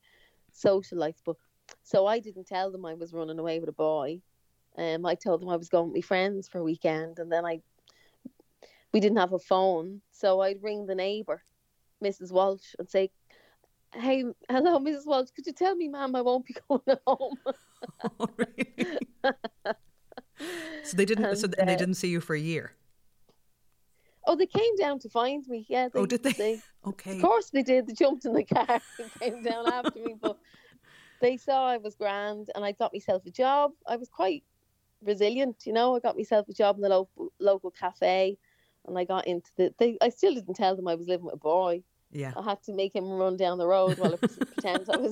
social 0.51 0.97
life. 0.97 1.21
But 1.25 1.35
so 1.83 2.05
I 2.05 2.19
didn't 2.19 2.47
tell 2.47 2.71
them 2.71 2.85
I 2.85 2.93
was 2.93 3.13
running 3.13 3.39
away 3.39 3.59
with 3.59 3.69
a 3.69 3.73
boy. 3.73 4.21
Um, 4.77 5.05
I 5.05 5.15
told 5.15 5.41
them 5.41 5.49
I 5.49 5.57
was 5.57 5.69
going 5.69 5.87
with 5.87 5.95
my 5.95 6.01
friends 6.01 6.47
for 6.47 6.59
a 6.59 6.63
weekend, 6.63 7.19
and 7.19 7.31
then 7.31 7.45
I 7.45 7.61
we 8.93 8.99
didn't 8.99 9.17
have 9.19 9.33
a 9.33 9.39
phone, 9.39 10.01
so 10.11 10.41
I'd 10.41 10.61
ring 10.63 10.85
the 10.85 10.95
neighbour 10.95 11.41
Mrs. 12.03 12.31
Walsh 12.31 12.73
and 12.79 12.89
say, 12.89 13.11
"Hey, 13.93 14.23
hello, 14.49 14.79
Mrs. 14.79 15.05
Walsh. 15.05 15.29
Could 15.35 15.45
you 15.45 15.53
tell 15.53 15.75
me, 15.75 15.87
ma'am, 15.87 16.15
I 16.15 16.21
won't 16.21 16.45
be 16.45 16.55
going 16.69 16.97
home." 17.07 17.37
Oh, 18.19 18.27
really? 18.37 18.97
so 20.83 20.95
they 20.95 21.03
didn't. 21.05 21.35
so 21.35 21.45
And, 21.45 21.55
and 21.57 21.69
they 21.69 21.73
uh, 21.73 21.77
didn't 21.77 21.95
see 21.95 22.09
you 22.09 22.21
for 22.21 22.35
a 22.35 22.39
year. 22.39 22.73
oh, 24.27 24.35
they 24.35 24.45
came 24.45 24.75
down 24.75 24.99
to 24.99 25.09
find 25.09 25.43
me. 25.47 25.65
Yeah. 25.67 25.89
They, 25.89 25.99
oh, 25.99 26.05
did 26.05 26.21
they? 26.21 26.61
okay. 26.85 27.15
Of 27.15 27.21
course 27.21 27.49
they 27.49 27.63
did. 27.63 27.87
They 27.87 27.93
jumped 27.93 28.25
in 28.25 28.33
the 28.33 28.43
car 28.43 28.79
and 28.99 29.11
came 29.19 29.43
down 29.43 29.67
after 29.67 29.99
me, 29.99 30.15
but 30.21 30.37
they 31.21 31.37
saw 31.37 31.67
I 31.67 31.77
was 31.77 31.95
grand 31.95 32.49
and 32.55 32.65
I 32.65 32.73
got 32.73 32.93
myself 32.93 33.25
a 33.25 33.31
job. 33.31 33.71
I 33.87 33.95
was 33.95 34.09
quite 34.09 34.43
resilient, 35.03 35.63
you 35.65 35.73
know. 35.73 35.95
I 35.95 35.99
got 35.99 36.17
myself 36.17 36.49
a 36.49 36.53
job 36.53 36.75
in 36.75 36.81
the 36.81 36.89
local 36.89 37.31
local 37.39 37.71
cafe, 37.71 38.37
and 38.87 38.97
I 38.97 39.05
got 39.05 39.27
into 39.27 39.49
the. 39.55 39.73
They, 39.77 39.97
I 40.01 40.09
still 40.09 40.33
didn't 40.33 40.55
tell 40.55 40.75
them 40.75 40.87
I 40.87 40.95
was 40.95 41.07
living 41.07 41.25
with 41.25 41.35
a 41.35 41.37
boy. 41.37 41.83
Yeah. 42.11 42.33
I 42.35 42.43
had 42.43 42.61
to 42.63 42.73
make 42.73 42.93
him 42.93 43.09
run 43.09 43.37
down 43.37 43.57
the 43.57 43.67
road 43.67 43.97
while 43.97 44.13
I 44.13 44.17
pretend 44.51 44.89
I 44.89 44.97
was. 44.97 45.11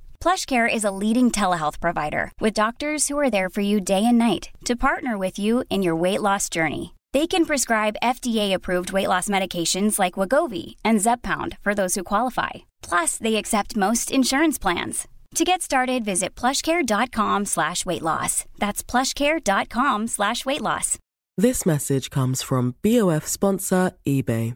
PlushCare 0.21 0.71
is 0.71 0.83
a 0.83 0.91
leading 0.91 1.31
telehealth 1.31 1.79
provider 1.79 2.31
with 2.39 2.53
doctors 2.53 3.07
who 3.07 3.17
are 3.17 3.31
there 3.31 3.49
for 3.49 3.61
you 3.61 3.81
day 3.81 4.05
and 4.05 4.19
night 4.19 4.51
to 4.65 4.75
partner 4.75 5.17
with 5.17 5.39
you 5.39 5.63
in 5.71 5.81
your 5.81 5.95
weight 5.95 6.21
loss 6.21 6.47
journey. 6.47 6.93
They 7.11 7.25
can 7.25 7.43
prescribe 7.43 8.03
FDA-approved 8.03 8.91
weight 8.91 9.07
loss 9.07 9.29
medications 9.29 9.97
like 9.97 10.13
Wegovy 10.13 10.75
and 10.85 10.99
Zepbound 10.99 11.57
for 11.63 11.73
those 11.73 11.95
who 11.95 12.03
qualify. 12.03 12.51
Plus, 12.83 13.17
they 13.17 13.35
accept 13.35 13.75
most 13.75 14.11
insurance 14.11 14.59
plans. 14.59 15.07
To 15.35 15.43
get 15.43 15.63
started, 15.63 16.05
visit 16.05 16.35
plushcare.com 16.35 17.45
slash 17.45 17.83
weight 17.83 18.03
loss. 18.03 18.45
That's 18.59 18.83
plushcare.com 18.83 20.07
slash 20.07 20.45
weight 20.45 20.61
loss. 20.61 20.99
This 21.35 21.65
message 21.65 22.11
comes 22.11 22.43
from 22.43 22.75
BOF 22.83 23.25
sponsor 23.25 23.93
eBay. 24.05 24.55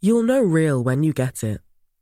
You'll 0.00 0.22
know 0.22 0.40
real 0.40 0.82
when 0.82 1.02
you 1.02 1.12
get 1.12 1.42
it. 1.42 1.60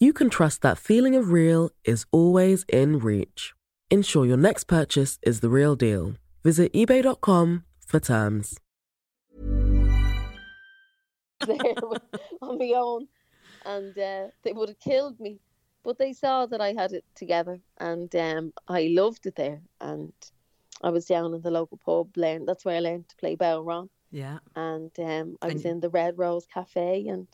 you 0.00 0.12
can 0.12 0.30
trust 0.30 0.62
that 0.62 0.78
feeling 0.78 1.14
of 1.16 1.30
real 1.30 1.70
is 1.84 2.06
always 2.12 2.64
in 2.68 2.98
reach. 2.98 3.52
Ensure 3.90 4.26
your 4.26 4.36
next 4.36 4.64
purchase 4.64 5.18
is 5.22 5.40
the 5.40 5.48
real 5.48 5.74
deal. 5.74 6.14
Visit 6.44 6.72
eBay.com 6.72 7.64
for 7.86 7.98
terms. 8.00 8.58
there 11.46 11.56
on 12.42 12.58
my 12.58 12.72
own, 12.76 13.08
and 13.64 13.96
uh, 13.98 14.26
they 14.42 14.52
would 14.52 14.68
have 14.68 14.78
killed 14.80 15.18
me. 15.20 15.40
But 15.84 15.98
they 15.98 16.12
saw 16.12 16.46
that 16.46 16.60
I 16.60 16.72
had 16.74 16.92
it 16.92 17.04
together, 17.14 17.60
and 17.78 18.14
um, 18.16 18.52
I 18.68 18.88
loved 18.92 19.26
it 19.26 19.36
there. 19.36 19.60
And 19.80 20.12
I 20.82 20.90
was 20.90 21.06
down 21.06 21.32
in 21.34 21.40
the 21.40 21.50
local 21.50 21.78
pub, 21.78 22.16
learned 22.16 22.46
that's 22.48 22.64
where 22.64 22.76
I 22.76 22.80
learned 22.80 23.08
to 23.08 23.16
play 23.16 23.36
bodhrán. 23.36 23.88
Yeah. 24.10 24.38
And 24.54 24.90
um, 24.98 25.36
I 25.42 25.46
And- 25.46 25.54
was 25.54 25.64
in 25.64 25.80
the 25.80 25.90
Red 25.90 26.18
Rose 26.18 26.46
Cafe 26.52 27.06
and 27.08 27.26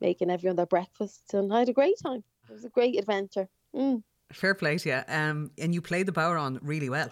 making 0.00 0.30
everyone 0.30 0.56
their 0.56 0.66
breakfast, 0.66 1.34
and 1.34 1.52
I 1.52 1.60
had 1.60 1.68
a 1.68 1.72
great 1.72 1.98
time. 2.02 2.22
It 2.48 2.52
was 2.52 2.64
a 2.64 2.70
great 2.70 2.98
adventure. 2.98 3.48
Mm. 3.74 4.02
Fair 4.32 4.54
play 4.54 4.78
to 4.78 4.88
you. 4.88 5.00
Um, 5.08 5.50
and 5.58 5.74
you 5.74 5.80
played 5.80 6.06
the 6.06 6.12
bodhrán 6.12 6.58
really 6.62 6.88
well. 6.88 7.10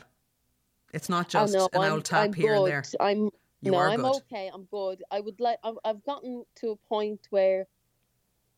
It's 0.93 1.09
not 1.09 1.29
just 1.29 1.55
oh, 1.55 1.59
no, 1.59 1.69
an 1.73 1.87
I'm, 1.87 1.93
old 1.95 2.05
tap 2.05 2.25
I'm 2.25 2.33
here 2.33 2.55
good. 2.55 2.59
and 2.59 2.67
there. 2.67 2.85
I'm 3.01 3.31
You 3.63 3.73
no, 3.73 3.79
I'm 3.79 4.03
good. 4.03 4.17
okay. 4.33 4.51
I'm 4.53 4.65
good. 4.65 5.03
I 5.11 5.21
would 5.21 5.41
like. 5.41 5.59
I've, 5.65 5.79
I've 5.85 6.05
gotten 6.05 6.45
to 6.57 6.71
a 6.71 6.77
point 6.89 7.27
where 7.31 7.67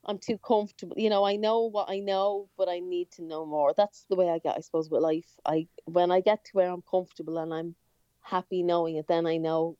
I'm 0.05 0.18
too 0.18 0.39
comfortable. 0.39 0.97
You 0.99 1.11
know, 1.11 1.24
I 1.24 1.37
know 1.37 1.62
what 1.62 1.91
I 1.91 1.99
know, 1.99 2.49
but 2.57 2.68
I 2.68 2.79
need 2.81 3.11
to 3.12 3.22
know 3.22 3.45
more. 3.47 3.74
That's 3.76 4.05
the 4.09 4.16
way 4.16 4.29
I 4.29 4.39
get, 4.39 4.57
I 4.57 4.61
suppose, 4.61 4.91
with 4.91 5.03
life. 5.03 5.31
I 5.45 5.66
when 5.85 6.11
I 6.11 6.20
get 6.20 6.45
to 6.45 6.51
where 6.53 6.70
I'm 6.70 6.83
comfortable 6.83 7.39
and 7.39 7.53
I'm 7.53 7.74
happy 8.20 8.62
knowing 8.62 8.97
it, 8.97 9.07
then 9.09 9.26
I 9.26 9.37
know. 9.37 9.76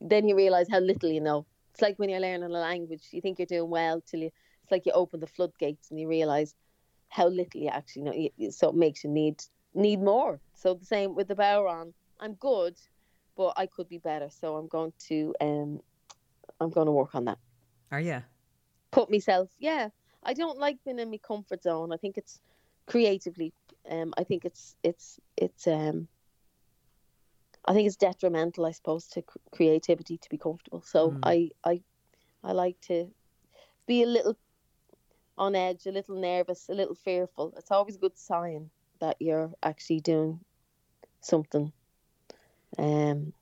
Then 0.00 0.28
you 0.28 0.36
realize 0.36 0.68
how 0.70 0.80
little 0.80 1.10
you 1.10 1.20
know. 1.20 1.46
It's 1.72 1.82
like 1.82 1.98
when 1.98 2.08
you're 2.10 2.20
learning 2.20 2.42
a 2.44 2.48
language. 2.48 3.08
You 3.12 3.20
think 3.20 3.38
you're 3.38 3.46
doing 3.46 3.70
well 3.70 4.00
till 4.00 4.20
you. 4.20 4.30
It's 4.62 4.70
like 4.72 4.86
you 4.86 4.92
open 4.92 5.20
the 5.20 5.26
floodgates 5.26 5.90
and 5.90 5.98
you 6.00 6.08
realize 6.08 6.54
how 7.08 7.26
little 7.28 7.60
you 7.60 7.68
actually 7.68 8.02
know. 8.02 8.12
You- 8.36 8.50
So 8.50 8.68
it 8.70 8.74
makes 8.76 9.04
you 9.04 9.10
need 9.10 9.42
need 9.74 10.00
more. 10.00 10.40
So 10.54 10.74
the 10.74 10.84
same 10.84 11.14
with 11.14 11.28
the 11.28 11.34
bodhrán. 11.36 11.92
I'm 12.18 12.34
good, 12.34 12.76
but 13.36 13.54
I 13.56 13.66
could 13.66 13.88
be 13.88 13.98
better. 13.98 14.28
So 14.30 14.56
I'm 14.56 14.68
going 14.68 14.92
to 15.08 15.34
um, 15.40 15.80
I'm 16.60 16.70
going 16.70 16.86
to 16.86 16.92
work 16.92 17.14
on 17.14 17.24
that. 17.26 17.38
Are 17.90 18.00
you? 18.00 18.22
Put 18.90 19.10
myself, 19.10 19.50
yeah. 19.58 19.88
I 20.22 20.34
don't 20.34 20.58
like 20.58 20.78
being 20.84 20.98
in 20.98 21.10
my 21.10 21.18
comfort 21.18 21.62
zone. 21.62 21.92
I 21.92 21.96
think 21.96 22.18
it's 22.18 22.40
creatively. 22.86 23.52
Um, 23.88 24.12
I 24.18 24.24
think 24.24 24.44
it's 24.44 24.76
it's 24.82 25.18
it's 25.36 25.66
um. 25.66 26.08
I 27.64 27.74
think 27.74 27.86
it's 27.86 27.96
detrimental, 27.96 28.66
I 28.66 28.72
suppose, 28.72 29.06
to 29.08 29.22
creativity 29.52 30.18
to 30.18 30.30
be 30.30 30.38
comfortable. 30.38 30.82
So 30.82 31.10
Mm. 31.10 31.18
I 31.22 31.50
I 31.64 31.82
I 32.42 32.52
like 32.52 32.80
to 32.82 33.10
be 33.86 34.02
a 34.02 34.06
little 34.06 34.36
on 35.36 35.54
edge, 35.54 35.86
a 35.86 35.92
little 35.92 36.16
nervous, 36.20 36.68
a 36.68 36.74
little 36.74 36.94
fearful. 36.94 37.54
It's 37.56 37.70
always 37.70 37.96
a 37.96 37.98
good 37.98 38.16
sign 38.16 38.70
that 39.00 39.16
you're 39.20 39.52
actually 39.62 40.00
doing 40.00 40.40
something. 41.20 41.72
Um, 42.78 43.32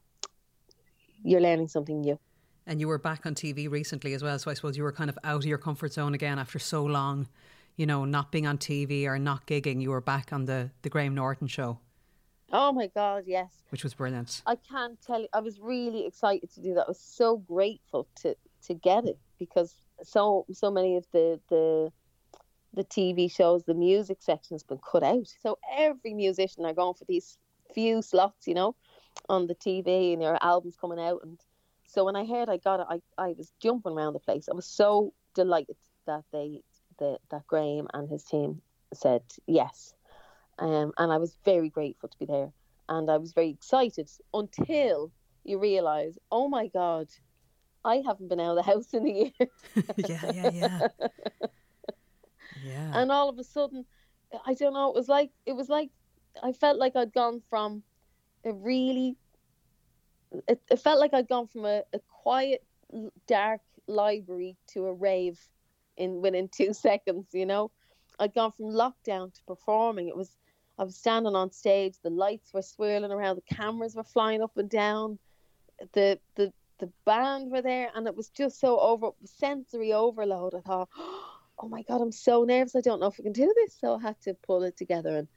you're 1.22 1.40
learning 1.40 1.68
something 1.68 2.00
new. 2.00 2.18
And 2.66 2.80
you 2.80 2.88
were 2.88 2.98
back 2.98 3.26
on 3.26 3.34
TV 3.34 3.68
recently 3.68 4.14
as 4.14 4.22
well. 4.22 4.38
So 4.38 4.50
I 4.50 4.54
suppose 4.54 4.76
you 4.76 4.82
were 4.82 4.92
kind 4.92 5.10
of 5.10 5.18
out 5.24 5.38
of 5.38 5.46
your 5.46 5.58
comfort 5.58 5.92
zone 5.92 6.14
again 6.14 6.38
after 6.38 6.58
so 6.58 6.84
long, 6.84 7.28
you 7.76 7.86
know, 7.86 8.04
not 8.04 8.30
being 8.30 8.46
on 8.46 8.58
TV 8.58 9.06
or 9.06 9.18
not 9.18 9.46
gigging. 9.46 9.80
You 9.80 9.90
were 9.90 10.00
back 10.00 10.32
on 10.32 10.44
the, 10.44 10.70
the 10.82 10.90
Graham 10.90 11.14
Norton 11.14 11.48
show, 11.48 11.78
Oh 12.50 12.72
my 12.72 12.86
God, 12.86 13.24
yes. 13.26 13.52
which 13.70 13.84
was 13.84 13.94
brilliant. 13.94 14.42
I 14.46 14.56
can't 14.56 15.00
tell 15.02 15.20
you. 15.20 15.28
I 15.32 15.40
was 15.40 15.60
really 15.60 16.06
excited 16.06 16.50
to 16.54 16.60
do 16.60 16.74
that. 16.74 16.84
I 16.84 16.88
was 16.88 17.00
so 17.00 17.38
grateful 17.38 18.08
to 18.22 18.34
to 18.66 18.74
get 18.74 19.04
it 19.04 19.18
because 19.38 19.74
so 20.02 20.46
so 20.52 20.70
many 20.70 20.96
of 20.96 21.06
the 21.12 21.40
the 21.48 21.92
the 22.74 22.84
TV 22.84 23.30
shows, 23.30 23.64
the 23.64 23.74
music 23.74 24.18
section 24.20 24.54
has 24.54 24.62
been 24.62 24.78
cut 24.78 25.02
out. 25.02 25.26
So 25.42 25.58
every 25.76 26.14
musician 26.14 26.64
are 26.64 26.74
going 26.74 26.94
for 26.94 27.04
these 27.06 27.38
few 27.74 28.02
slots, 28.02 28.46
you 28.46 28.54
know, 28.54 28.74
on 29.28 29.46
the 29.46 29.54
TV 29.54 30.12
and 30.12 30.22
your 30.22 30.38
albums 30.42 30.76
coming 30.80 31.00
out. 31.00 31.20
And 31.22 31.38
so 31.86 32.04
when 32.04 32.16
I 32.16 32.24
heard 32.24 32.48
I 32.48 32.58
got 32.58 32.80
it, 32.80 32.86
I, 32.88 33.00
I 33.22 33.34
was 33.36 33.52
jumping 33.60 33.92
around 33.92 34.12
the 34.12 34.20
place. 34.20 34.48
I 34.50 34.54
was 34.54 34.66
so 34.66 35.12
delighted 35.34 35.76
that 36.06 36.24
they 36.32 36.62
that 36.98 37.18
that 37.30 37.46
Graham 37.46 37.88
and 37.94 38.08
his 38.08 38.24
team 38.24 38.60
said 38.92 39.22
yes. 39.46 39.94
Um, 40.58 40.92
and 40.98 41.12
I 41.12 41.18
was 41.18 41.36
very 41.44 41.68
grateful 41.68 42.08
to 42.08 42.18
be 42.18 42.26
there. 42.26 42.52
And 42.88 43.10
I 43.10 43.16
was 43.18 43.32
very 43.32 43.50
excited 43.50 44.10
until 44.32 45.12
you 45.44 45.58
realise, 45.58 46.18
oh 46.30 46.48
my 46.48 46.68
God, 46.68 47.08
I 47.84 48.02
haven't 48.04 48.28
been 48.28 48.40
out 48.40 48.56
of 48.56 48.64
the 48.64 48.70
house 48.70 48.92
in 48.92 49.06
a 49.06 49.10
year. 49.10 49.48
yeah, 49.96 50.30
yeah, 50.32 50.50
yeah. 50.50 50.88
Yeah. 52.64 52.90
and 52.94 53.12
all 53.12 53.28
of 53.28 53.38
a 53.38 53.44
sudden 53.44 53.84
i 54.46 54.54
don't 54.54 54.74
know 54.74 54.88
it 54.88 54.94
was 54.94 55.08
like 55.08 55.30
it 55.46 55.52
was 55.52 55.68
like 55.68 55.90
i 56.42 56.52
felt 56.52 56.78
like 56.78 56.96
i'd 56.96 57.12
gone 57.12 57.40
from 57.48 57.82
a 58.44 58.52
really 58.52 59.16
it, 60.48 60.60
it 60.70 60.78
felt 60.78 61.00
like 61.00 61.14
i'd 61.14 61.28
gone 61.28 61.46
from 61.46 61.64
a, 61.64 61.82
a 61.92 62.00
quiet 62.22 62.64
dark 63.26 63.60
library 63.86 64.56
to 64.68 64.86
a 64.86 64.92
rave 64.92 65.38
in 65.96 66.20
within 66.20 66.48
two 66.52 66.72
seconds 66.72 67.26
you 67.32 67.46
know 67.46 67.70
i'd 68.18 68.34
gone 68.34 68.52
from 68.52 68.66
lockdown 68.66 69.32
to 69.32 69.40
performing 69.46 70.08
it 70.08 70.16
was 70.16 70.36
I 70.78 70.84
was 70.84 70.96
standing 70.96 71.34
on 71.34 71.50
stage, 71.50 71.96
the 72.02 72.10
lights 72.10 72.52
were 72.54 72.62
swirling 72.62 73.10
around, 73.10 73.36
the 73.36 73.54
cameras 73.54 73.96
were 73.96 74.04
flying 74.04 74.42
up 74.42 74.56
and 74.56 74.70
down, 74.70 75.18
the 75.92 76.18
the 76.36 76.52
the 76.78 76.90
band 77.04 77.50
were 77.50 77.62
there, 77.62 77.90
and 77.94 78.06
it 78.06 78.16
was 78.16 78.28
just 78.28 78.60
so 78.60 78.78
over 78.78 79.10
sensory 79.24 79.92
overload. 79.92 80.54
I 80.54 80.60
thought, 80.60 80.88
oh 80.96 81.68
my 81.68 81.82
god, 81.82 82.00
I'm 82.00 82.12
so 82.12 82.44
nervous. 82.44 82.76
I 82.76 82.80
don't 82.80 83.00
know 83.00 83.08
if 83.08 83.18
I 83.18 83.24
can 83.24 83.32
do 83.32 83.52
this. 83.56 83.76
So 83.80 83.96
I 83.96 84.02
had 84.02 84.20
to 84.22 84.34
pull 84.46 84.62
it 84.62 84.76
together. 84.76 85.16
And 85.16 85.28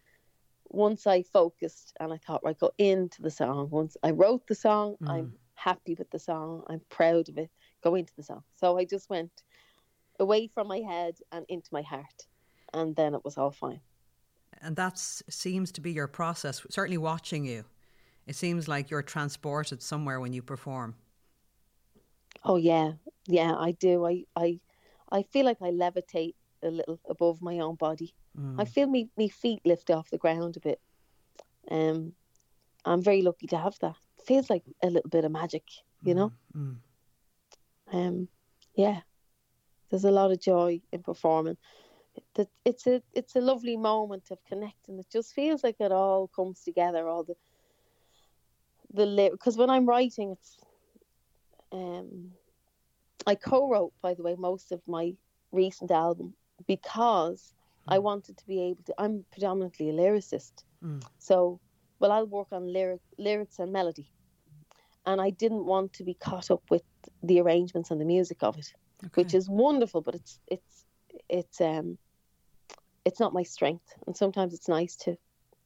once 0.69 1.07
I 1.07 1.23
focused, 1.23 1.95
and 1.99 2.13
I 2.13 2.17
thought, 2.17 2.43
right, 2.43 2.57
go 2.57 2.71
into 2.77 3.21
the 3.21 3.31
song. 3.31 3.69
Once 3.69 3.97
I 4.03 4.11
wrote 4.11 4.47
the 4.47 4.55
song, 4.55 4.97
mm. 5.01 5.09
I'm 5.09 5.33
happy 5.55 5.95
with 5.95 6.11
the 6.11 6.19
song. 6.19 6.63
I'm 6.67 6.81
proud 6.89 7.29
of 7.29 7.37
it. 7.37 7.49
Go 7.83 7.95
into 7.95 8.13
the 8.15 8.23
song. 8.23 8.43
So 8.55 8.77
I 8.77 8.85
just 8.85 9.09
went 9.09 9.31
away 10.19 10.47
from 10.47 10.67
my 10.67 10.79
head 10.79 11.15
and 11.31 11.45
into 11.49 11.69
my 11.71 11.81
heart, 11.81 12.27
and 12.73 12.95
then 12.95 13.15
it 13.15 13.25
was 13.25 13.37
all 13.37 13.51
fine. 13.51 13.81
And 14.61 14.75
that 14.75 14.97
seems 14.97 15.71
to 15.73 15.81
be 15.81 15.91
your 15.91 16.07
process. 16.07 16.61
Certainly, 16.69 16.99
watching 16.99 17.45
you, 17.45 17.65
it 18.27 18.35
seems 18.35 18.67
like 18.67 18.89
you're 18.89 19.01
transported 19.01 19.81
somewhere 19.81 20.19
when 20.19 20.33
you 20.33 20.41
perform. 20.41 20.95
Oh 22.43 22.57
yeah, 22.57 22.93
yeah, 23.27 23.53
I 23.55 23.71
do. 23.71 24.05
I 24.05 24.23
I 24.35 24.59
I 25.11 25.23
feel 25.23 25.45
like 25.45 25.61
I 25.61 25.71
levitate 25.71 26.35
a 26.63 26.69
little 26.69 26.99
above 27.09 27.41
my 27.41 27.59
own 27.59 27.75
body. 27.75 28.13
Mm. 28.37 28.61
I 28.61 28.65
feel 28.65 28.87
me 28.87 29.09
me 29.17 29.29
feet 29.29 29.61
lift 29.65 29.89
off 29.89 30.09
the 30.09 30.17
ground 30.17 30.57
a 30.57 30.59
bit. 30.59 30.79
Um, 31.69 32.13
I'm 32.85 33.03
very 33.03 33.21
lucky 33.21 33.47
to 33.47 33.57
have 33.57 33.77
that. 33.81 33.95
Feels 34.25 34.49
like 34.49 34.63
a 34.83 34.87
little 34.87 35.09
bit 35.09 35.25
of 35.25 35.31
magic, 35.31 35.63
you 36.03 36.13
mm. 36.13 36.17
know. 36.17 36.31
Mm. 36.55 36.75
Um, 37.93 38.27
yeah, 38.75 39.01
there's 39.89 40.05
a 40.05 40.11
lot 40.11 40.31
of 40.31 40.39
joy 40.39 40.81
in 40.91 41.03
performing. 41.03 41.57
That 42.35 42.47
it's 42.63 42.87
a 42.87 43.01
it's 43.13 43.35
a 43.35 43.41
lovely 43.41 43.77
moment 43.77 44.31
of 44.31 44.43
connecting. 44.45 44.99
It 44.99 45.07
just 45.11 45.33
feels 45.33 45.63
like 45.63 45.75
it 45.79 45.91
all 45.91 46.27
comes 46.29 46.61
together. 46.61 47.07
All 47.07 47.23
the 47.23 47.35
the 48.93 49.29
because 49.31 49.57
when 49.57 49.69
I'm 49.69 49.85
writing, 49.85 50.31
it's 50.31 50.57
um, 51.71 52.31
I 53.25 53.35
co-wrote, 53.35 53.93
by 54.01 54.13
the 54.13 54.23
way, 54.23 54.35
most 54.37 54.71
of 54.71 54.81
my 54.87 55.13
recent 55.51 55.91
album 55.91 56.33
because 56.67 57.53
mm. 57.87 57.93
I 57.93 57.99
wanted 57.99 58.37
to 58.37 58.47
be 58.47 58.61
able 58.61 58.83
to. 58.83 58.93
I'm 58.97 59.25
predominantly 59.31 59.89
a 59.89 59.93
lyricist, 59.93 60.63
mm. 60.83 61.03
so 61.19 61.59
well, 61.99 62.11
I'll 62.11 62.27
work 62.27 62.47
on 62.51 62.71
lyric, 62.71 63.01
lyrics 63.17 63.59
and 63.59 63.71
melody, 63.71 64.09
and 65.05 65.21
I 65.21 65.29
didn't 65.29 65.65
want 65.65 65.93
to 65.93 66.03
be 66.03 66.13
caught 66.13 66.51
up 66.51 66.63
with 66.69 66.83
the 67.23 67.39
arrangements 67.39 67.91
and 67.91 68.01
the 68.01 68.05
music 68.05 68.39
of 68.41 68.57
it, 68.57 68.73
okay. 69.05 69.21
which 69.21 69.33
is 69.33 69.49
wonderful, 69.49 70.01
but 70.01 70.15
it's 70.15 70.39
it's 70.47 70.85
it's 71.29 71.61
um 71.61 71.97
it's 73.05 73.19
not 73.19 73.33
my 73.33 73.43
strength, 73.43 73.93
and 74.05 74.15
sometimes 74.15 74.53
it's 74.53 74.67
nice 74.67 74.95
to 74.97 75.17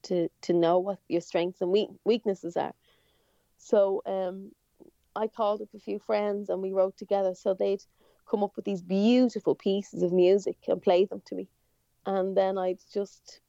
to 0.04 0.28
to 0.42 0.52
know 0.52 0.78
what 0.78 0.98
your 1.08 1.20
strengths 1.20 1.60
and 1.60 1.70
weak, 1.70 1.88
weaknesses 2.04 2.56
are. 2.56 2.74
So 3.58 4.02
um, 4.06 4.52
I 5.16 5.26
called 5.26 5.62
up 5.62 5.68
a 5.74 5.78
few 5.78 5.98
friends 5.98 6.50
and 6.50 6.62
we 6.62 6.72
wrote 6.72 6.96
together. 6.96 7.34
So 7.34 7.54
they'd 7.54 7.82
come 8.30 8.42
up 8.42 8.56
with 8.56 8.64
these 8.64 8.82
beautiful 8.82 9.54
pieces 9.54 10.02
of 10.02 10.12
music 10.12 10.58
and 10.68 10.82
play 10.82 11.04
them 11.04 11.22
to 11.26 11.34
me. 11.34 11.48
And 12.04 12.36
then 12.36 12.58
I'd 12.58 12.80
just 12.92 13.40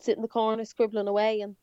sit 0.00 0.16
in 0.16 0.22
the 0.22 0.28
corner 0.28 0.64
scribbling 0.64 1.08
away 1.08 1.40
and 1.40 1.54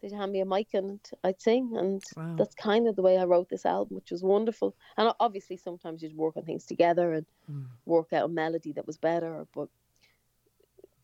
they'd 0.00 0.12
hand 0.12 0.32
me 0.32 0.40
a 0.40 0.44
mic 0.44 0.68
and 0.74 1.00
I'd 1.24 1.40
sing. 1.40 1.76
And 1.76 2.02
wow. 2.16 2.34
that's 2.36 2.54
kind 2.54 2.86
of 2.86 2.94
the 2.94 3.02
way 3.02 3.18
I 3.18 3.24
wrote 3.24 3.48
this 3.48 3.66
album, 3.66 3.96
which 3.96 4.10
was 4.10 4.22
wonderful. 4.22 4.74
And 4.96 5.12
obviously, 5.18 5.56
sometimes 5.56 6.02
you'd 6.02 6.16
work 6.16 6.36
on 6.36 6.44
things 6.44 6.66
together 6.66 7.12
and 7.14 7.26
mm. 7.50 7.64
work 7.86 8.12
out 8.12 8.26
a 8.26 8.32
melody 8.32 8.72
that 8.72 8.86
was 8.86 8.98
better. 8.98 9.46
But 9.54 9.68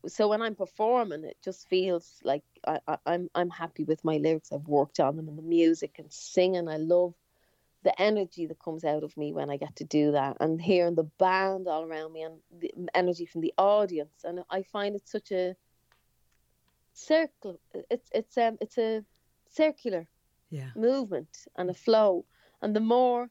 so 0.07 0.27
when 0.27 0.41
I'm 0.41 0.55
performing, 0.55 1.23
it 1.23 1.37
just 1.43 1.69
feels 1.69 2.19
like 2.23 2.43
I, 2.67 2.79
am 2.87 2.97
I'm, 3.05 3.29
I'm 3.35 3.49
happy 3.49 3.83
with 3.83 4.03
my 4.03 4.17
lyrics. 4.17 4.51
I've 4.51 4.67
worked 4.67 4.99
on 4.99 5.15
them 5.15 5.27
and 5.27 5.37
the 5.37 5.43
music 5.43 5.95
and 5.99 6.11
singing. 6.11 6.67
I 6.67 6.77
love 6.77 7.13
the 7.83 8.01
energy 8.01 8.45
that 8.47 8.59
comes 8.59 8.83
out 8.83 9.03
of 9.03 9.15
me 9.17 9.33
when 9.33 9.49
I 9.49 9.57
get 9.57 9.75
to 9.77 9.83
do 9.83 10.13
that 10.13 10.37
and 10.39 10.61
hearing 10.61 10.95
the 10.95 11.03
band 11.03 11.67
all 11.67 11.83
around 11.83 12.13
me 12.13 12.23
and 12.23 12.39
the 12.59 12.73
energy 12.93 13.25
from 13.25 13.41
the 13.41 13.53
audience 13.57 14.23
and 14.23 14.43
I 14.49 14.63
find 14.63 14.95
it 14.95 15.07
such 15.07 15.31
a 15.31 15.55
circle 16.93 17.59
it's 17.89 18.09
it's 18.13 18.37
um 18.37 18.57
it's 18.61 18.77
a 18.77 19.03
circular 19.49 20.07
yeah. 20.49 20.69
movement 20.75 21.45
and 21.57 21.69
a 21.69 21.73
flow 21.73 22.23
and 22.61 22.75
the 22.75 22.79
more 22.79 23.29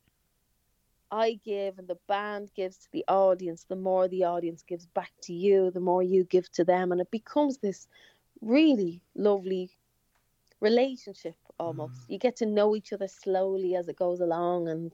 I 1.12 1.38
give 1.44 1.78
and 1.78 1.86
the 1.86 1.98
band 2.08 2.50
gives 2.56 2.78
to 2.78 2.88
the 2.92 3.04
audience 3.06 3.64
the 3.68 3.76
more 3.76 4.08
the 4.08 4.24
audience 4.24 4.64
gives 4.66 4.86
back 4.86 5.12
to 5.24 5.32
you 5.32 5.70
the 5.70 5.80
more 5.80 6.02
you 6.02 6.24
give 6.24 6.50
to 6.52 6.64
them 6.64 6.90
and 6.90 7.00
it 7.00 7.10
becomes 7.10 7.58
this 7.58 7.86
really 8.40 9.02
lovely 9.14 9.70
relationship 10.60 11.34
almost. 11.58 11.94
Mm. 11.94 12.04
You 12.08 12.18
get 12.18 12.36
to 12.36 12.46
know 12.46 12.74
each 12.74 12.92
other 12.92 13.08
slowly 13.08 13.74
as 13.74 13.88
it 13.88 13.96
goes 13.96 14.20
along, 14.20 14.68
and 14.68 14.92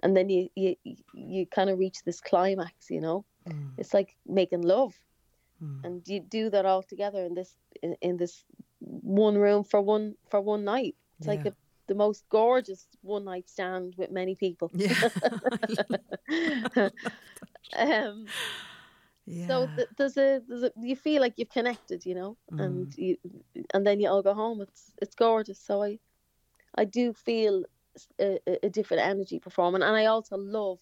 and 0.00 0.16
then 0.16 0.28
you 0.30 0.48
you 0.54 0.76
you 1.12 1.46
kind 1.46 1.68
of 1.68 1.78
reach 1.78 2.02
this 2.04 2.20
climax. 2.20 2.90
You 2.90 3.00
know, 3.00 3.24
mm. 3.48 3.70
it's 3.76 3.92
like 3.92 4.16
making 4.26 4.62
love, 4.62 4.94
mm. 5.62 5.84
and 5.84 6.06
you 6.08 6.20
do 6.20 6.50
that 6.50 6.64
all 6.64 6.82
together 6.82 7.24
in 7.24 7.34
this 7.34 7.56
in, 7.82 7.96
in 8.00 8.16
this 8.16 8.44
one 8.80 9.36
room 9.36 9.64
for 9.64 9.80
one 9.80 10.14
for 10.30 10.40
one 10.40 10.64
night. 10.64 10.94
It's 11.18 11.28
yeah. 11.28 11.34
like 11.34 11.46
a, 11.46 11.54
the 11.86 11.94
most 11.94 12.24
gorgeous 12.28 12.86
one 13.02 13.24
night 13.24 13.48
stand 13.48 13.94
with 13.96 14.10
many 14.10 14.34
people. 14.34 14.70
Yeah. 14.74 14.94
um, 17.76 18.26
yeah. 19.26 19.46
So 19.46 19.68
th- 19.74 19.88
there's 19.96 20.16
a 20.16 20.42
there's 20.46 20.64
a 20.64 20.72
you 20.80 20.96
feel 20.96 21.20
like 21.20 21.34
you've 21.36 21.50
connected, 21.50 22.04
you 22.04 22.14
know, 22.14 22.36
mm. 22.52 22.62
and 22.62 22.98
you 22.98 23.16
and 23.72 23.86
then 23.86 24.00
you 24.00 24.08
all 24.08 24.22
go 24.22 24.34
home. 24.34 24.60
It's 24.60 24.92
it's 25.00 25.14
gorgeous. 25.14 25.58
So 25.58 25.82
I 25.82 25.98
I 26.74 26.84
do 26.84 27.12
feel 27.12 27.64
a, 28.18 28.38
a 28.62 28.68
different 28.68 29.02
energy 29.02 29.38
performing, 29.38 29.82
and 29.82 29.96
I 29.96 30.06
also 30.06 30.36
love 30.36 30.78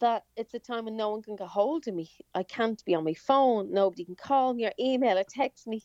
that 0.00 0.24
it's 0.36 0.52
a 0.54 0.58
time 0.58 0.84
when 0.84 0.96
no 0.96 1.10
one 1.10 1.22
can 1.22 1.36
get 1.36 1.46
hold 1.46 1.86
of 1.86 1.94
me. 1.94 2.10
I 2.34 2.42
can't 2.42 2.84
be 2.84 2.94
on 2.94 3.04
my 3.04 3.14
phone. 3.14 3.72
Nobody 3.72 4.04
can 4.04 4.16
call 4.16 4.52
me 4.52 4.66
or 4.66 4.72
email 4.78 5.16
or 5.16 5.24
text 5.24 5.68
me, 5.68 5.84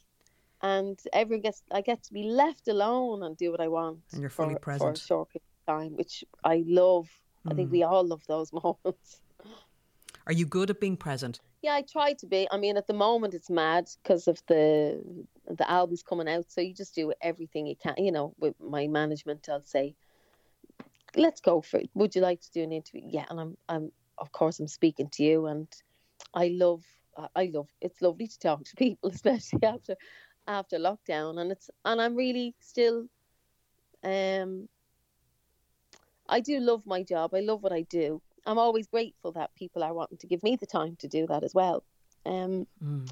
and 0.61 0.99
everyone 1.13 1.41
gets 1.41 1.63
I 1.71 1.81
get 1.81 2.03
to 2.03 2.13
be 2.13 2.23
left 2.23 2.67
alone 2.67 3.23
and 3.23 3.37
do 3.37 3.51
what 3.51 3.61
I 3.61 3.67
want. 3.67 3.99
And 4.11 4.21
you're 4.21 4.29
fully 4.29 4.55
for, 4.55 4.59
present 4.59 4.97
for 4.97 5.03
a 5.03 5.07
short 5.07 5.29
period 5.29 5.43
of 5.67 5.73
time, 5.73 5.95
which 5.95 6.23
I 6.43 6.63
love. 6.65 7.09
Mm. 7.45 7.51
I 7.51 7.55
think 7.55 7.71
we 7.71 7.83
all 7.83 8.05
love 8.05 8.23
those 8.27 8.51
moments. 8.63 9.21
Are 10.25 10.33
you 10.33 10.45
good 10.45 10.69
at 10.69 10.81
being 10.81 10.97
present? 10.97 11.39
Yeah, 11.61 11.73
I 11.73 11.81
try 11.81 12.13
to 12.13 12.25
be. 12.27 12.47
I 12.51 12.57
mean, 12.57 12.77
at 12.77 12.87
the 12.87 12.93
moment 12.93 13.33
it's 13.33 13.49
mad 13.49 13.89
because 14.03 14.27
of 14.27 14.41
the 14.47 15.01
the 15.47 15.69
album's 15.69 16.03
coming 16.03 16.27
out, 16.27 16.51
so 16.51 16.61
you 16.61 16.73
just 16.73 16.95
do 16.95 17.13
everything 17.21 17.65
you 17.65 17.75
can. 17.75 17.95
You 17.97 18.11
know, 18.11 18.33
with 18.39 18.55
my 18.59 18.87
management, 18.87 19.47
I'll 19.49 19.63
say, 19.63 19.95
"Let's 21.15 21.39
go 21.39 21.61
for 21.61 21.77
it. 21.77 21.89
Would 21.93 22.15
you 22.15 22.21
like 22.21 22.41
to 22.41 22.51
do 22.51 22.61
an 22.61 22.71
interview?" 22.71 23.03
Yeah, 23.05 23.25
and 23.29 23.39
I'm, 23.39 23.57
I'm, 23.69 23.91
of 24.17 24.31
course, 24.31 24.59
I'm 24.59 24.67
speaking 24.67 25.09
to 25.13 25.23
you, 25.23 25.47
and 25.47 25.67
I 26.33 26.49
love, 26.49 26.83
I 27.35 27.49
love. 27.53 27.69
It's 27.81 28.01
lovely 28.01 28.27
to 28.27 28.39
talk 28.39 28.65
to 28.65 28.75
people, 28.75 29.09
especially 29.13 29.63
after 29.63 29.95
after 30.47 30.77
lockdown, 30.77 31.39
and 31.39 31.51
it's, 31.51 31.69
and 31.85 32.01
I'm 32.01 32.15
really 32.15 32.55
still, 32.59 33.07
um, 34.03 34.69
I 36.27 36.39
do 36.39 36.59
love 36.59 36.83
my 36.85 37.03
job. 37.03 37.33
I 37.33 37.39
love 37.39 37.63
what 37.63 37.73
I 37.73 37.81
do, 37.83 38.21
I'm 38.47 38.57
always 38.57 38.87
grateful 38.87 39.33
that 39.33 39.53
people 39.55 39.83
are 39.83 39.93
wanting 39.93 40.17
to 40.19 40.27
give 40.27 40.41
me 40.41 40.55
the 40.55 40.65
time 40.65 40.95
to 40.99 41.07
do 41.07 41.27
that 41.27 41.43
as 41.43 41.53
well. 41.53 41.83
Um, 42.25 42.65
mm. 42.83 43.07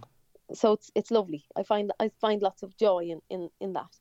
So 0.53 0.73
it's 0.73 0.91
it's 0.95 1.11
lovely. 1.11 1.43
I 1.55 1.63
find 1.63 1.91
I 1.99 2.09
find 2.21 2.41
lots 2.41 2.63
of 2.63 2.77
joy 2.77 3.09
in 3.09 3.21
in, 3.29 3.49
in 3.59 3.73
that. 3.73 3.93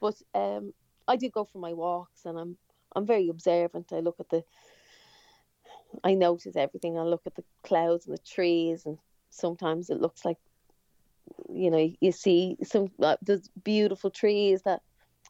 But 0.00 0.20
um, 0.34 0.74
I 1.08 1.16
do 1.16 1.30
go 1.30 1.44
for 1.44 1.58
my 1.58 1.72
walks, 1.72 2.26
and 2.26 2.38
I'm 2.38 2.58
I'm 2.94 3.06
very 3.06 3.28
observant. 3.28 3.92
I 3.92 4.00
look 4.00 4.16
at 4.20 4.28
the, 4.28 4.44
I 6.04 6.14
notice 6.14 6.56
everything. 6.56 6.98
I 6.98 7.02
look 7.02 7.22
at 7.26 7.36
the 7.36 7.44
clouds 7.62 8.06
and 8.06 8.16
the 8.16 8.22
trees, 8.22 8.84
and 8.84 8.98
sometimes 9.30 9.90
it 9.90 10.00
looks 10.00 10.24
like, 10.24 10.38
you 11.48 11.70
know, 11.70 11.90
you 12.00 12.12
see 12.12 12.56
some 12.62 12.90
uh, 13.02 13.16
there's 13.22 13.48
beautiful 13.64 14.10
trees 14.10 14.62
that 14.62 14.82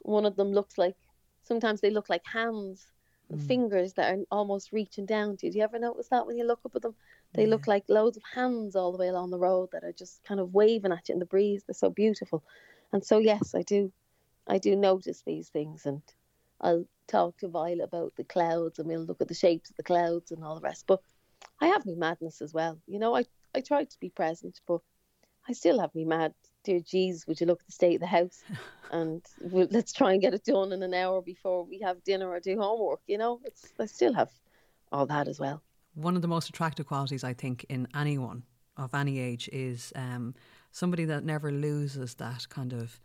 one 0.02 0.26
of 0.26 0.36
them 0.36 0.52
looks 0.52 0.78
like. 0.78 0.96
Sometimes 1.42 1.80
they 1.80 1.90
look 1.90 2.08
like 2.08 2.24
hands 2.24 2.86
mm. 3.32 3.46
fingers 3.46 3.94
that 3.94 4.14
are 4.14 4.24
almost 4.30 4.72
reaching 4.72 5.06
down 5.06 5.36
to 5.36 5.46
you. 5.46 5.52
Do 5.52 5.58
you 5.58 5.64
ever 5.64 5.78
notice 5.78 6.08
that 6.08 6.26
when 6.26 6.36
you 6.36 6.46
look 6.46 6.60
up 6.64 6.76
at 6.76 6.82
them? 6.82 6.94
They 7.34 7.44
yeah. 7.44 7.50
look 7.50 7.66
like 7.66 7.84
loads 7.88 8.16
of 8.16 8.22
hands 8.34 8.74
all 8.76 8.92
the 8.92 8.98
way 8.98 9.08
along 9.08 9.30
the 9.30 9.38
road 9.38 9.70
that 9.72 9.84
are 9.84 9.92
just 9.92 10.22
kind 10.24 10.40
of 10.40 10.52
waving 10.52 10.92
at 10.92 11.08
you 11.08 11.14
in 11.14 11.18
the 11.18 11.26
breeze. 11.26 11.62
They're 11.66 11.74
so 11.74 11.90
beautiful. 11.90 12.42
And 12.92 13.04
so 13.04 13.18
yes, 13.18 13.54
I 13.54 13.62
do 13.62 13.92
I 14.46 14.58
do 14.58 14.74
notice 14.74 15.22
these 15.24 15.48
things 15.48 15.86
and 15.86 16.02
I'll 16.60 16.86
talk 17.06 17.38
to 17.38 17.48
Violet 17.48 17.84
about 17.84 18.14
the 18.16 18.24
clouds 18.24 18.78
and 18.78 18.88
we'll 18.88 19.04
look 19.04 19.20
at 19.20 19.28
the 19.28 19.34
shapes 19.34 19.70
of 19.70 19.76
the 19.76 19.82
clouds 19.82 20.32
and 20.32 20.44
all 20.44 20.56
the 20.56 20.60
rest. 20.60 20.84
But 20.86 21.00
I 21.60 21.68
have 21.68 21.86
my 21.86 21.94
madness 21.94 22.42
as 22.42 22.52
well. 22.52 22.78
You 22.86 22.98
know, 22.98 23.16
I, 23.16 23.24
I 23.54 23.60
try 23.60 23.84
to 23.84 24.00
be 24.00 24.10
present, 24.10 24.60
but 24.66 24.80
I 25.48 25.52
still 25.52 25.80
have 25.80 25.94
me 25.94 26.04
mad. 26.04 26.34
Dear 26.64 26.80
jeez, 26.80 27.26
would 27.26 27.40
you 27.40 27.46
look 27.46 27.60
at 27.60 27.66
the 27.66 27.72
state 27.72 27.94
of 27.94 28.00
the 28.00 28.06
house? 28.06 28.42
and 28.92 29.24
we'll, 29.40 29.68
let's 29.70 29.92
try 29.92 30.12
and 30.12 30.20
get 30.20 30.34
it 30.34 30.44
done 30.44 30.72
in 30.72 30.82
an 30.82 30.94
hour 30.94 31.22
before 31.22 31.64
we 31.64 31.80
have 31.80 32.02
dinner 32.04 32.28
or 32.28 32.40
do 32.40 32.58
homework. 32.58 33.00
You 33.06 33.18
know, 33.18 33.40
it's 33.44 33.72
I 33.78 33.86
still 33.86 34.12
have 34.12 34.30
all 34.92 35.06
that 35.06 35.28
as 35.28 35.40
well. 35.40 35.62
One 35.94 36.16
of 36.16 36.22
the 36.22 36.28
most 36.28 36.48
attractive 36.48 36.86
qualities 36.86 37.24
I 37.24 37.32
think 37.32 37.64
in 37.68 37.88
anyone 37.94 38.44
of 38.76 38.94
any 38.94 39.18
age 39.18 39.48
is 39.52 39.92
um, 39.96 40.34
somebody 40.70 41.04
that 41.06 41.24
never 41.24 41.50
loses 41.50 42.14
that 42.14 42.48
kind 42.48 42.72
of 42.72 43.00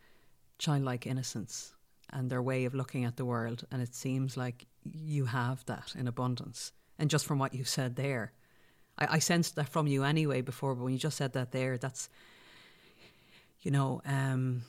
childlike 0.58 1.06
innocence 1.06 1.74
and 2.12 2.30
their 2.30 2.42
way 2.42 2.66
of 2.66 2.74
looking 2.74 3.04
at 3.06 3.18
the 3.18 3.26
world. 3.26 3.66
And 3.72 3.82
it 3.82 3.96
seems 3.96 4.38
like 4.38 4.68
you 4.84 5.26
have 5.26 5.66
that 5.66 5.94
in 5.98 6.08
abundance. 6.08 6.72
And 6.98 7.10
just 7.10 7.26
from 7.26 7.40
what 7.40 7.54
you 7.54 7.64
said 7.64 7.96
there, 7.96 8.32
I, 8.98 9.16
I 9.16 9.20
sensed 9.20 9.56
that 9.56 9.70
from 9.70 9.88
you 9.88 10.04
anyway 10.04 10.42
before, 10.42 10.76
but 10.76 10.84
when 10.84 10.94
you 10.94 11.00
just 11.00 11.18
said 11.18 11.34
that 11.34 11.52
there, 11.52 11.78
that's, 11.78 12.10
you 13.62 13.72
know, 13.72 14.02
um, 14.06 14.64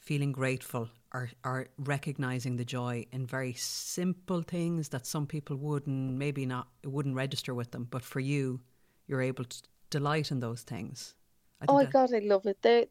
feeling 0.00 0.32
grateful 0.32 0.88
or, 1.12 1.30
or 1.44 1.68
recognizing 1.78 2.56
the 2.56 2.64
joy 2.64 3.06
in 3.12 3.26
very 3.26 3.52
simple 3.54 4.42
things 4.42 4.90
that 4.90 5.06
some 5.06 5.26
people 5.26 5.56
wouldn't, 5.56 6.12
maybe 6.14 6.46
not, 6.46 6.68
it 6.82 6.88
wouldn't 6.88 7.14
register 7.14 7.54
with 7.54 7.70
them. 7.70 7.86
But 7.90 8.02
for 8.02 8.20
you, 8.20 8.60
you're 9.06 9.22
able 9.22 9.44
to 9.44 9.62
delight 9.90 10.30
in 10.30 10.40
those 10.40 10.62
things. 10.62 11.14
oh 11.68 11.74
my 11.74 11.84
God, 11.84 12.12
I 12.14 12.18
love 12.18 12.46
it. 12.46 12.58
They're, 12.62 12.86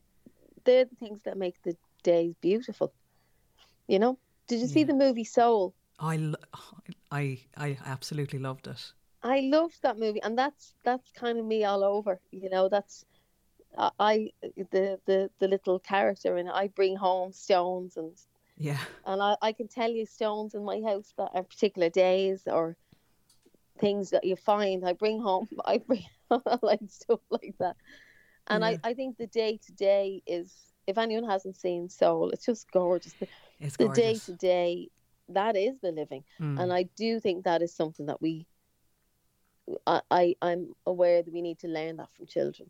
they're 0.64 0.86
the 0.86 0.96
things 0.96 1.22
that 1.24 1.38
make 1.38 1.62
the 1.64 1.76
days 2.04 2.34
beautiful. 2.42 2.94
You 3.88 4.00
know, 4.00 4.18
did 4.48 4.60
you 4.60 4.68
see 4.68 4.84
the 4.84 4.94
movie 4.94 5.24
Soul? 5.24 5.74
I, 6.00 6.34
I, 7.12 7.40
I 7.56 7.78
absolutely 7.86 8.40
loved 8.40 8.68
it. 8.68 8.94
I 9.26 9.40
loved 9.42 9.82
that 9.82 9.98
movie, 9.98 10.22
and 10.22 10.38
that's 10.38 10.76
that's 10.84 11.12
kind 11.12 11.40
of 11.40 11.46
me 11.46 11.64
all 11.66 11.84
over. 11.84 12.20
You 12.32 12.50
know, 12.50 12.70
that's 12.70 13.06
I 13.78 14.32
the 14.72 15.00
the 15.06 15.30
the 15.40 15.48
little 15.48 15.80
character, 15.80 16.38
and 16.38 16.50
I 16.50 16.68
bring 16.68 16.96
home 16.96 17.32
stones, 17.32 17.98
and 17.98 18.12
yeah, 18.58 18.80
and 19.06 19.22
I 19.22 19.36
I 19.42 19.52
can 19.52 19.68
tell 19.68 19.90
you 19.90 20.06
stones 20.06 20.54
in 20.54 20.64
my 20.64 20.80
house 20.82 21.14
that 21.18 21.32
are 21.34 21.44
particular 21.44 21.90
days 21.90 22.44
or 22.46 22.78
things 23.80 24.12
that 24.12 24.24
you 24.24 24.36
find. 24.36 24.86
I 24.88 24.94
bring 24.94 25.20
home. 25.20 25.48
I 25.66 25.80
bring 25.80 26.06
like 26.62 26.82
stuff 26.88 27.22
like 27.32 27.56
that, 27.60 27.76
and 28.48 28.62
yeah. 28.62 28.78
I 28.84 28.92
I 28.92 28.94
think 28.94 29.18
the 29.18 29.28
day 29.28 29.60
to 29.66 29.74
day 29.74 30.22
is 30.28 30.54
if 30.88 30.98
anyone 30.98 31.28
hasn't 31.28 31.58
seen 31.58 31.90
Soul, 31.90 32.30
it's 32.30 32.46
just 32.46 32.72
gorgeous. 32.72 33.14
The, 33.14 33.28
it's 33.60 33.78
the 33.78 33.90
day 33.90 34.16
to 34.26 34.34
day, 34.34 34.90
that 35.30 35.56
is 35.56 35.80
the 35.82 35.92
living, 35.92 36.24
mm. 36.40 36.62
and 36.62 36.72
I 36.72 36.84
do 36.96 37.20
think 37.20 37.46
that 37.46 37.62
is 37.62 37.74
something 37.74 38.06
that 38.06 38.22
we. 38.22 38.46
I, 39.88 40.02
I 40.12 40.36
I'm 40.42 40.74
aware 40.86 41.24
that 41.24 41.34
we 41.34 41.42
need 41.42 41.60
to 41.60 41.68
learn 41.68 41.98
that 41.98 42.14
from 42.14 42.28
children. 42.28 42.70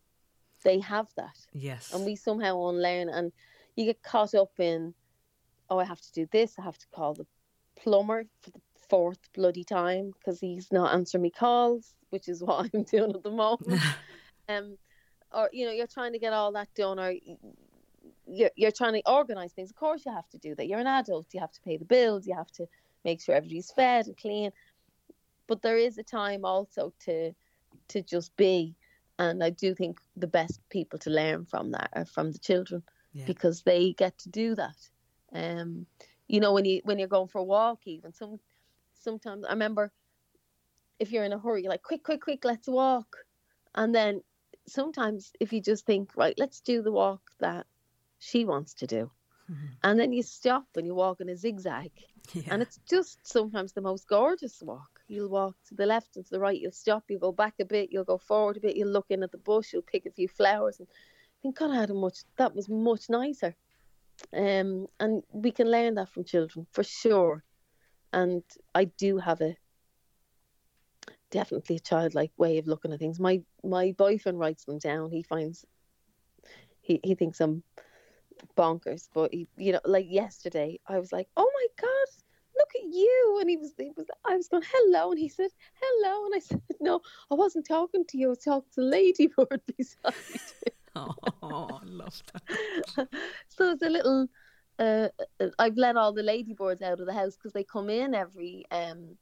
They 0.63 0.79
have 0.79 1.07
that, 1.17 1.37
yes, 1.53 1.93
and 1.93 2.05
we 2.05 2.15
somehow 2.15 2.69
unlearn, 2.69 3.09
and 3.09 3.31
you 3.75 3.85
get 3.85 4.01
caught 4.01 4.33
up 4.33 4.59
in, 4.59 4.93
oh, 5.69 5.77
I 5.77 5.83
have 5.83 6.01
to 6.01 6.11
do 6.13 6.27
this. 6.31 6.55
I 6.57 6.63
have 6.63 6.77
to 6.77 6.87
call 6.93 7.13
the 7.13 7.25
plumber 7.75 8.25
for 8.41 8.51
the 8.51 8.61
fourth 8.89 9.19
bloody 9.33 9.63
time 9.63 10.11
because 10.11 10.39
he's 10.39 10.71
not 10.71 10.93
answering 10.93 11.23
me 11.23 11.29
calls, 11.29 11.93
which 12.09 12.27
is 12.27 12.41
what 12.43 12.69
I'm 12.73 12.83
doing 12.83 13.13
at 13.13 13.23
the 13.23 13.31
moment. 13.31 13.81
um, 14.49 14.77
or 15.31 15.49
you 15.51 15.65
know, 15.65 15.71
you're 15.71 15.87
trying 15.87 16.13
to 16.13 16.19
get 16.19 16.33
all 16.33 16.51
that 16.53 16.73
done, 16.75 16.99
or 16.99 17.13
you're, 18.27 18.51
you're 18.55 18.71
trying 18.71 18.93
to 18.93 19.01
organize 19.11 19.51
things. 19.53 19.69
Of 19.69 19.75
course, 19.75 20.05
you 20.05 20.13
have 20.13 20.29
to 20.29 20.37
do 20.37 20.55
that. 20.55 20.67
You're 20.67 20.79
an 20.79 20.87
adult. 20.87 21.27
You 21.33 21.41
have 21.41 21.51
to 21.51 21.61
pay 21.61 21.77
the 21.77 21.85
bills. 21.85 22.25
You 22.25 22.35
have 22.35 22.51
to 22.53 22.67
make 23.03 23.21
sure 23.21 23.35
everybody's 23.35 23.71
fed 23.71 24.07
and 24.07 24.17
clean. 24.17 24.51
But 25.47 25.61
there 25.61 25.77
is 25.77 25.97
a 25.97 26.03
time 26.03 26.45
also 26.45 26.93
to 27.05 27.33
to 27.89 28.01
just 28.01 28.35
be. 28.35 28.75
And 29.17 29.43
I 29.43 29.49
do 29.49 29.73
think 29.73 30.01
the 30.17 30.27
best 30.27 30.59
people 30.69 30.99
to 30.99 31.09
learn 31.09 31.45
from 31.45 31.71
that 31.71 31.89
are 31.93 32.05
from 32.05 32.31
the 32.31 32.39
children 32.39 32.83
yeah. 33.13 33.25
because 33.25 33.61
they 33.61 33.93
get 33.93 34.17
to 34.19 34.29
do 34.29 34.55
that. 34.55 34.75
Um, 35.31 35.85
you 36.27 36.39
know, 36.39 36.53
when 36.53 36.65
you 36.65 36.81
when 36.83 36.99
you're 36.99 37.07
going 37.07 37.27
for 37.27 37.39
a 37.39 37.43
walk, 37.43 37.81
even 37.85 38.13
some 38.13 38.39
sometimes 38.93 39.45
I 39.45 39.51
remember 39.51 39.91
if 40.99 41.11
you're 41.11 41.23
in 41.23 41.33
a 41.33 41.39
hurry, 41.39 41.63
you're 41.63 41.71
like, 41.71 41.83
quick, 41.83 42.03
quick, 42.03 42.21
quick, 42.21 42.45
let's 42.45 42.67
walk. 42.67 43.17
And 43.73 43.93
then 43.93 44.21
sometimes 44.67 45.31
if 45.39 45.51
you 45.53 45.61
just 45.61 45.85
think, 45.85 46.11
right, 46.15 46.35
let's 46.37 46.61
do 46.61 46.81
the 46.81 46.91
walk 46.91 47.21
that 47.39 47.65
she 48.19 48.45
wants 48.45 48.73
to 48.75 48.87
do. 48.87 49.11
Mm-hmm. 49.51 49.65
And 49.83 49.99
then 49.99 50.13
you 50.13 50.23
stop 50.23 50.65
and 50.75 50.87
you 50.87 50.95
walk 50.95 51.21
in 51.21 51.29
a 51.29 51.37
zigzag. 51.37 51.91
Yeah. 52.33 52.43
And 52.53 52.61
it's 52.61 52.79
just 52.89 53.19
sometimes 53.27 53.73
the 53.73 53.81
most 53.81 54.07
gorgeous 54.07 54.61
walk. 54.61 54.94
You'll 55.07 55.29
walk 55.29 55.55
to 55.67 55.75
the 55.75 55.85
left 55.85 56.15
and 56.15 56.25
to 56.25 56.31
the 56.31 56.39
right, 56.39 56.59
you'll 56.59 56.71
stop, 56.71 57.03
you'll 57.09 57.19
go 57.19 57.31
back 57.31 57.55
a 57.59 57.65
bit, 57.65 57.89
you'll 57.91 58.03
go 58.03 58.17
forward 58.17 58.57
a 58.57 58.59
bit, 58.59 58.75
you'll 58.75 58.89
look 58.89 59.07
in 59.09 59.23
at 59.23 59.31
the 59.31 59.37
bush, 59.37 59.73
you'll 59.73 59.81
pick 59.81 60.05
a 60.05 60.11
few 60.11 60.27
flowers 60.27 60.79
and 60.79 60.87
think, 61.41 61.57
God, 61.57 61.71
I 61.71 61.75
had 61.75 61.91
a 61.91 61.93
much 61.93 62.19
that 62.37 62.55
was 62.55 62.67
much 62.69 63.09
nicer. 63.09 63.55
Um, 64.33 64.87
and 64.99 65.23
we 65.31 65.51
can 65.51 65.69
learn 65.69 65.95
that 65.95 66.09
from 66.09 66.23
children 66.23 66.65
for 66.71 66.83
sure. 66.83 67.43
And 68.13 68.43
I 68.73 68.85
do 68.85 69.17
have 69.17 69.41
a 69.41 69.55
definitely 71.31 71.75
a 71.75 71.79
childlike 71.79 72.31
way 72.37 72.57
of 72.57 72.67
looking 72.67 72.93
at 72.93 72.99
things. 72.99 73.19
My 73.19 73.41
my 73.63 73.93
boyfriend 73.97 74.39
writes 74.39 74.65
them 74.65 74.79
down. 74.79 75.11
He 75.11 75.21
finds 75.21 75.65
he, 76.81 76.99
he 77.03 77.15
thinks 77.15 77.41
I'm 77.41 77.63
bonkers. 78.57 79.09
But 79.13 79.33
he, 79.33 79.47
you 79.57 79.73
know, 79.73 79.81
like 79.85 80.07
yesterday, 80.09 80.79
I 80.87 80.99
was 80.99 81.11
like, 81.11 81.27
"Oh 81.35 81.51
my 81.53 81.67
god, 81.81 82.23
you!" 82.91 83.38
And 83.39 83.49
he 83.49 83.57
was, 83.57 83.73
he 83.77 83.91
was, 83.95 84.07
I 84.25 84.36
was 84.36 84.47
going, 84.47 84.63
"Hello," 84.65 85.11
and 85.11 85.19
he 85.19 85.29
said, 85.29 85.51
"Hello," 85.81 86.25
and 86.25 86.36
I 86.36 86.39
said, 86.47 86.61
"No, 86.79 87.01
I 87.31 87.36
wasn't 87.36 87.67
talking 87.67 88.05
to 88.09 88.17
you. 88.17 88.27
I 88.27 88.29
was 88.29 88.39
talking 88.39 88.69
to 88.75 88.81
Ladybird 88.81 89.61
beside 89.77 90.13
you." 90.33 90.71
oh, 90.95 91.79
I 91.81 91.86
love 91.86 92.21
that. 92.33 93.07
so 93.49 93.71
it's 93.71 93.83
a 93.83 93.89
little. 93.89 94.27
Uh, 94.77 95.07
I've 95.57 95.77
let 95.77 95.95
all 95.95 96.11
the 96.11 96.23
ladybirds 96.23 96.81
out 96.81 96.99
of 96.99 97.05
the 97.05 97.13
house 97.13 97.36
because 97.36 97.53
they 97.53 97.63
come 97.63 97.89
in 97.89 98.13
every. 98.13 98.65
Um, 98.71 99.17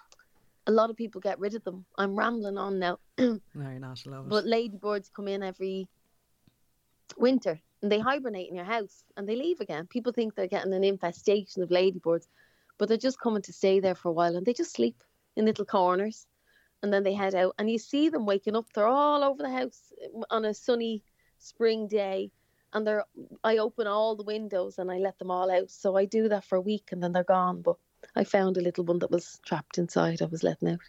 a 0.66 0.72
lot 0.72 0.90
of 0.90 0.96
people 0.96 1.20
get 1.20 1.40
rid 1.40 1.56
of 1.56 1.64
them. 1.64 1.86
I'm 1.98 2.16
rambling 2.16 2.58
on 2.58 2.80
now. 2.80 3.00
no, 3.18 3.40
you're 3.56 3.80
not. 3.80 4.02
Love 4.06 4.30
but 4.30 4.46
ladybirds 4.46 5.10
come 5.14 5.28
in 5.28 5.44
every 5.44 5.88
winter 7.18 7.60
and 7.82 7.92
they 7.92 8.00
hibernate 8.00 8.50
in 8.50 8.56
your 8.56 8.66
house 8.66 9.04
and 9.18 9.28
they 9.28 9.36
leave 9.36 9.60
again. 9.60 9.86
People 9.88 10.14
think 10.14 10.36
they're 10.36 10.48
getting 10.48 10.74
an 10.74 10.84
infestation 10.84 11.62
of 11.62 11.70
ladybirds, 11.70 12.28
but 12.78 12.88
they're 12.88 12.98
just 12.98 13.20
coming 13.20 13.42
to 13.44 13.54
stay 13.54 13.80
there 13.80 13.96
for 13.96 14.10
a 14.10 14.14
while 14.14 14.36
and 14.36 14.46
they 14.46 14.54
just 14.54 14.74
sleep 14.74 15.04
in 15.36 15.46
little 15.46 15.66
corners 15.66 16.28
and 16.82 16.92
then 16.94 17.04
they 17.04 17.14
head 17.14 17.34
out 17.34 17.56
and 17.58 17.70
you 17.70 17.80
see 17.80 18.10
them 18.10 18.26
waking 18.26 18.56
up. 18.56 18.68
They're 18.74 18.88
all 18.88 19.24
over 19.24 19.42
the 19.42 19.50
house 19.50 19.94
mm, 20.16 20.24
on 20.30 20.46
a 20.46 20.54
sunny 20.54 21.04
spring 21.40 21.88
day 21.88 22.32
and 22.74 22.86
they're 22.86 23.06
I 23.44 23.58
open 23.58 23.88
all 23.88 24.16
the 24.16 24.24
windows 24.24 24.78
and 24.78 24.92
I 24.92 24.98
let 24.98 25.18
them 25.18 25.32
all 25.32 25.50
out. 25.50 25.72
So 25.72 25.96
I 25.96 26.06
do 26.06 26.28
that 26.30 26.44
for 26.44 26.58
a 26.58 26.62
week 26.62 26.90
and 26.92 27.02
then 27.02 27.14
they're 27.14 27.24
gone. 27.24 27.62
But 27.62 27.78
I 28.16 28.24
found 28.24 28.58
a 28.58 28.62
little 28.62 28.84
one 28.84 29.00
that 29.00 29.12
was 29.12 29.40
trapped 29.46 29.78
inside. 29.78 30.22
I 30.22 30.26
was 30.26 30.44
letting 30.44 30.70
out. 30.70 30.80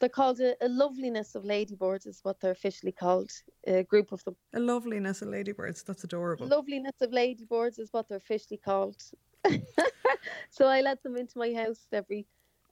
They're 0.00 0.08
called 0.08 0.40
a, 0.40 0.56
a, 0.64 0.68
loveliness 0.68 1.36
of 1.36 1.44
ladybirds, 1.44 2.06
is 2.06 2.20
what 2.24 2.40
they're 2.40 2.50
officially 2.50 2.90
called. 2.90 3.30
A 3.68 3.84
group 3.84 4.10
of 4.10 4.24
them. 4.24 4.34
A 4.52 4.58
loveliness 4.58 5.22
of 5.22 5.28
ladybirds. 5.28 5.84
That's 5.84 6.02
adorable. 6.02 6.48
Loveliness 6.48 7.00
of 7.00 7.12
ladybirds 7.12 7.78
is 7.78 7.92
what 7.92 8.08
they're 8.08 8.18
officially 8.18 8.56
called. 8.56 9.00
so 10.50 10.66
I 10.66 10.80
let 10.80 11.02
them 11.02 11.16
into 11.16 11.38
my 11.38 11.52
house 11.52 11.86
every 11.92 12.26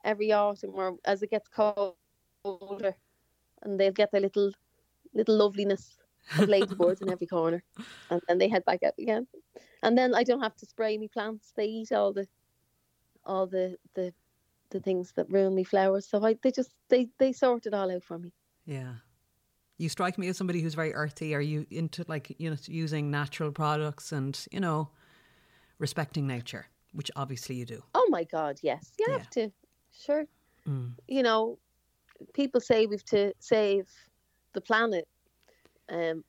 every 0.04 0.32
autumn, 0.32 0.72
or 0.74 0.96
as 1.04 1.22
it 1.22 1.30
gets 1.30 1.48
colder, 1.48 2.96
and 3.62 3.78
they'll 3.78 3.92
get 3.92 4.12
their 4.12 4.20
little 4.20 4.52
little 5.14 5.36
loveliness 5.36 5.98
of 6.38 6.48
ladybirds 6.48 7.00
in 7.00 7.10
every 7.10 7.26
corner, 7.26 7.62
and 8.10 8.20
then 8.28 8.38
they 8.38 8.48
head 8.48 8.64
back 8.64 8.82
out 8.82 8.94
again. 8.98 9.26
And 9.82 9.96
then 9.96 10.14
I 10.14 10.24
don't 10.24 10.42
have 10.42 10.56
to 10.56 10.66
spray 10.66 10.96
me 10.98 11.08
plants; 11.08 11.52
they 11.56 11.66
eat 11.66 11.92
all 11.92 12.12
the 12.12 12.26
all 13.24 13.46
the 13.46 13.76
the 13.94 14.12
the 14.70 14.80
things 14.80 15.12
that 15.16 15.30
ruin 15.30 15.54
me 15.54 15.64
flowers. 15.64 16.06
So 16.06 16.24
I 16.24 16.36
they 16.42 16.50
just 16.50 16.70
they 16.88 17.08
they 17.18 17.32
sort 17.32 17.66
it 17.66 17.74
all 17.74 17.90
out 17.90 18.04
for 18.04 18.18
me. 18.18 18.32
Yeah. 18.64 18.94
You 19.78 19.88
strike 19.88 20.18
me 20.18 20.28
as 20.28 20.36
somebody 20.36 20.60
who's 20.60 20.74
very 20.74 20.94
earthy. 20.94 21.34
Are 21.34 21.40
you 21.40 21.66
into 21.70 22.04
like 22.06 22.36
you 22.38 22.50
know 22.50 22.56
using 22.66 23.10
natural 23.10 23.50
products 23.50 24.12
and 24.12 24.38
you 24.52 24.60
know 24.60 24.90
respecting 25.80 26.26
nature, 26.26 26.66
which 26.92 27.10
obviously 27.16 27.56
you 27.56 27.64
do. 27.64 27.82
Oh 27.94 28.06
my 28.10 28.22
God, 28.22 28.60
yes, 28.62 28.92
you 28.98 29.06
yeah. 29.08 29.18
have 29.18 29.30
to. 29.30 29.50
Sure. 29.92 30.26
Mm. 30.68 30.92
You 31.08 31.24
know, 31.24 31.58
people 32.34 32.60
say 32.60 32.86
we've 32.86 33.04
to 33.06 33.32
save 33.40 33.88
the 34.52 34.60
planet. 34.60 35.08
Um, 35.88 36.22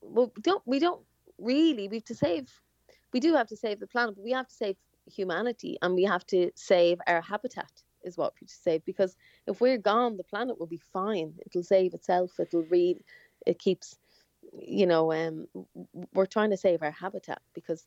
well, 0.00 0.32
we 0.34 0.42
don't 0.42 0.62
we 0.66 0.78
don't 0.80 1.02
really 1.38 1.86
we've 1.86 2.04
to 2.06 2.14
save. 2.16 2.50
We 3.12 3.20
do 3.20 3.34
have 3.34 3.46
to 3.48 3.56
save 3.56 3.78
the 3.78 3.86
planet, 3.86 4.16
but 4.16 4.24
we 4.24 4.32
have 4.32 4.48
to 4.48 4.54
save 4.54 4.76
humanity 5.06 5.76
and 5.82 5.94
we 5.94 6.04
have 6.04 6.26
to 6.26 6.50
save 6.54 6.98
our 7.06 7.20
habitat 7.20 7.70
is 8.04 8.16
what 8.16 8.32
we 8.40 8.46
to 8.46 8.54
save 8.54 8.84
because 8.84 9.16
if 9.46 9.60
we're 9.60 9.78
gone 9.78 10.16
the 10.16 10.24
planet 10.24 10.58
will 10.58 10.66
be 10.66 10.80
fine 10.92 11.34
it'll 11.44 11.62
save 11.62 11.94
itself 11.94 12.32
it'll 12.38 12.64
read 12.64 13.02
it 13.46 13.58
keeps 13.58 13.96
you 14.58 14.86
know 14.86 15.12
um 15.12 15.46
we're 16.14 16.26
trying 16.26 16.50
to 16.50 16.56
save 16.56 16.82
our 16.82 16.90
habitat 16.90 17.40
because 17.54 17.86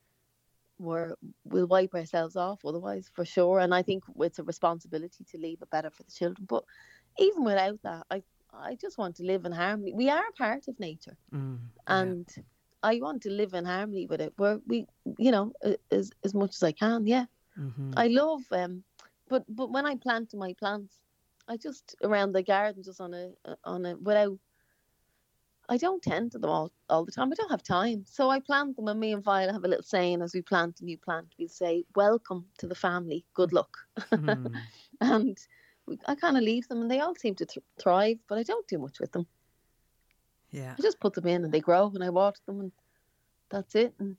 we're 0.79 1.15
we'll 1.45 1.67
wipe 1.67 1.93
ourselves 1.93 2.35
off 2.35 2.59
otherwise 2.65 3.09
for 3.13 3.25
sure 3.25 3.59
and 3.59 3.73
i 3.73 3.81
think 3.81 4.03
it's 4.19 4.39
a 4.39 4.43
responsibility 4.43 5.23
to 5.23 5.37
leave 5.37 5.61
it 5.61 5.69
better 5.69 5.89
for 5.89 6.03
the 6.03 6.11
children 6.11 6.45
but 6.47 6.63
even 7.17 7.43
without 7.43 7.81
that 7.83 8.05
i 8.11 8.21
i 8.53 8.75
just 8.75 8.97
want 8.97 9.15
to 9.15 9.23
live 9.23 9.45
in 9.45 9.51
harmony 9.51 9.93
we 9.93 10.09
are 10.09 10.31
part 10.37 10.67
of 10.67 10.79
nature 10.79 11.17
mm, 11.33 11.57
and 11.87 12.27
yeah. 12.35 12.43
I 12.83 12.99
want 13.01 13.23
to 13.23 13.29
live 13.29 13.53
in 13.53 13.65
harmony 13.65 14.05
with 14.05 14.21
it. 14.21 14.33
Where 14.37 14.59
we, 14.67 14.85
you 15.17 15.31
know, 15.31 15.53
as 15.91 16.11
as 16.23 16.33
much 16.33 16.55
as 16.55 16.63
I 16.63 16.71
can. 16.71 17.05
Yeah, 17.05 17.25
mm-hmm. 17.59 17.93
I 17.97 18.07
love. 18.07 18.41
Um, 18.51 18.83
but 19.29 19.43
but 19.49 19.71
when 19.71 19.85
I 19.85 19.95
plant 19.95 20.33
my 20.33 20.53
plants, 20.53 20.95
I 21.47 21.57
just 21.57 21.95
around 22.03 22.33
the 22.33 22.43
garden, 22.43 22.83
just 22.83 23.01
on 23.01 23.13
a 23.13 23.31
on 23.63 23.85
a 23.85 23.97
without. 23.97 24.37
I 25.69 25.77
don't 25.77 26.01
tend 26.01 26.31
to 26.31 26.39
them 26.39 26.49
all, 26.49 26.71
all 26.89 27.03
the 27.03 27.11
time. 27.11 27.31
I 27.31 27.35
don't 27.35 27.51
have 27.51 27.63
time. 27.63 28.05
So 28.07 28.29
I 28.29 28.39
plant 28.39 28.75
them, 28.77 28.87
and 28.87 28.99
me 28.99 29.13
and 29.13 29.23
Violet 29.23 29.53
have 29.53 29.65
a 29.65 29.67
little 29.67 29.83
saying 29.83 30.21
as 30.21 30.33
we 30.33 30.41
plant 30.41 30.79
a 30.79 30.85
new 30.85 30.97
plant. 30.97 31.27
We 31.37 31.47
say, 31.47 31.83
Welcome 31.95 32.45
to 32.59 32.67
the 32.67 32.75
family, 32.75 33.25
good 33.33 33.51
luck. 33.51 33.77
Mm. 34.11 34.53
and 35.01 35.37
we, 35.85 35.99
I 36.05 36.15
kind 36.15 36.37
of 36.37 36.43
leave 36.43 36.67
them, 36.67 36.81
and 36.81 36.91
they 36.91 37.01
all 37.01 37.15
seem 37.15 37.35
to 37.35 37.45
th- 37.45 37.63
thrive, 37.79 38.17
but 38.27 38.37
I 38.37 38.43
don't 38.43 38.67
do 38.67 38.77
much 38.77 38.99
with 38.99 39.11
them. 39.11 39.27
Yeah. 40.51 40.73
I 40.77 40.81
just 40.81 41.01
put 41.01 41.13
them 41.13 41.27
in, 41.27 41.43
and 41.43 41.53
they 41.53 41.59
grow, 41.59 41.91
and 41.93 42.03
I 42.03 42.09
water 42.09 42.39
them, 42.45 42.61
and 42.61 42.71
that's 43.49 43.75
it. 43.75 43.93
And 43.99 44.15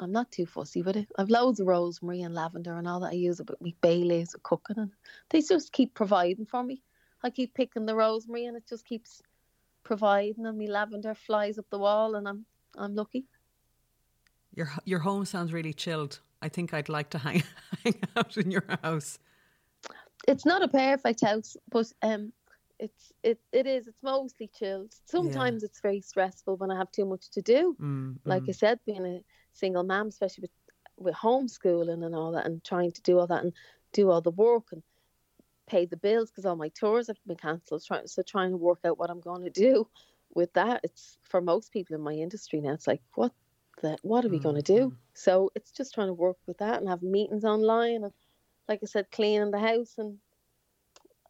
I'm 0.00 0.12
not 0.12 0.32
too 0.32 0.46
fussy 0.46 0.82
with 0.82 0.96
it. 0.96 1.08
I've 1.16 1.30
loads 1.30 1.60
of 1.60 1.68
rosemary 1.68 2.22
and 2.22 2.34
lavender 2.34 2.76
and 2.76 2.88
all 2.88 3.00
that 3.00 3.12
I 3.12 3.16
use, 3.16 3.40
but 3.44 3.62
me 3.62 3.76
bay 3.80 4.02
leaves 4.02 4.32
for 4.32 4.38
cooking, 4.38 4.78
and 4.78 4.90
they 5.30 5.42
just 5.42 5.72
keep 5.72 5.94
providing 5.94 6.46
for 6.46 6.64
me. 6.64 6.82
I 7.22 7.30
keep 7.30 7.54
picking 7.54 7.86
the 7.86 7.94
rosemary, 7.94 8.46
and 8.46 8.56
it 8.56 8.64
just 8.68 8.84
keeps 8.84 9.22
providing, 9.84 10.46
and 10.46 10.58
me 10.58 10.68
lavender 10.68 11.14
flies 11.14 11.58
up 11.58 11.66
the 11.70 11.78
wall, 11.78 12.16
and 12.16 12.26
I'm 12.26 12.44
I'm 12.76 12.94
lucky. 12.94 13.24
Your 14.54 14.70
your 14.84 15.00
home 15.00 15.24
sounds 15.24 15.52
really 15.52 15.72
chilled. 15.72 16.20
I 16.42 16.48
think 16.48 16.74
I'd 16.74 16.88
like 16.88 17.10
to 17.10 17.18
hang 17.18 17.42
hang 17.84 18.00
out 18.16 18.36
in 18.36 18.50
your 18.50 18.64
house. 18.82 19.18
It's 20.26 20.46
not 20.46 20.62
a 20.62 20.68
perfect 20.68 21.20
house, 21.20 21.56
but 21.70 21.92
um, 22.02 22.32
it's 22.78 23.12
it 23.22 23.38
it 23.52 23.66
is. 23.66 23.86
It's 23.86 24.02
mostly 24.02 24.48
chilled. 24.48 24.94
Sometimes 25.06 25.62
yeah. 25.62 25.66
it's 25.66 25.80
very 25.80 26.00
stressful 26.00 26.56
when 26.56 26.70
I 26.70 26.78
have 26.78 26.90
too 26.90 27.04
much 27.04 27.30
to 27.30 27.42
do. 27.42 27.76
Mm, 27.80 28.16
like 28.24 28.44
mm. 28.44 28.48
I 28.48 28.52
said, 28.52 28.80
being 28.86 29.06
a 29.06 29.20
single 29.52 29.84
mom, 29.84 30.08
especially 30.08 30.42
with 30.42 30.50
with 30.96 31.14
homeschooling 31.14 32.04
and 32.04 32.14
all 32.14 32.32
that, 32.32 32.46
and 32.46 32.62
trying 32.64 32.92
to 32.92 33.02
do 33.02 33.18
all 33.18 33.26
that 33.26 33.42
and 33.42 33.52
do 33.92 34.10
all 34.10 34.20
the 34.20 34.30
work 34.30 34.64
and 34.72 34.82
pay 35.66 35.86
the 35.86 35.96
bills 35.96 36.30
because 36.30 36.44
all 36.44 36.56
my 36.56 36.68
tours 36.68 37.08
have 37.08 37.18
been 37.26 37.36
cancelled. 37.36 37.82
So 37.82 38.22
trying 38.22 38.50
to 38.50 38.56
work 38.56 38.80
out 38.84 38.98
what 38.98 39.10
I'm 39.10 39.20
going 39.20 39.42
to 39.44 39.50
do 39.50 39.88
with 40.34 40.52
that. 40.54 40.80
It's 40.84 41.18
for 41.22 41.40
most 41.40 41.72
people 41.72 41.94
in 41.96 42.02
my 42.02 42.14
industry 42.14 42.60
now. 42.60 42.72
It's 42.72 42.86
like 42.86 43.02
what 43.14 43.32
the 43.82 43.96
what 44.02 44.24
are 44.24 44.28
we 44.28 44.36
mm-hmm. 44.36 44.44
going 44.44 44.62
to 44.62 44.62
do? 44.62 44.96
So 45.14 45.50
it's 45.54 45.70
just 45.70 45.94
trying 45.94 46.08
to 46.08 46.14
work 46.14 46.36
with 46.46 46.58
that 46.58 46.80
and 46.80 46.88
have 46.88 47.02
meetings 47.02 47.44
online 47.44 48.04
and, 48.04 48.12
like 48.68 48.80
I 48.82 48.86
said, 48.86 49.10
cleaning 49.10 49.50
the 49.50 49.58
house 49.58 49.94
and 49.98 50.18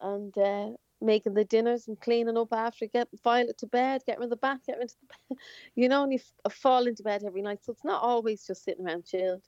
and 0.00 0.36
uh, 0.38 0.70
making 1.00 1.34
the 1.34 1.44
dinners 1.44 1.88
and 1.88 2.00
cleaning 2.00 2.36
up 2.36 2.52
after, 2.52 2.86
get 2.86 3.08
Violet 3.22 3.58
to 3.58 3.66
bed, 3.66 4.02
getting 4.06 4.20
her 4.20 4.24
in 4.24 4.30
the 4.30 4.36
bath, 4.36 4.60
get 4.66 4.76
her 4.76 4.82
into 4.82 4.96
the 5.00 5.06
bed. 5.06 5.38
You 5.74 5.88
know, 5.88 6.04
and 6.04 6.12
you 6.12 6.20
f- 6.46 6.52
fall 6.52 6.86
into 6.86 7.02
bed 7.02 7.24
every 7.24 7.42
night. 7.42 7.64
So 7.64 7.72
it's 7.72 7.84
not 7.84 8.02
always 8.02 8.46
just 8.46 8.64
sitting 8.64 8.86
around 8.86 9.06
chilled. 9.06 9.42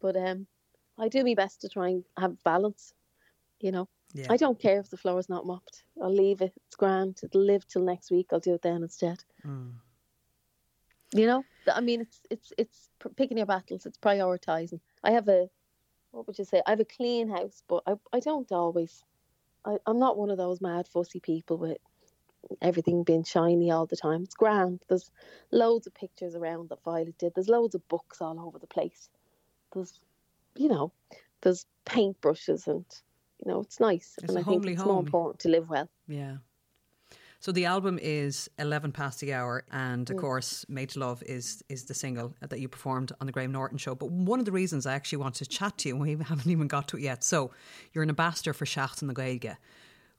But 0.00 0.16
um, 0.16 0.46
I 0.98 1.08
do 1.08 1.24
my 1.24 1.34
best 1.34 1.62
to 1.62 1.68
try 1.68 1.88
and 1.88 2.04
have 2.18 2.42
balance, 2.44 2.92
you 3.60 3.72
know. 3.72 3.88
Yeah. 4.12 4.26
I 4.28 4.36
don't 4.36 4.58
care 4.58 4.80
if 4.80 4.90
the 4.90 4.96
floor 4.96 5.18
is 5.18 5.28
not 5.28 5.46
mopped. 5.46 5.84
I'll 6.02 6.12
leave 6.12 6.40
it. 6.40 6.52
It's 6.66 6.76
grand. 6.76 7.20
It'll 7.22 7.44
live 7.44 7.66
till 7.66 7.82
next 7.82 8.10
week. 8.10 8.28
I'll 8.32 8.40
do 8.40 8.54
it 8.54 8.62
then 8.62 8.82
instead. 8.82 9.22
Mm. 9.46 9.72
You 11.12 11.26
know, 11.26 11.44
I 11.72 11.80
mean, 11.80 12.00
it's 12.02 12.20
it's 12.30 12.52
it's 12.56 12.88
picking 13.16 13.36
your 13.36 13.46
battles. 13.46 13.86
It's 13.86 13.98
prioritizing. 13.98 14.80
I 15.02 15.12
have 15.12 15.28
a, 15.28 15.48
what 16.12 16.26
would 16.26 16.38
you 16.38 16.44
say? 16.44 16.62
I 16.66 16.70
have 16.70 16.80
a 16.80 16.84
clean 16.84 17.28
house, 17.28 17.62
but 17.68 17.82
I 17.86 17.94
I 18.12 18.20
don't 18.20 18.50
always. 18.52 19.02
I, 19.64 19.76
I'm 19.86 19.98
not 19.98 20.16
one 20.16 20.30
of 20.30 20.38
those 20.38 20.60
mad 20.60 20.88
fussy 20.88 21.20
people 21.20 21.58
with 21.58 21.78
everything 22.62 23.04
being 23.04 23.24
shiny 23.24 23.70
all 23.70 23.86
the 23.86 23.96
time. 23.96 24.22
It's 24.22 24.34
grand. 24.34 24.82
There's 24.88 25.10
loads 25.50 25.86
of 25.86 25.94
pictures 25.94 26.34
around 26.34 26.70
that 26.70 26.82
Violet 26.82 27.18
did. 27.18 27.34
There's 27.34 27.48
loads 27.48 27.74
of 27.74 27.86
books 27.88 28.20
all 28.20 28.40
over 28.40 28.58
the 28.58 28.66
place. 28.66 29.08
There's, 29.72 30.00
you 30.56 30.68
know, 30.68 30.92
there's 31.42 31.66
paintbrushes 31.84 32.66
and 32.66 32.84
you 33.44 33.50
know, 33.50 33.60
it's 33.60 33.80
nice. 33.80 34.14
It's 34.22 34.28
and 34.28 34.38
I 34.38 34.42
think 34.42 34.66
it's 34.66 34.80
home. 34.80 34.88
more 34.88 35.00
important 35.00 35.40
to 35.40 35.48
live 35.48 35.68
well. 35.68 35.88
Yeah. 36.08 36.36
So 37.42 37.52
the 37.52 37.64
album 37.64 37.98
is 38.02 38.50
Eleven 38.58 38.92
Past 38.92 39.20
the 39.20 39.32
Hour, 39.32 39.64
and 39.72 40.08
of 40.10 40.16
mm. 40.16 40.20
course, 40.20 40.66
Made 40.68 40.90
to 40.90 40.98
Love 40.98 41.22
is 41.22 41.64
is 41.70 41.84
the 41.84 41.94
single 41.94 42.34
that 42.40 42.60
you 42.60 42.68
performed 42.68 43.12
on 43.18 43.26
the 43.26 43.32
Graham 43.32 43.50
Norton 43.50 43.78
show. 43.78 43.94
But 43.94 44.10
one 44.10 44.40
of 44.40 44.44
the 44.44 44.52
reasons 44.52 44.84
I 44.84 44.92
actually 44.94 45.18
want 45.18 45.36
to 45.36 45.46
chat 45.46 45.78
to 45.78 45.88
you, 45.88 45.94
and 45.94 46.02
we 46.02 46.24
haven't 46.28 46.50
even 46.50 46.68
got 46.68 46.88
to 46.88 46.98
it 46.98 47.02
yet. 47.02 47.24
So 47.24 47.50
you're 47.92 48.02
an 48.02 48.10
ambassador 48.10 48.52
for 48.52 48.66
Seachtain 48.66 49.04
na 49.04 49.14
Gaeilge, 49.14 49.56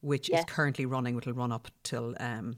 which 0.01 0.29
yes. 0.29 0.39
is 0.39 0.45
currently 0.45 0.87
running. 0.87 1.15
which 1.15 1.27
will 1.27 1.33
run 1.33 1.51
up 1.51 1.67
till 1.83 2.15
um, 2.19 2.57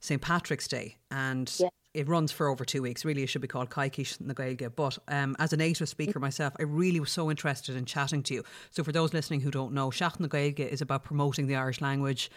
St 0.00 0.20
Patrick's 0.20 0.68
Day, 0.68 0.98
and 1.10 1.50
it 1.94 2.08
runs 2.08 2.32
for 2.32 2.48
over 2.48 2.64
two 2.64 2.82
weeks. 2.82 3.04
Really, 3.04 3.22
it 3.22 3.28
should 3.28 3.42
be 3.42 3.48
called 3.48 3.70
Coicís 3.70 4.20
na 4.20 4.34
Gaeilge. 4.34 4.74
But 4.74 4.98
um, 5.08 5.36
as 5.38 5.52
a 5.52 5.56
native 5.56 5.88
speaker 5.88 6.18
myself, 6.18 6.54
I 6.58 6.62
really 6.62 7.00
was 7.00 7.12
so 7.12 7.30
interested 7.30 7.76
in 7.76 7.84
chatting 7.84 8.22
to 8.24 8.34
you. 8.34 8.44
So 8.70 8.82
for 8.82 8.92
those 8.92 9.12
listening 9.12 9.40
who 9.40 9.50
don't 9.50 9.72
know, 9.72 9.90
Seachtain 9.90 10.20
na 10.20 10.28
Gaeilge 10.28 10.60
is 10.60 10.80
about 10.80 11.04
promoting 11.04 11.46
the 11.46 11.56
Irish 11.56 11.80
language 11.80 12.30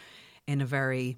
in 0.46 0.60
a 0.60 0.66
very 0.66 1.16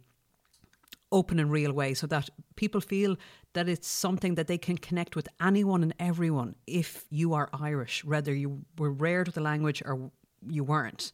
open 1.10 1.38
and 1.38 1.50
real 1.50 1.72
way 1.72 1.94
so 1.94 2.06
that 2.06 2.28
people 2.56 2.80
feel 2.80 3.16
that 3.54 3.68
it's 3.68 3.88
something 3.88 4.34
that 4.34 4.46
they 4.46 4.58
can 4.58 4.76
connect 4.76 5.16
with 5.16 5.28
anyone 5.40 5.82
and 5.82 5.94
everyone 5.98 6.54
if 6.66 7.06
you 7.10 7.32
are 7.34 7.48
Irish, 7.52 8.04
whether 8.04 8.34
you 8.34 8.64
were 8.78 8.92
reared 8.92 9.26
with 9.26 9.34
the 9.34 9.40
language 9.40 9.82
or 9.84 10.10
you 10.46 10.62
weren't. 10.62 11.12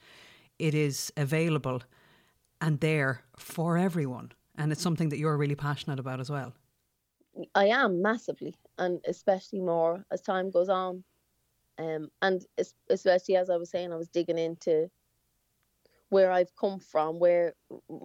It 0.58 0.74
is 0.74 1.12
available 1.16 1.82
and 2.60 2.80
there 2.80 3.22
for 3.36 3.78
everyone. 3.78 4.32
And 4.56 4.72
it's 4.72 4.82
something 4.82 5.08
that 5.08 5.18
you're 5.18 5.36
really 5.36 5.54
passionate 5.54 5.98
about 5.98 6.20
as 6.20 6.30
well. 6.30 6.54
I 7.54 7.66
am 7.66 8.02
massively, 8.02 8.54
and 8.78 9.00
especially 9.06 9.60
more 9.60 10.04
as 10.10 10.20
time 10.20 10.50
goes 10.50 10.68
on. 10.68 11.04
Um, 11.78 12.08
and 12.22 12.44
especially 12.88 13.36
as 13.36 13.50
I 13.50 13.56
was 13.56 13.70
saying, 13.70 13.92
I 13.92 13.96
was 13.96 14.08
digging 14.08 14.38
into 14.38 14.90
where 16.08 16.30
I've 16.30 16.54
come 16.54 16.78
from, 16.78 17.18
where 17.18 17.54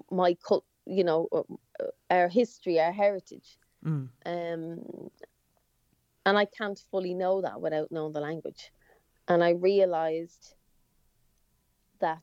my 0.10 0.36
cult, 0.46 0.66
you 0.86 1.04
know, 1.04 1.28
uh, 1.32 1.44
our 2.10 2.28
history, 2.28 2.80
our 2.80 2.92
heritage. 2.92 3.60
Mm. 3.86 4.10
Um, 4.26 5.10
and 6.26 6.38
I 6.38 6.46
can't 6.46 6.84
fully 6.92 7.14
know 7.14 7.42
that 7.42 7.62
without 7.62 7.92
knowing 7.92 8.14
the 8.14 8.20
language. 8.20 8.72
And 9.28 9.44
I 9.44 9.52
realized 9.52 10.56
that 12.00 12.20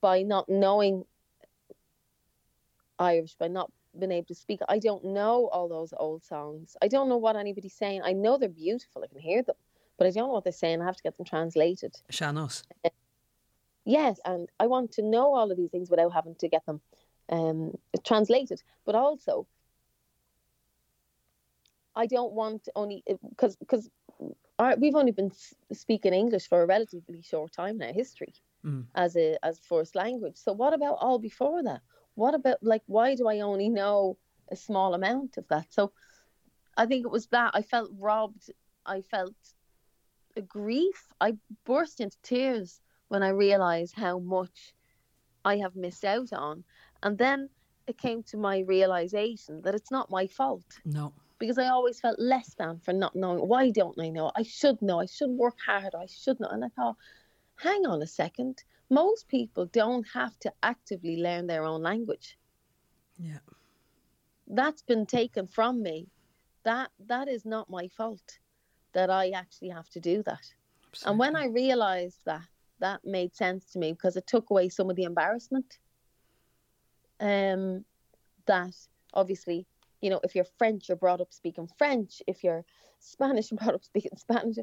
by 0.00 0.22
not 0.22 0.48
knowing 0.48 1.04
Irish 2.98 3.34
by 3.34 3.48
not 3.48 3.70
being 3.98 4.12
able 4.12 4.26
to 4.26 4.34
speak. 4.34 4.60
I 4.68 4.78
don't 4.78 5.04
know 5.04 5.48
all 5.52 5.68
those 5.68 5.92
old 5.96 6.24
songs. 6.24 6.76
I 6.82 6.88
don't 6.88 7.08
know 7.08 7.16
what 7.16 7.36
anybody's 7.36 7.74
saying. 7.74 8.02
I 8.04 8.12
know 8.12 8.38
they're 8.38 8.48
beautiful. 8.48 9.02
I 9.04 9.06
can 9.06 9.20
hear 9.20 9.42
them, 9.42 9.56
but 9.98 10.06
I 10.06 10.10
don't 10.10 10.28
know 10.28 10.34
what 10.34 10.44
they're 10.44 10.52
saying. 10.52 10.82
I 10.82 10.84
have 10.84 10.96
to 10.96 11.02
get 11.02 11.16
them 11.16 11.26
translated. 11.26 11.94
Sean-nós. 12.10 12.62
Yes, 13.84 14.18
and 14.24 14.48
I 14.58 14.66
want 14.66 14.92
to 14.92 15.02
know 15.02 15.34
all 15.34 15.50
of 15.50 15.56
these 15.56 15.70
things 15.70 15.90
without 15.90 16.12
having 16.12 16.34
to 16.36 16.48
get 16.48 16.64
them 16.66 16.80
um, 17.28 17.76
translated. 18.02 18.62
But 18.86 18.94
also, 18.94 19.46
I 21.94 22.06
don't 22.06 22.32
want 22.32 22.68
only 22.74 23.04
because 23.28 23.56
because 23.56 23.90
we've 24.78 24.94
only 24.94 25.12
been 25.12 25.32
speaking 25.72 26.14
English 26.14 26.48
for 26.48 26.62
a 26.62 26.66
relatively 26.66 27.22
short 27.22 27.52
time 27.52 27.78
now, 27.78 27.92
history 27.92 28.32
mm. 28.64 28.84
as 28.94 29.16
a 29.16 29.36
as 29.42 29.58
first 29.58 29.94
language. 29.94 30.36
So 30.36 30.52
what 30.52 30.74
about 30.74 30.96
all 31.00 31.18
before 31.18 31.62
that? 31.64 31.82
What 32.14 32.34
about 32.34 32.58
like 32.62 32.82
why 32.86 33.14
do 33.14 33.28
I 33.28 33.40
only 33.40 33.68
know 33.68 34.16
a 34.50 34.56
small 34.56 34.94
amount 34.94 35.36
of 35.36 35.46
that? 35.48 35.66
So 35.70 35.92
I 36.76 36.86
think 36.86 37.04
it 37.04 37.10
was 37.10 37.26
that 37.28 37.52
I 37.54 37.62
felt 37.62 37.90
robbed. 37.98 38.50
I 38.86 39.00
felt 39.02 39.34
a 40.36 40.42
grief. 40.42 41.12
I 41.20 41.36
burst 41.64 42.00
into 42.00 42.16
tears 42.22 42.80
when 43.08 43.22
I 43.22 43.28
realized 43.28 43.94
how 43.94 44.18
much 44.18 44.74
I 45.44 45.56
have 45.58 45.76
missed 45.76 46.04
out 46.04 46.32
on. 46.32 46.64
And 47.02 47.16
then 47.18 47.48
it 47.86 47.98
came 47.98 48.22
to 48.24 48.36
my 48.36 48.60
realization 48.60 49.60
that 49.62 49.74
it's 49.74 49.90
not 49.90 50.10
my 50.10 50.26
fault. 50.26 50.80
No. 50.84 51.12
Because 51.38 51.58
I 51.58 51.68
always 51.68 52.00
felt 52.00 52.18
less 52.18 52.54
than 52.54 52.78
for 52.78 52.92
not 52.92 53.14
knowing. 53.14 53.46
Why 53.46 53.70
don't 53.70 54.00
I 54.00 54.08
know? 54.08 54.32
I 54.34 54.42
should 54.42 54.80
know. 54.80 55.00
I 55.00 55.06
should 55.06 55.30
work 55.30 55.58
harder. 55.64 55.98
I 55.98 56.06
should 56.06 56.40
know. 56.40 56.48
And 56.48 56.64
I 56.64 56.68
thought, 56.68 56.96
hang 57.56 57.86
on 57.86 58.02
a 58.02 58.06
second 58.06 58.64
most 58.94 59.28
people 59.28 59.66
don't 59.66 60.06
have 60.14 60.38
to 60.40 60.52
actively 60.62 61.16
learn 61.16 61.46
their 61.46 61.64
own 61.64 61.82
language. 61.82 62.38
Yeah. 63.18 63.38
That's 64.46 64.82
been 64.82 65.06
taken 65.06 65.46
from 65.46 65.82
me. 65.82 66.08
That 66.64 66.90
that 67.06 67.28
is 67.28 67.44
not 67.44 67.68
my 67.68 67.88
fault 67.88 68.38
that 68.92 69.10
I 69.10 69.30
actually 69.30 69.70
have 69.70 69.88
to 69.90 70.00
do 70.00 70.22
that. 70.22 70.46
Absolutely. 70.88 71.10
And 71.10 71.18
when 71.18 71.36
I 71.36 71.46
realized 71.46 72.20
that, 72.24 72.46
that 72.80 73.00
made 73.04 73.34
sense 73.34 73.72
to 73.72 73.78
me 73.78 73.92
because 73.92 74.16
it 74.16 74.26
took 74.26 74.50
away 74.50 74.68
some 74.68 74.90
of 74.90 74.96
the 74.96 75.04
embarrassment. 75.04 75.78
Um 77.20 77.84
that 78.46 78.76
obviously, 79.14 79.66
you 80.00 80.10
know, 80.10 80.20
if 80.22 80.34
you're 80.34 80.52
French, 80.58 80.88
you're 80.88 80.96
brought 81.04 81.20
up 81.20 81.32
speaking 81.32 81.68
French. 81.78 82.22
If 82.26 82.44
you're 82.44 82.64
Spanish, 83.00 83.50
you're 83.50 83.58
brought 83.58 83.74
up 83.74 83.84
speaking 83.84 84.16
Spanish 84.16 84.56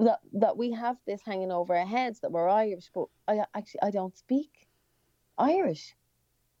that 0.00 0.20
that 0.34 0.56
we 0.56 0.72
have 0.72 0.96
this 1.06 1.20
hanging 1.24 1.52
over 1.52 1.74
our 1.76 1.86
heads 1.86 2.20
that 2.20 2.32
we're 2.32 2.48
Irish, 2.48 2.90
but 2.94 3.06
I 3.28 3.44
actually 3.54 3.82
I 3.82 3.90
don't 3.90 4.16
speak 4.16 4.68
Irish. 5.38 5.94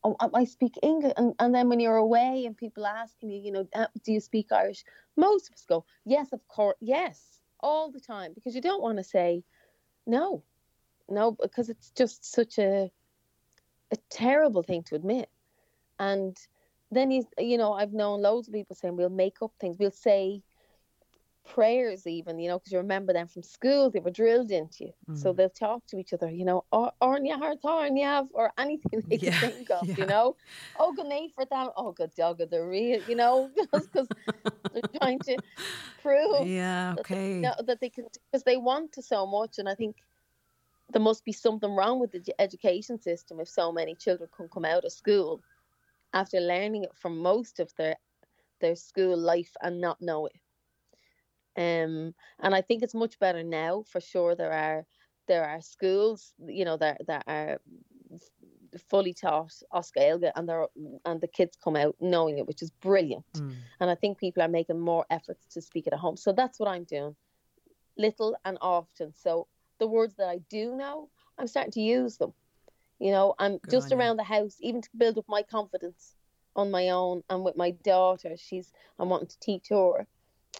I, 0.02 0.28
I 0.32 0.44
speak 0.44 0.78
English, 0.82 1.12
and, 1.16 1.34
and 1.38 1.54
then 1.54 1.68
when 1.68 1.78
you're 1.78 1.96
away 1.96 2.44
and 2.46 2.56
people 2.56 2.86
asking 2.86 3.30
you, 3.30 3.40
you 3.40 3.52
know, 3.52 3.68
uh, 3.74 3.86
do 4.02 4.12
you 4.12 4.20
speak 4.20 4.50
Irish? 4.50 4.82
Most 5.16 5.48
of 5.48 5.54
us 5.54 5.66
go, 5.68 5.84
yes, 6.06 6.32
of 6.32 6.40
course, 6.48 6.76
yes, 6.80 7.40
all 7.60 7.90
the 7.90 8.00
time, 8.00 8.32
because 8.34 8.54
you 8.54 8.62
don't 8.62 8.82
want 8.82 8.96
to 8.96 9.04
say 9.04 9.44
no, 10.06 10.42
no, 11.08 11.32
because 11.32 11.68
it's 11.68 11.90
just 11.90 12.24
such 12.24 12.58
a 12.58 12.90
a 13.92 13.96
terrible 14.08 14.62
thing 14.62 14.84
to 14.84 14.94
admit. 14.94 15.28
And 15.98 16.36
then 16.90 17.10
you 17.10 17.26
you 17.38 17.58
know 17.58 17.72
I've 17.72 17.92
known 17.92 18.22
loads 18.22 18.48
of 18.48 18.54
people 18.54 18.76
saying 18.76 18.96
we'll 18.96 19.10
make 19.10 19.42
up 19.42 19.52
things. 19.60 19.76
We'll 19.78 19.90
say 19.90 20.42
prayers 21.46 22.06
even 22.06 22.38
you 22.38 22.48
know 22.48 22.58
because 22.58 22.72
you 22.72 22.78
remember 22.78 23.12
them 23.12 23.26
from 23.26 23.42
school 23.42 23.90
they 23.90 23.98
were 23.98 24.10
drilled 24.10 24.50
into 24.50 24.84
you. 24.84 24.92
Mm. 25.08 25.18
so 25.18 25.32
they'll 25.32 25.48
talk 25.48 25.84
to 25.86 25.98
each 25.98 26.12
other 26.12 26.30
you 26.30 26.44
know 26.44 26.64
or 26.70 26.92
or 27.00 27.18
or 27.18 28.28
or 28.34 28.52
anything 28.58 29.02
they 29.08 29.16
yeah, 29.16 29.38
can 29.38 29.50
think 29.50 29.70
of 29.70 29.86
yeah. 29.86 29.94
you 29.98 30.06
know? 30.06 30.36
Oh 30.78 30.92
good 30.92 31.06
night 31.06 31.30
for 31.34 31.44
them. 31.44 31.68
Oh 31.76 31.92
good 31.92 32.14
dog 32.14 32.38
the 32.38 32.62
real? 32.62 33.00
you 33.08 33.16
know 33.16 33.50
because 33.72 34.08
they're 34.72 34.82
trying 35.00 35.18
to 35.20 35.38
prove 36.02 36.46
yeah 36.46 36.94
okay 37.00 37.40
that 37.40 37.56
they, 37.58 37.64
that 37.64 37.80
they 37.80 37.88
can 37.88 38.04
because 38.30 38.44
they 38.44 38.56
want 38.56 38.92
to 38.92 39.02
so 39.02 39.26
much 39.26 39.58
and 39.58 39.68
I 39.68 39.74
think 39.74 39.96
there 40.92 41.02
must 41.02 41.24
be 41.24 41.32
something 41.32 41.74
wrong 41.74 42.00
with 42.00 42.12
the 42.12 42.22
education 42.40 43.00
system 43.00 43.40
if 43.40 43.48
so 43.48 43.72
many 43.72 43.94
children 43.94 44.28
can 44.36 44.48
come 44.48 44.64
out 44.64 44.84
of 44.84 44.92
school 44.92 45.40
after 46.12 46.38
learning 46.40 46.84
it 46.84 46.92
for 46.94 47.10
most 47.10 47.60
of 47.60 47.74
their 47.76 47.96
their 48.60 48.76
school 48.76 49.16
life 49.16 49.56
and 49.62 49.80
not 49.80 50.00
know 50.00 50.26
it 50.26 50.34
um, 51.60 52.14
and 52.42 52.54
I 52.54 52.62
think 52.62 52.82
it's 52.82 52.94
much 52.94 53.18
better 53.18 53.42
now. 53.42 53.84
For 53.86 54.00
sure, 54.00 54.34
there 54.34 54.52
are 54.52 54.86
there 55.28 55.44
are 55.44 55.60
schools, 55.60 56.32
you 56.46 56.64
know, 56.64 56.78
that 56.78 57.06
that 57.06 57.24
are 57.26 57.60
fully 58.88 59.12
taught 59.12 59.52
Oscar 59.70 60.00
and 60.34 60.48
they 60.48 60.54
and 61.04 61.20
the 61.20 61.28
kids 61.28 61.58
come 61.62 61.76
out 61.76 61.96
knowing 62.00 62.38
it, 62.38 62.46
which 62.46 62.62
is 62.62 62.70
brilliant. 62.70 63.30
Mm. 63.34 63.54
And 63.80 63.90
I 63.90 63.94
think 63.94 64.18
people 64.18 64.42
are 64.42 64.48
making 64.48 64.80
more 64.80 65.04
efforts 65.10 65.44
to 65.52 65.60
speak 65.60 65.86
it 65.86 65.92
at 65.92 65.98
home. 65.98 66.16
So 66.16 66.32
that's 66.32 66.58
what 66.58 66.68
I'm 66.68 66.84
doing, 66.84 67.14
little 67.98 68.36
and 68.46 68.56
often. 68.62 69.12
So 69.14 69.46
the 69.78 69.86
words 69.86 70.14
that 70.16 70.28
I 70.28 70.38
do 70.48 70.74
know, 70.74 71.10
I'm 71.38 71.46
starting 71.46 71.72
to 71.72 71.80
use 71.80 72.16
them. 72.16 72.32
You 72.98 73.12
know, 73.12 73.34
I'm 73.38 73.58
Good 73.58 73.70
just 73.70 73.92
around 73.92 74.16
the 74.16 74.24
house, 74.24 74.56
even 74.60 74.80
to 74.80 74.88
build 74.96 75.18
up 75.18 75.26
my 75.28 75.42
confidence 75.42 76.14
on 76.56 76.70
my 76.70 76.88
own 76.88 77.22
and 77.28 77.44
with 77.44 77.56
my 77.56 77.72
daughter. 77.84 78.34
She's 78.38 78.72
I'm 78.98 79.10
wanting 79.10 79.28
to 79.28 79.38
teach 79.40 79.68
her 79.68 80.06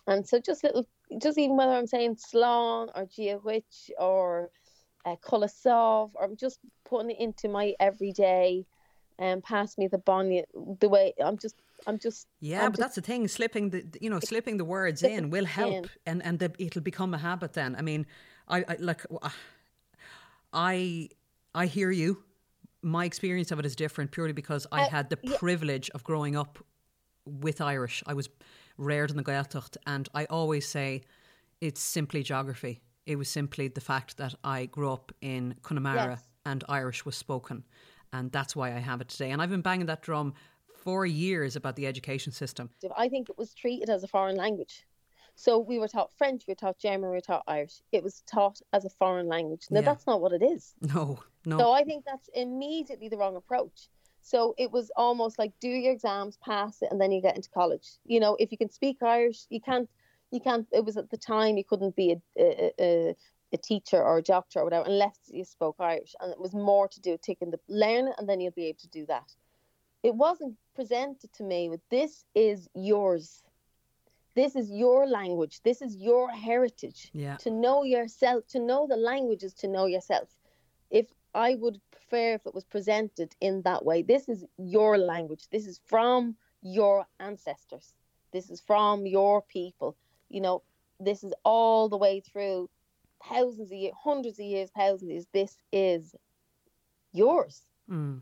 and 0.07 0.27
so 0.27 0.41
just 0.41 0.65
little, 0.65 0.87
just 1.21 1.39
even 1.39 1.57
whether 1.57 1.73
I'm 1.73 1.87
saying 1.87 2.17
slán 2.17 2.89
or 2.95 3.07
giawich 3.07 3.91
or 3.99 4.51
uh, 5.05 5.17
Kulasov, 5.23 6.11
or 6.15 6.25
I'm 6.25 6.37
just 6.37 6.61
putting 6.85 7.11
it 7.11 7.19
into 7.21 7.49
my 7.49 7.75
everyday 7.81 8.67
and 9.21 9.37
um, 9.37 9.43
pass 9.43 9.79
me 9.79 9.87
the 9.87 9.99
bonnet 9.99 10.49
the 10.81 10.89
way 10.89 11.13
I'm 11.23 11.37
just 11.37 11.55
I'm 11.87 11.99
just 11.99 12.27
yeah 12.41 12.65
I'm 12.65 12.73
but 12.73 12.79
just, 12.79 12.81
that's 12.81 12.95
the 12.97 13.03
thing 13.03 13.29
slipping 13.29 13.71
the 13.71 13.85
you 14.01 14.11
know 14.11 14.19
slipping 14.19 14.57
the 14.57 14.65
words 14.65 15.03
in 15.03 15.31
will 15.31 15.45
help 15.45 15.75
in. 15.75 15.91
and 16.07 16.25
and 16.25 16.39
the, 16.39 16.53
it'll 16.59 16.83
become 16.83 17.15
a 17.15 17.19
habit 17.19 17.53
then 17.53 17.77
I 17.77 17.83
mean 17.83 18.07
I, 18.49 18.65
I 18.67 18.77
like 18.81 19.03
I 20.53 21.09
I 21.55 21.67
hear 21.67 21.91
you 21.91 22.25
my 22.83 23.05
experience 23.05 23.53
of 23.53 23.59
it 23.59 23.67
is 23.67 23.77
different 23.77 24.11
purely 24.11 24.33
because 24.33 24.67
I 24.73 24.83
uh, 24.83 24.89
had 24.89 25.11
the 25.11 25.19
yeah. 25.23 25.37
privilege 25.37 25.91
of 25.91 26.03
growing 26.03 26.35
up 26.35 26.59
with 27.27 27.61
Irish 27.61 28.03
I 28.07 28.15
was 28.15 28.29
reared 28.81 29.11
in 29.11 29.17
the 29.17 29.23
Gaeltacht, 29.23 29.77
and 29.87 30.09
I 30.15 30.25
always 30.25 30.67
say 30.67 31.03
it's 31.61 31.81
simply 31.81 32.23
geography. 32.23 32.81
It 33.07 33.17
was 33.17 33.29
simply 33.29 33.69
the 33.69 33.81
fact 33.81 34.17
that 34.17 34.35
I 34.43 34.67
grew 34.67 34.91
up 34.91 35.13
in 35.21 35.55
Connemara 35.63 36.11
yes. 36.11 36.29
and 36.47 36.65
Irish 36.69 37.05
was 37.05 37.15
spoken, 37.15 37.65
and 38.13 38.33
that's 38.33 38.57
why 38.57 38.69
I 38.75 38.79
have 38.79 39.01
it 39.01 39.09
today. 39.09 39.31
And 39.31 39.41
I've 39.41 39.51
been 39.51 39.61
banging 39.61 39.87
that 39.87 40.03
drum 40.03 40.35
for 40.83 41.05
years 41.05 41.57
about 41.57 41.77
the 41.77 41.87
education 41.87 42.33
system. 42.33 42.71
I 42.97 43.09
think 43.09 43.29
it 43.29 43.37
was 43.37 43.53
treated 43.53 43.91
as 43.91 44.03
a 44.03 44.09
foreign 44.09 44.37
language. 44.37 44.87
So 45.35 45.59
we 45.59 45.79
were 45.79 45.89
taught 45.89 46.13
French, 46.19 46.45
we 46.47 46.53
were 46.53 46.57
taught 46.57 46.79
German, 46.79 47.11
we 47.11 47.17
were 47.17 47.21
taught 47.21 47.45
Irish. 47.47 47.81
It 47.93 48.03
was 48.03 48.23
taught 48.27 48.61
as 48.73 48.85
a 48.85 48.91
foreign 48.91 49.29
language. 49.29 49.67
Now 49.71 49.81
yeah. 49.81 49.87
that's 49.87 50.07
not 50.07 50.21
what 50.21 50.33
it 50.33 50.43
is. 50.43 50.75
No, 50.81 51.19
no. 51.47 51.59
So 51.59 51.73
I 51.73 51.85
think 51.85 52.05
that's 52.05 52.29
immediately 52.35 53.09
the 53.09 53.17
wrong 53.17 53.37
approach. 53.37 53.89
So 54.23 54.55
it 54.59 54.71
was 54.71 54.91
almost 54.97 55.39
like 55.39 55.53
do 55.61 55.69
your 55.69 55.93
exams, 55.93 56.39
pass 56.45 56.83
it, 56.83 56.89
and 56.91 57.01
then 57.01 57.13
you 57.13 57.21
get 57.21 57.37
into 57.37 57.51
college. 57.51 57.89
You 58.05 58.21
know, 58.21 58.37
if 58.39 58.53
you 58.53 58.59
can 58.59 58.71
speak 58.71 59.03
Irish, 59.03 59.47
you 59.49 59.61
can't. 59.61 59.89
You 60.31 60.41
can't. 60.41 60.67
It 60.73 60.85
was 60.85 60.97
at 60.97 61.11
the 61.11 61.17
time 61.17 61.57
you 61.57 61.65
couldn't 61.65 61.97
be 61.97 62.13
a, 62.13 62.17
a, 62.39 62.73
a, 62.81 63.17
a 63.53 63.57
teacher 63.57 64.01
or 64.01 64.19
a 64.19 64.23
doctor 64.23 64.61
or 64.61 64.65
whatever 64.65 64.87
unless 64.87 65.19
you 65.27 65.45
spoke 65.45 65.77
Irish, 65.81 66.15
and 66.21 66.31
it 66.31 66.41
was 66.41 66.55
more 66.55 66.87
to 66.89 67.01
do 67.01 67.19
taking 67.21 67.51
the 67.51 67.59
learn 67.69 68.09
it, 68.09 68.15
and 68.19 68.29
then 68.29 68.41
you'll 68.41 68.53
be 68.53 68.67
able 68.67 68.79
to 68.79 68.89
do 68.89 69.07
that. 69.07 69.35
It 70.03 70.15
wasn't 70.15 70.57
presented 70.75 71.33
to 71.35 71.43
me 71.43 71.69
with 71.69 71.81
this 71.91 72.25
is 72.35 72.69
yours. 72.75 73.43
This 74.35 74.55
is 74.55 74.71
your 74.71 75.07
language. 75.07 75.61
This 75.63 75.83
is 75.83 75.97
your 75.97 76.31
heritage. 76.31 77.11
Yeah. 77.13 77.37
To 77.39 77.51
know 77.51 77.83
yourself, 77.83 78.47
to 78.49 78.61
know 78.61 78.87
the 78.87 78.97
languages, 78.97 79.53
to 79.55 79.69
know 79.69 79.87
yourself. 79.87 80.29
If 80.91 81.07
I 81.35 81.57
would 81.57 81.81
prefer 82.11 82.35
if 82.35 82.47
it 82.47 82.55
was 82.55 82.65
presented 82.65 83.35
in 83.41 83.63
that 83.63 83.85
way. 83.85 84.03
This 84.03 84.29
is 84.29 84.45
your 84.59 84.99
language. 84.99 85.45
This 85.51 85.67
is 85.67 85.81
from 85.87 86.37
your 86.63 87.07
ancestors. 87.19 87.95
This 88.33 88.51
is 88.51 88.61
from 88.61 89.07
your 89.07 89.43
people. 89.43 89.97
You 90.29 90.41
know, 90.41 90.63
this 90.99 91.25
is 91.25 91.33
all 91.45 91.89
the 91.89 91.97
way 91.97 92.21
through 92.21 92.69
thousands 93.29 93.71
of 93.71 93.79
years, 93.79 93.95
hundreds 94.03 94.39
of 94.39 94.47
years, 94.47 94.71
thousands 94.77 95.03
of 95.03 95.11
years. 95.11 95.27
This 95.33 95.57
is 95.73 96.15
yours. 97.13 97.63
Mm. 97.91 98.21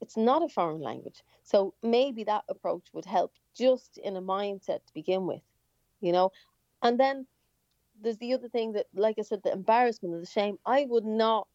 It's 0.00 0.16
not 0.16 0.42
a 0.42 0.48
foreign 0.48 0.80
language. 0.80 1.22
So 1.42 1.74
maybe 1.82 2.24
that 2.24 2.44
approach 2.48 2.86
would 2.92 3.04
help 3.04 3.32
just 3.56 3.98
in 3.98 4.16
a 4.16 4.22
mindset 4.22 4.84
to 4.86 4.94
begin 4.94 5.26
with, 5.26 5.42
you 6.00 6.12
know. 6.12 6.30
And 6.82 7.00
then 7.00 7.26
there's 8.00 8.18
the 8.18 8.34
other 8.34 8.48
thing 8.48 8.72
that, 8.72 8.86
like 8.94 9.16
I 9.18 9.22
said, 9.22 9.42
the 9.42 9.52
embarrassment 9.52 10.14
and 10.14 10.22
the 10.22 10.30
shame. 10.30 10.58
I 10.64 10.86
would 10.88 11.04
not 11.04 11.48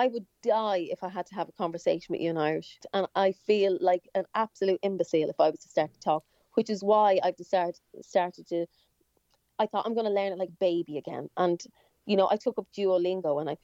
I 0.00 0.06
would 0.06 0.24
die 0.42 0.88
if 0.94 1.02
I 1.02 1.10
had 1.10 1.26
to 1.26 1.34
have 1.34 1.50
a 1.50 1.52
conversation 1.52 2.06
with 2.08 2.22
you 2.22 2.30
in 2.30 2.38
Irish. 2.38 2.78
And 2.94 3.06
I 3.14 3.32
feel 3.32 3.76
like 3.82 4.08
an 4.14 4.24
absolute 4.34 4.80
imbecile 4.82 5.28
if 5.28 5.38
I 5.38 5.50
was 5.50 5.60
to 5.60 5.68
start 5.68 5.92
to 5.92 6.00
talk, 6.00 6.24
which 6.54 6.70
is 6.70 6.82
why 6.82 7.18
I've 7.22 7.34
started, 7.42 7.78
started 8.00 8.46
to. 8.48 8.64
I 9.58 9.66
thought 9.66 9.84
I'm 9.84 9.92
going 9.92 10.06
to 10.06 10.18
learn 10.18 10.32
it 10.32 10.38
like 10.38 10.58
baby 10.58 10.96
again. 10.96 11.28
And, 11.36 11.60
you 12.06 12.16
know, 12.16 12.28
I 12.30 12.36
took 12.36 12.56
up 12.56 12.66
Duolingo 12.74 13.42
and 13.42 13.50
I, 13.50 13.56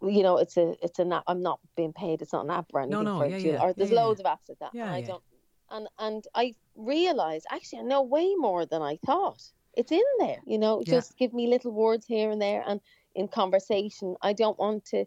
you 0.00 0.22
know, 0.22 0.38
it's 0.38 0.56
a, 0.56 0.74
it's 0.82 0.98
a, 0.98 1.22
I'm 1.26 1.42
not 1.42 1.60
being 1.76 1.92
paid. 1.92 2.22
It's 2.22 2.32
not 2.32 2.46
an 2.46 2.50
app 2.50 2.68
or 2.72 2.80
anything. 2.80 3.04
No, 3.04 3.18
no, 3.18 3.24
yeah, 3.24 3.36
yeah, 3.36 3.62
or 3.62 3.74
there's 3.74 3.90
yeah, 3.90 4.00
loads 4.02 4.22
yeah. 4.24 4.32
of 4.32 4.38
apps 4.38 4.48
like 4.48 4.58
that. 4.60 4.70
Yeah, 4.72 4.84
and 4.84 4.94
I 4.94 4.98
yeah. 5.00 5.06
don't, 5.06 5.22
and, 5.70 5.88
and 5.98 6.24
I 6.34 6.54
realized 6.76 7.44
actually 7.50 7.80
I 7.80 7.82
know 7.82 8.00
way 8.00 8.34
more 8.36 8.64
than 8.64 8.80
I 8.80 8.96
thought. 9.04 9.42
It's 9.76 9.92
in 9.92 10.02
there, 10.18 10.40
you 10.46 10.58
know, 10.58 10.82
just 10.82 11.16
give 11.18 11.34
me 11.34 11.46
little 11.46 11.72
words 11.72 12.06
here 12.06 12.30
and 12.30 12.40
there. 12.40 12.64
And 12.66 12.80
in 13.14 13.28
conversation. 13.28 14.16
I 14.22 14.32
don't 14.32 14.58
want 14.58 14.84
to. 14.86 15.04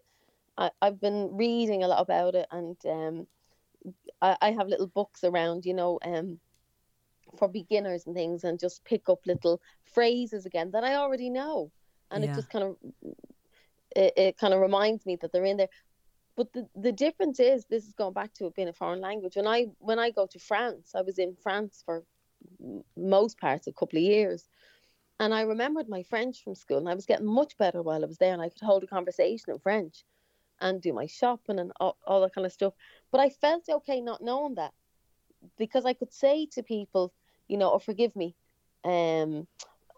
I, 0.57 0.71
I've 0.81 0.99
been 0.99 1.35
reading 1.35 1.83
a 1.83 1.87
lot 1.87 2.01
about 2.01 2.35
it, 2.35 2.47
and 2.51 2.77
um, 2.85 3.27
I, 4.21 4.37
I 4.41 4.51
have 4.51 4.67
little 4.67 4.87
books 4.87 5.23
around, 5.23 5.65
you 5.65 5.73
know, 5.73 5.99
um, 6.03 6.39
for 7.37 7.47
beginners 7.47 8.05
and 8.05 8.15
things, 8.15 8.43
and 8.43 8.59
just 8.59 8.83
pick 8.85 9.09
up 9.09 9.19
little 9.25 9.61
phrases 9.83 10.45
again 10.45 10.71
that 10.71 10.83
I 10.83 10.95
already 10.95 11.29
know, 11.29 11.71
and 12.11 12.23
Yeah. 12.23 12.31
it 12.31 12.35
just 12.35 12.49
kind 12.49 12.65
of 12.65 12.77
it, 13.95 14.13
it 14.17 14.37
kind 14.37 14.53
of 14.53 14.59
reminds 14.61 15.05
me 15.05 15.17
that 15.21 15.31
they're 15.31 15.45
in 15.45 15.57
there. 15.57 15.69
But 16.35 16.53
the, 16.53 16.67
the 16.75 16.91
difference 16.91 17.39
is 17.39 17.65
this 17.65 17.85
is 17.85 17.93
going 17.93 18.13
back 18.13 18.33
to 18.35 18.45
it 18.47 18.55
being 18.55 18.69
a 18.69 18.73
foreign 18.73 19.01
language. 19.01 19.35
When 19.35 19.47
I 19.47 19.67
when 19.79 19.99
I 19.99 20.11
go 20.11 20.27
to 20.27 20.39
France, 20.39 20.93
I 20.95 21.01
was 21.01 21.19
in 21.19 21.35
France 21.35 21.83
for 21.85 22.03
most 22.95 23.37
parts 23.39 23.67
a 23.67 23.73
couple 23.73 23.97
of 23.97 24.03
years, 24.03 24.49
and 25.21 25.35
I 25.35 25.41
remembered 25.41 25.87
my 25.87 26.01
French 26.01 26.43
from 26.43 26.55
school, 26.55 26.79
and 26.79 26.89
I 26.89 26.95
was 26.95 27.05
getting 27.05 27.27
much 27.27 27.55
better 27.57 27.83
while 27.83 28.03
I 28.03 28.07
was 28.07 28.17
there, 28.17 28.33
and 28.33 28.41
I 28.41 28.49
could 28.49 28.61
hold 28.63 28.83
a 28.83 28.87
conversation 28.87 29.51
in 29.51 29.59
French 29.59 30.03
and 30.59 30.81
do 30.81 30.93
my 30.93 31.05
shopping 31.05 31.59
and 31.59 31.71
all, 31.79 31.95
all 32.07 32.21
that 32.21 32.33
kind 32.33 32.45
of 32.47 32.51
stuff. 32.51 32.73
But 33.11 33.21
I 33.21 33.29
felt 33.29 33.69
okay 33.69 34.01
not 34.01 34.23
knowing 34.23 34.55
that 34.55 34.73
because 35.59 35.85
I 35.85 35.93
could 35.93 36.11
say 36.11 36.47
to 36.53 36.63
people, 36.63 37.13
you 37.47 37.57
know, 37.57 37.71
oh, 37.71 37.77
forgive 37.77 38.15
me, 38.15 38.35
um, 38.83 39.47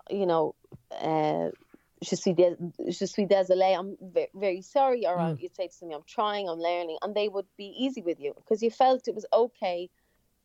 you 0.10 0.26
know, 0.26 0.56
uh, 0.92 1.50
je 2.02 2.18
suis, 2.18 2.34
de- 2.34 2.58
je 2.90 3.06
suis 3.06 3.26
désolé, 3.26 3.80
I'm 3.80 3.96
very, 4.02 4.28
very 4.36 4.62
sorry, 4.62 5.08
or 5.08 5.18
Mm. 5.18 5.40
you'd 5.42 5.56
say 5.56 5.70
to 5.70 5.86
me, 5.86 5.96
I'm 5.96 6.04
trying, 6.06 6.50
I'm 6.50 6.60
learning, 6.60 6.98
and 7.02 7.16
they 7.16 7.30
would 7.30 7.48
be 7.56 7.74
easy 7.78 8.02
with 8.02 8.20
you 8.20 8.34
because 8.36 8.62
you 8.62 8.72
felt 8.72 9.08
it 9.08 9.16
was 9.16 9.26
okay 9.32 9.90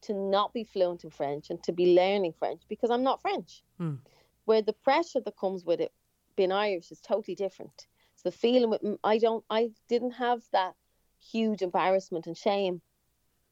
to 0.03 0.12
not 0.14 0.53
be 0.53 0.62
fluent 0.62 1.03
in 1.03 1.11
French 1.11 1.51
and 1.51 1.61
to 1.64 1.72
be 1.72 1.97
learning 1.97 2.33
French 2.33 2.62
because 2.68 2.91
I'm 2.91 3.03
not 3.03 3.20
French 3.20 3.64
Mm. 3.81 3.99
Where 4.49 4.62
the 4.62 4.72
pressure 4.72 5.20
that 5.20 5.36
comes 5.36 5.62
with 5.66 5.78
it 5.78 5.92
being 6.34 6.53
Irish 6.53 6.90
is 6.90 7.03
totally 7.03 7.34
different. 7.34 7.86
So 8.16 8.30
the 8.30 8.36
feeling 8.36 8.70
with 8.70 8.80
I 9.05 9.18
don't 9.18 9.44
I 9.51 9.72
didn't 9.90 10.12
have 10.12 10.42
that 10.53 10.74
huge 11.20 11.61
embarrassment 11.61 12.26
and 12.26 12.34
shame 12.34 12.80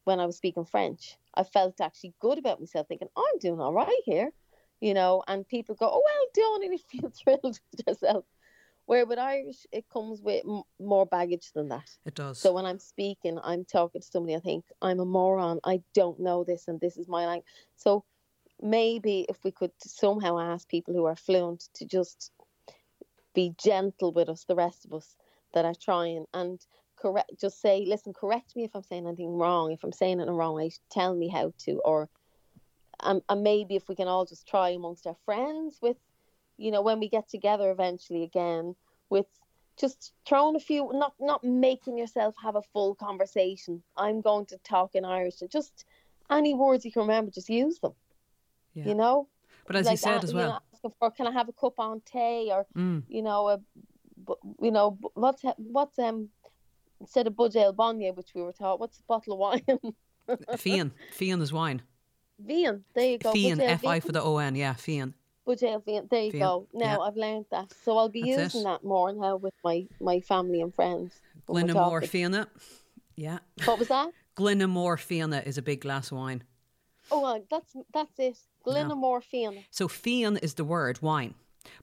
when 0.04 0.20
I 0.20 0.24
was 0.24 0.38
speaking 0.38 0.64
French. 0.64 1.18
I 1.34 1.42
felt 1.42 1.82
actually 1.82 2.14
good 2.18 2.38
about 2.38 2.60
myself, 2.60 2.88
thinking 2.88 3.08
"Oh, 3.14 3.28
I'm 3.30 3.38
doing 3.40 3.60
all 3.60 3.74
right 3.74 4.02
here, 4.06 4.32
you 4.80 4.94
know. 4.94 5.22
And 5.28 5.46
people 5.46 5.74
go, 5.74 5.86
"Oh 5.92 6.02
well 6.02 6.26
done," 6.34 6.62
and 6.64 6.72
you 6.72 6.78
feel 6.78 7.10
thrilled 7.10 7.60
with 7.70 7.86
yourself. 7.86 8.24
Where 8.86 9.04
with 9.04 9.18
Irish, 9.18 9.66
it 9.72 9.84
comes 9.92 10.22
with 10.22 10.44
m- 10.48 10.62
more 10.80 11.04
baggage 11.04 11.52
than 11.52 11.68
that. 11.68 11.90
It 12.06 12.14
does. 12.14 12.38
So 12.38 12.54
when 12.54 12.64
I'm 12.64 12.78
speaking, 12.78 13.38
I'm 13.42 13.66
talking 13.66 14.00
to 14.00 14.06
somebody, 14.06 14.34
I 14.34 14.40
think 14.40 14.64
I'm 14.80 15.00
a 15.00 15.04
moron. 15.04 15.60
I 15.62 15.82
don't 15.92 16.18
know 16.20 16.42
this, 16.42 16.68
and 16.68 16.80
this 16.80 16.96
is 16.96 17.06
my 17.06 17.26
language. 17.26 17.48
So 17.74 18.04
maybe 18.60 19.26
if 19.28 19.42
we 19.44 19.50
could 19.50 19.72
somehow 19.78 20.38
ask 20.38 20.68
people 20.68 20.94
who 20.94 21.04
are 21.04 21.16
fluent 21.16 21.68
to 21.74 21.84
just 21.84 22.30
be 23.34 23.54
gentle 23.58 24.12
with 24.12 24.28
us, 24.28 24.44
the 24.44 24.54
rest 24.54 24.84
of 24.84 24.92
us 24.92 25.16
that 25.52 25.64
are 25.64 25.74
trying, 25.74 26.24
and 26.32 26.60
correct. 26.96 27.32
Just 27.40 27.60
say, 27.60 27.84
listen, 27.86 28.12
correct 28.12 28.56
me 28.56 28.64
if 28.64 28.74
I'm 28.74 28.82
saying 28.82 29.06
anything 29.06 29.36
wrong. 29.36 29.72
If 29.72 29.84
I'm 29.84 29.92
saying 29.92 30.18
it 30.18 30.22
in 30.22 30.26
the 30.26 30.32
wrong 30.32 30.54
way, 30.54 30.70
tell 30.90 31.14
me 31.14 31.28
how 31.28 31.52
to. 31.64 31.80
Or 31.84 32.08
um, 33.00 33.20
and 33.28 33.42
maybe 33.42 33.76
if 33.76 33.88
we 33.88 33.94
can 33.94 34.08
all 34.08 34.24
just 34.24 34.48
try 34.48 34.70
amongst 34.70 35.06
our 35.06 35.16
friends 35.24 35.78
with, 35.82 35.98
you 36.56 36.70
know, 36.70 36.82
when 36.82 36.98
we 36.98 37.08
get 37.08 37.28
together 37.28 37.70
eventually 37.70 38.22
again 38.22 38.74
with 39.10 39.26
just 39.78 40.12
throwing 40.26 40.56
a 40.56 40.60
few, 40.60 40.90
not 40.94 41.12
not 41.20 41.44
making 41.44 41.98
yourself 41.98 42.34
have 42.42 42.56
a 42.56 42.62
full 42.62 42.94
conversation. 42.94 43.82
I'm 43.96 44.22
going 44.22 44.46
to 44.46 44.58
talk 44.58 44.94
in 44.94 45.04
Irish 45.04 45.42
and 45.42 45.50
just 45.50 45.84
any 46.30 46.54
words 46.54 46.84
you 46.84 46.92
can 46.92 47.02
remember, 47.02 47.30
just 47.30 47.50
use 47.50 47.78
them. 47.80 47.92
Yeah. 48.76 48.86
You 48.88 48.94
know. 49.02 49.28
But 49.66 49.76
as 49.76 49.86
Like 49.86 49.94
you 49.94 49.96
said 50.06 50.14
that, 50.18 50.24
as 50.24 50.30
you 50.32 50.38
know, 50.38 50.48
well, 50.48 50.62
asking 50.74 50.92
for 51.00 51.10
can 51.10 51.26
I 51.26 51.32
have 51.32 51.48
a 51.48 51.52
cup 51.62 51.76
on 51.78 52.00
tea 52.12 52.50
or 52.54 52.66
Mm. 52.76 53.02
you 53.08 53.22
know 53.22 53.40
a, 53.54 53.56
you 54.66 54.70
know 54.76 54.86
what's 55.14 55.42
what's 55.76 55.98
um 55.98 56.28
instead 57.00 57.26
of 57.26 57.32
buidéal 57.34 57.74
bainne 57.80 58.14
which 58.18 58.30
we 58.34 58.42
were 58.42 58.52
taught 58.52 58.78
what's 58.80 58.98
a 59.00 59.02
bottle 59.12 59.32
of 59.34 59.38
wine 59.44 59.64
fíon, 60.64 60.90
fíon 61.18 61.40
is 61.42 61.52
wine. 61.52 61.80
Vian 62.48 62.76
there 62.94 63.10
you 63.12 63.18
go 63.18 63.32
fíon, 63.32 63.58
F 63.60 63.84
I 63.86 63.98
for 64.00 64.12
the 64.12 64.22
O 64.22 64.36
N, 64.38 64.54
yeah, 64.56 64.74
fíon. 64.74 65.14
Budge 65.46 65.62
Ale 65.62 65.80
Vian 65.86 66.08
there 66.10 66.24
you 66.28 66.32
fíon, 66.32 66.40
go 66.40 66.68
now 66.74 66.84
yeah. 66.98 66.98
I've 67.06 67.16
learned 67.16 67.46
that 67.50 67.72
so 67.84 67.96
I'll 67.98 68.08
be 68.20 68.22
That's 68.22 68.54
using 68.54 68.60
it. 68.62 68.64
that 68.70 68.84
more 68.84 69.12
now 69.12 69.36
with 69.36 69.54
my 69.64 69.86
my 70.00 70.20
family 70.20 70.60
and 70.60 70.74
friends 70.74 71.20
Glenamore. 71.48 72.06
Fianna. 72.06 72.48
Yeah. 73.16 73.38
what 73.64 73.78
was 73.78 73.88
that 73.88 74.10
gloine 74.38 74.66
mhór 74.76 74.96
fíona 75.08 75.46
is 75.46 75.56
a 75.58 75.62
big 75.62 75.80
glass 75.80 76.10
of 76.12 76.18
wine. 76.18 76.42
Oh 77.10 77.20
well, 77.22 77.44
that's 77.50 77.76
that's 77.92 78.18
it 78.18 78.36
gloine 78.64 78.90
mhór 78.90 79.20
fíon 79.22 79.64
So 79.70 79.88
fíon 79.88 80.38
is 80.42 80.54
the 80.54 80.64
word 80.64 81.00
wine, 81.02 81.34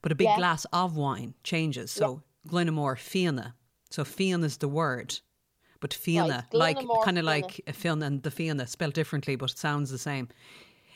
but 0.01 0.11
a 0.11 0.15
big 0.15 0.27
Yeah. 0.27 0.35
glass 0.37 0.65
of 0.73 0.95
wine 0.97 1.33
changes. 1.43 1.91
So 1.91 2.21
gloine 2.47 2.69
mhór 2.69 2.95
fíona. 2.97 3.53
So 3.89 4.03
fíon 4.03 4.43
is 4.43 4.57
the 4.57 4.67
word, 4.67 5.19
but 5.79 5.91
fíona, 5.91 6.43
Right, 6.53 6.53
like 6.53 6.77
kind 7.03 7.17
of 7.19 7.25
like 7.25 7.61
a 7.67 7.73
Fianna 7.73 8.05
and 8.05 8.23
the 8.23 8.31
Fianna, 8.31 8.65
spelled 8.67 8.93
differently, 8.93 9.35
but 9.35 9.51
it 9.51 9.57
sounds 9.57 9.89
the 9.91 9.97
same. 9.97 10.27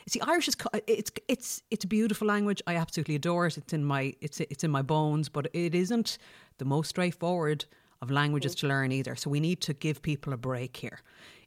See, 0.08 0.22
Irish 0.22 0.48
is 0.48 0.56
it's 0.88 1.12
it's 1.28 1.62
it's 1.70 1.84
a 1.86 1.88
beautiful 1.88 2.28
language. 2.28 2.62
I 2.66 2.76
absolutely 2.76 3.16
adore 3.16 3.48
it. 3.48 3.58
It's 3.58 3.74
in 3.74 3.84
my 3.84 4.14
it's 4.22 4.40
it's 4.40 4.64
in 4.64 4.72
my 4.72 4.82
bones, 4.82 5.30
but 5.30 5.48
it 5.54 5.76
isn't 5.76 6.18
the 6.58 6.66
most 6.66 6.90
straightforward 6.90 7.66
of 8.02 8.10
languages 8.12 8.56
Mm. 8.56 8.60
to 8.60 8.68
learn 8.68 8.92
either. 8.92 9.16
So 9.16 9.30
we 9.30 9.40
need 9.40 9.60
to 9.62 9.74
give 9.74 10.02
people 10.02 10.34
a 10.34 10.38
break 10.38 10.78
here. 10.78 11.00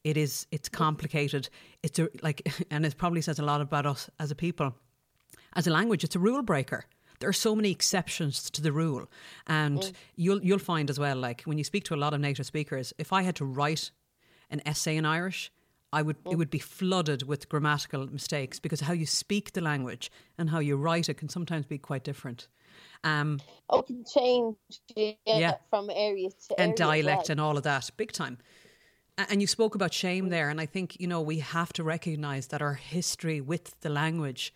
It 0.05 0.17
is 0.17 0.47
it's 0.51 0.69
complicated. 0.69 1.49
It's 1.83 1.99
a, 1.99 2.09
like, 2.23 2.51
and 2.71 2.87
it 2.87 2.97
probably 2.97 3.21
says 3.21 3.39
a 3.39 3.45
lot 3.45 3.61
about 3.61 3.87
us 3.87 4.11
as 4.19 4.31
a 4.31 4.35
people 4.35 4.75
as 5.55 5.67
a 5.67 5.71
language, 5.71 6.05
it's 6.05 6.17
a 6.17 6.19
rule 6.19 6.43
breaker. 6.43 6.85
There 7.19 7.29
are 7.29 7.35
so 7.35 7.55
many 7.55 7.71
exceptions 7.71 8.51
to 8.51 8.63
the 8.63 8.73
rule, 8.73 9.07
and 9.47 9.93
you'll 10.17 10.43
you'll 10.43 10.59
find 10.59 10.89
as 10.89 10.99
well. 10.99 11.17
Like 11.17 11.43
when 11.43 11.59
you 11.59 11.65
speak 11.65 11.85
to 11.85 11.95
a 11.95 11.97
lot 11.97 12.15
of 12.15 12.21
native 12.21 12.47
speakers, 12.47 12.95
if 12.99 13.13
I 13.13 13.23
had 13.23 13.37
to 13.37 13.45
write 13.45 13.91
an 14.51 14.63
essay 14.65 14.97
in 14.97 15.05
Irish, 15.05 15.53
I 15.93 16.01
would 16.01 16.17
it 16.31 16.37
would 16.37 16.49
be 16.49 16.59
flooded 16.59 17.25
with 17.25 17.49
grammatical 17.51 18.07
mistakes 18.07 18.59
because 18.59 18.81
how 18.81 18.95
you 18.95 19.05
speak 19.05 19.53
the 19.53 19.61
language 19.61 20.11
and 20.39 20.49
how 20.49 20.61
you 20.61 20.77
write 20.77 21.11
it 21.11 21.15
can 21.15 21.29
sometimes 21.29 21.67
be 21.67 21.77
quite 21.77 22.05
different. 22.05 22.49
Um, 23.05 23.41
oh 23.69 23.83
can 23.83 24.03
change 24.05 24.57
yeah, 24.97 25.13
Yeah. 25.27 25.55
from 25.69 25.91
area 25.91 26.31
to 26.31 26.61
and 26.61 26.71
area 26.71 26.75
dialect 26.77 27.29
well. 27.29 27.33
and 27.33 27.41
all 27.41 27.59
of 27.59 27.65
that, 27.65 27.91
big 27.99 28.13
time. 28.13 28.39
And 29.29 29.41
you 29.41 29.47
spoke 29.47 29.75
about 29.75 29.93
shame 29.93 30.29
there, 30.29 30.49
and 30.51 30.61
I 30.61 30.67
think 30.67 30.99
you 31.01 31.07
know 31.07 31.21
we 31.21 31.41
have 31.41 31.73
to 31.75 31.85
recognise 31.85 32.49
that 32.49 32.63
our 32.63 32.75
history 32.75 33.41
with 33.41 33.79
the 33.81 33.91
language 33.91 34.55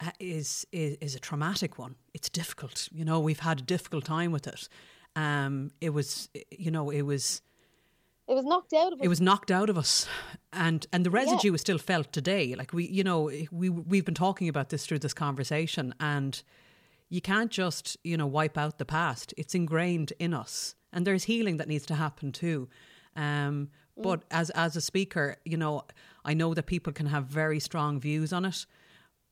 uh, 0.00 0.10
is, 0.18 0.66
is 0.72 0.96
is 1.00 1.14
a 1.14 1.20
traumatic 1.20 1.78
one. 1.78 1.96
It's 2.14 2.28
difficult. 2.28 2.88
You 2.92 3.04
know, 3.04 3.20
we've 3.20 3.40
had 3.40 3.60
a 3.60 3.64
difficult 3.64 4.04
time 4.04 4.32
with 4.32 4.46
it. 4.46 4.68
Um, 5.16 5.70
it 5.80 5.90
was, 5.90 6.28
you 6.50 6.70
know, 6.70 6.90
it 6.90 7.02
was 7.02 7.42
it 8.28 8.34
was 8.34 8.44
knocked 8.44 8.72
out 8.72 8.92
of 8.92 9.00
us 9.00 9.04
it 9.04 9.08
was 9.08 9.20
knocked 9.20 9.50
out 9.50 9.70
of 9.70 9.78
us 9.78 10.06
and 10.52 10.86
and 10.92 11.04
the 11.04 11.10
residue 11.10 11.54
is 11.54 11.60
still 11.60 11.78
felt 11.78 12.12
today 12.12 12.54
like 12.54 12.72
we 12.72 12.86
you 12.86 13.02
know 13.02 13.30
we 13.50 13.70
we've 13.70 14.04
been 14.04 14.14
talking 14.14 14.48
about 14.48 14.68
this 14.68 14.86
through 14.86 14.98
this 14.98 15.14
conversation 15.14 15.94
and 15.98 16.42
you 17.08 17.20
can't 17.20 17.50
just 17.50 17.96
you 18.04 18.16
know 18.16 18.26
wipe 18.26 18.58
out 18.58 18.78
the 18.78 18.84
past 18.84 19.32
it's 19.36 19.54
ingrained 19.54 20.12
in 20.18 20.34
us 20.34 20.74
and 20.92 21.06
there's 21.06 21.24
healing 21.24 21.56
that 21.56 21.68
needs 21.68 21.86
to 21.86 21.94
happen 21.94 22.30
too 22.30 22.68
um 23.16 23.68
but 23.96 24.22
as 24.30 24.50
as 24.50 24.76
a 24.76 24.80
speaker 24.80 25.36
you 25.44 25.56
know 25.56 25.82
i 26.24 26.34
know 26.34 26.54
that 26.54 26.66
people 26.66 26.92
can 26.92 27.06
have 27.06 27.24
very 27.24 27.58
strong 27.60 28.00
views 28.00 28.32
on 28.32 28.44
it 28.44 28.66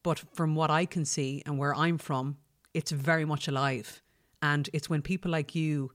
but 0.03 0.19
from 0.35 0.55
what 0.55 0.71
i 0.71 0.85
can 0.85 1.05
see 1.05 1.43
and 1.47 1.59
where 1.59 1.75
i'm 1.75 1.99
from 1.99 2.37
it's 2.77 2.91
very 2.91 3.25
much 3.25 3.49
alive. 3.49 4.03
And 4.43 4.69
it's 4.75 4.91
when 4.91 5.01
people 5.01 5.31
like 5.31 5.55
you 5.55 5.91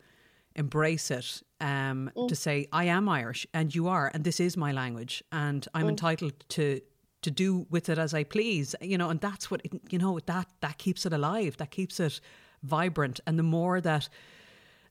embrace 0.56 1.12
it 1.12 1.44
um, 1.62 2.10
to 2.28 2.36
say 2.36 2.68
I 2.74 2.86
am 2.86 3.08
Irish 3.08 3.46
and 3.54 3.74
you 3.74 3.88
are 3.88 4.12
and 4.14 4.24
this 4.24 4.40
is 4.40 4.58
my 4.58 4.72
language 4.72 5.24
and 5.32 5.66
I'm 5.74 5.88
entitled 5.88 6.34
to 6.50 6.82
to 7.22 7.32
do 7.32 7.68
with 7.70 7.88
it 7.88 7.98
as 8.00 8.14
I 8.14 8.24
please 8.24 8.76
you 8.82 8.98
know 8.98 9.10
and 9.12 9.22
that's 9.22 9.50
what 9.50 9.62
it, 9.64 9.72
you 9.92 10.00
know 10.00 10.20
that 10.26 10.48
that 10.60 10.78
keeps 10.80 11.06
it 11.06 11.14
alive 11.14 11.56
that 11.58 11.70
keeps 11.70 12.00
it 12.00 12.20
vibrant. 12.64 13.20
And 13.26 13.38
the 13.40 13.44
more 13.44 13.80
that 13.80 14.10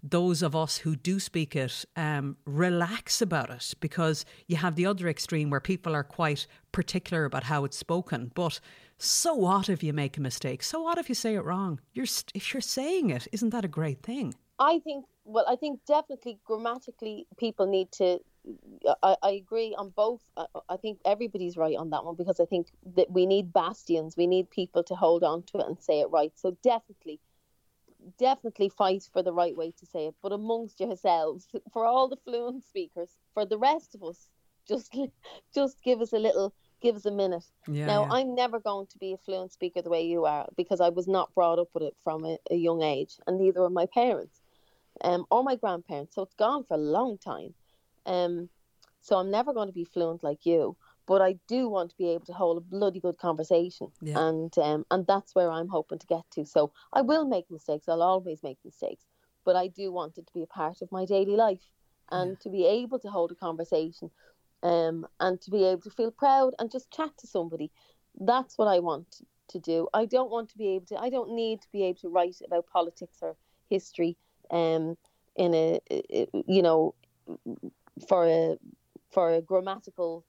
those 0.03 0.43
of 0.43 0.57
us 0.57 0.79
who 0.79 0.97
do 0.97 1.21
speak 1.21 1.55
it 1.57 1.85
um, 1.97 2.37
relax 2.45 3.21
about 3.21 3.51
it 3.51 3.75
because 3.81 4.25
you 4.47 4.57
have 4.57 4.77
the 4.77 4.87
other 4.87 5.09
extreme 5.09 5.51
where 5.51 5.61
people 5.61 5.95
are 5.95 6.05
quite 6.05 6.47
particular 6.73 7.25
about 7.25 7.45
how 7.45 7.65
it's 7.65 7.77
spoken. 7.77 8.31
But 8.35 8.61
so 8.99 9.35
what 9.35 9.69
if 9.69 9.83
you 9.83 9.93
make 9.93 10.17
a 10.17 10.21
mistake? 10.21 10.63
So 10.63 10.83
what 10.83 10.99
if 10.99 11.09
you 11.09 11.15
say 11.15 11.35
it 11.35 11.45
wrong? 11.45 11.81
You're 11.93 12.07
st- 12.07 12.33
if 12.35 12.53
you're 12.53 12.61
saying 12.61 13.11
it, 13.11 13.27
isn't 13.33 13.51
that 13.51 13.65
a 13.65 13.69
great 13.69 14.03
thing? 14.03 14.35
I 14.59 14.79
think, 14.81 15.07
well, 15.25 15.47
I 15.49 15.57
think 15.57 15.81
definitely 15.87 16.39
grammatically 16.45 17.27
people 17.39 17.67
need 17.67 17.91
to. 17.93 18.21
I, 19.03 19.17
I 19.23 19.31
agree 19.31 19.75
on 19.77 19.91
both. 19.91 20.23
I, 20.37 20.47
I 20.69 20.77
think 20.77 20.99
everybody's 21.05 21.57
right 21.57 21.77
on 21.77 21.91
that 21.91 22.05
one 22.05 22.15
because 22.15 22.41
I 22.41 22.45
think 22.45 22.69
that 22.97 23.11
we 23.11 23.27
need 23.27 23.53
bastions. 23.53 24.17
We 24.17 24.27
need 24.27 24.51
people 24.51 24.83
to 24.85 24.95
hold 24.95 25.25
on 25.25 25.43
to 25.45 25.59
it 25.59 25.67
and 25.67 25.79
say 25.79 26.01
it 26.01 26.11
right. 26.11 26.33
So 26.37 26.57
definitely, 26.63 27.21
definitely 28.19 28.69
fight 28.69 29.09
for 29.13 29.23
the 29.23 29.33
right 29.33 29.57
way 29.57 29.73
to 29.79 29.87
say 29.87 30.07
it. 30.07 30.15
But 30.23 30.33
amongst 30.33 30.81
yourselves, 30.81 31.49
for 31.73 31.85
all 31.85 32.09
the 32.09 32.17
fluent 32.17 32.65
speakers, 32.65 33.17
for 33.35 33.45
the 33.45 33.59
rest 33.59 33.95
of 33.95 34.03
us, 34.03 34.29
just 34.67 34.95
just 35.55 35.83
give 35.83 36.01
us 36.01 36.13
a 36.13 36.19
little, 36.19 36.55
give 36.81 36.97
us 36.97 37.07
a 37.07 37.11
minute. 37.11 37.45
Yeah, 37.67 37.87
now, 37.87 38.03
yeah. 38.03 38.13
I'm 38.13 38.35
never 38.35 38.61
going 38.61 38.87
to 38.89 38.99
be 38.99 39.13
a 39.13 39.19
fluent 39.19 39.53
speaker 39.53 39.83
the 39.83 39.91
way 39.91 40.03
you 40.03 40.25
are 40.25 40.49
because 40.57 40.81
I 40.81 40.89
was 40.89 41.09
not 41.09 41.35
brought 41.35 41.59
up 41.59 41.69
with 41.75 41.83
it 41.85 41.97
from 42.05 42.25
a, 42.25 42.39
a 42.51 42.57
young 42.57 42.83
age, 42.83 43.19
and 43.27 43.39
neither 43.39 43.63
were 43.63 43.71
my 43.71 43.87
parents 43.87 44.41
um, 45.03 45.27
or 45.31 45.43
my 45.43 45.57
grandparents. 45.57 46.15
So 46.15 46.23
it's 46.23 46.35
gone 46.35 46.65
for 46.65 46.75
a 46.75 46.79
long 46.79 47.19
time. 47.19 47.55
Um, 48.07 48.49
so 49.03 49.17
I'm 49.17 49.31
never 49.31 49.53
going 49.53 49.69
to 49.69 49.75
be 49.75 49.85
fluent 49.85 50.23
like 50.23 50.45
you, 50.45 50.77
but 51.11 51.21
I 51.21 51.35
do 51.49 51.69
want 51.69 51.91
to 51.91 51.97
be 51.97 52.11
able 52.11 52.27
to 52.27 52.33
hold 52.33 52.57
a 52.57 52.61
bloody 52.61 53.01
good 53.01 53.19
conversation, 53.19 53.89
Yeah. 54.01 54.19
and 54.29 54.57
um, 54.59 54.87
and 54.93 55.05
that's 55.09 55.35
where 55.35 55.51
I'm 55.51 55.67
hoping 55.67 55.99
to 55.99 56.07
get 56.07 56.25
to. 56.35 56.45
So 56.45 56.73
I 56.93 57.01
will 57.03 57.27
make 57.27 57.51
mistakes. 57.51 57.89
I'll 57.89 58.11
always 58.15 58.45
make 58.45 58.59
mistakes, 58.65 59.07
but 59.45 59.57
I 59.57 59.67
do 59.67 59.91
want 59.91 60.19
it 60.19 60.29
to 60.29 60.33
be 60.33 60.45
a 60.45 60.47
part 60.61 60.83
of 60.83 60.93
my 60.93 61.05
daily 61.05 61.35
life, 61.35 61.67
and 62.13 62.39
to 62.43 62.49
be 62.49 62.65
able 62.65 63.01
to 63.01 63.11
hold 63.11 63.33
a 63.33 63.35
conversation, 63.35 64.09
um, 64.63 65.05
and 65.19 65.41
to 65.41 65.51
be 65.51 65.65
able 65.65 65.83
to 65.83 65.91
feel 65.91 66.13
proud 66.13 66.55
and 66.61 66.71
just 66.71 66.93
chat 66.93 67.11
to 67.19 67.27
somebody. 67.27 67.73
That's 68.21 68.57
what 68.57 68.69
I 68.69 68.79
want 68.79 69.11
to 69.49 69.59
do. 69.59 69.89
I 69.93 70.05
don't 70.07 70.31
want 70.31 70.49
to 70.51 70.59
be 70.59 70.69
able 70.77 70.87
to. 70.91 70.97
I 71.07 71.11
don't 71.11 71.35
need 71.35 71.61
to 71.63 71.69
be 71.73 71.83
able 71.89 72.01
to 72.03 72.09
write 72.09 72.39
about 72.47 72.69
politics 72.69 73.19
or 73.21 73.35
history, 73.69 74.17
um, 74.53 74.97
in 75.35 75.55
a, 75.55 75.81
you 76.57 76.63
know, 76.63 76.95
for 78.09 78.21
a 78.29 78.59
for 79.11 79.35
a 79.35 79.43
grammatical 79.43 80.25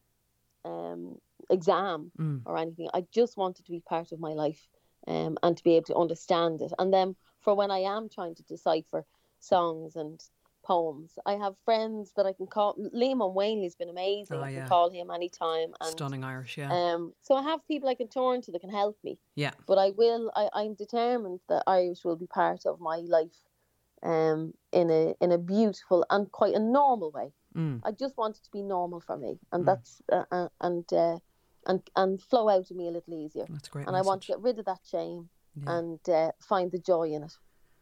um, 0.65 1.17
exam 1.49 2.11
Mm. 2.17 2.41
or 2.45 2.57
anything. 2.57 2.89
I 2.93 3.05
just 3.11 3.37
want 3.37 3.59
it 3.59 3.65
to 3.65 3.71
be 3.71 3.79
part 3.81 4.11
of 4.11 4.19
my 4.19 4.33
life 4.33 4.67
um, 5.07 5.37
and 5.43 5.57
to 5.57 5.63
be 5.63 5.75
able 5.75 5.85
to 5.87 5.95
understand 5.95 6.61
it. 6.61 6.71
And 6.79 6.93
then 6.93 7.15
for 7.39 7.55
when 7.55 7.71
I 7.71 7.79
am 7.79 8.09
trying 8.09 8.35
to 8.35 8.43
decipher 8.43 9.05
songs 9.39 9.95
and 9.95 10.21
poems, 10.63 11.17
I 11.25 11.33
have 11.33 11.55
friends 11.65 12.13
that 12.15 12.25
I 12.27 12.33
can 12.33 12.45
call. 12.47 12.75
Liam 12.93 13.19
Ó 13.21 13.33
Maonlaí's 13.35 13.75
been 13.75 13.89
amazing. 13.89 14.37
Oh, 14.37 14.41
I 14.43 14.49
can 14.51 14.57
yeah. 14.57 14.67
call 14.67 14.91
him 14.91 15.09
anytime. 15.09 15.73
And, 15.81 15.89
Stunning 15.89 16.23
Irish, 16.23 16.57
yeah. 16.57 16.71
Um, 16.71 17.13
so 17.21 17.35
I 17.35 17.41
have 17.41 17.67
people 17.67 17.89
I 17.89 17.95
can 17.95 18.07
turn 18.07 18.41
to 18.43 18.51
that 18.51 18.61
can 18.61 18.69
help 18.69 18.97
me. 19.03 19.17
yeah. 19.35 19.51
But 19.65 19.79
I 19.79 19.89
will. 19.91 20.31
I, 20.35 20.49
I'm 20.53 20.75
determined 20.75 21.39
that 21.49 21.63
Irish 21.65 22.05
will 22.05 22.15
be 22.15 22.27
part 22.27 22.65
of 22.67 22.79
my 22.79 22.97
life, 22.97 23.39
um, 24.03 24.53
in 24.71 24.89
a 24.91 25.15
in 25.19 25.31
a 25.31 25.37
beautiful 25.39 26.05
and 26.11 26.31
quite 26.31 26.53
a 26.53 26.59
normal 26.59 27.09
way. 27.11 27.33
Mm. 27.55 27.81
I 27.83 27.91
just 27.91 28.17
want 28.17 28.37
it 28.37 28.43
to 28.43 28.51
be 28.51 28.61
normal 28.63 29.01
for 29.01 29.17
me, 29.17 29.39
and 29.51 29.65
that's 29.65 30.01
uh, 30.11 30.23
uh, 30.31 30.47
and 30.61 30.85
uh, 30.93 31.17
and 31.65 31.81
and 31.95 32.21
flow 32.21 32.47
out 32.49 32.71
of 32.71 32.77
me 32.77 32.87
a 32.87 32.91
little 32.91 33.13
easier. 33.13 33.45
That's 33.49 33.67
great 33.67 33.87
and 33.87 33.95
I 33.95 34.01
want 34.01 34.21
to 34.23 34.27
get 34.27 34.39
rid 34.39 34.57
of 34.59 34.65
that 34.65 34.79
shame 34.89 35.29
Yeah. 35.55 35.77
and 35.77 36.09
uh, 36.09 36.31
find 36.39 36.71
the 36.71 36.79
joy 36.79 37.11
in 37.11 37.23
it, 37.23 37.33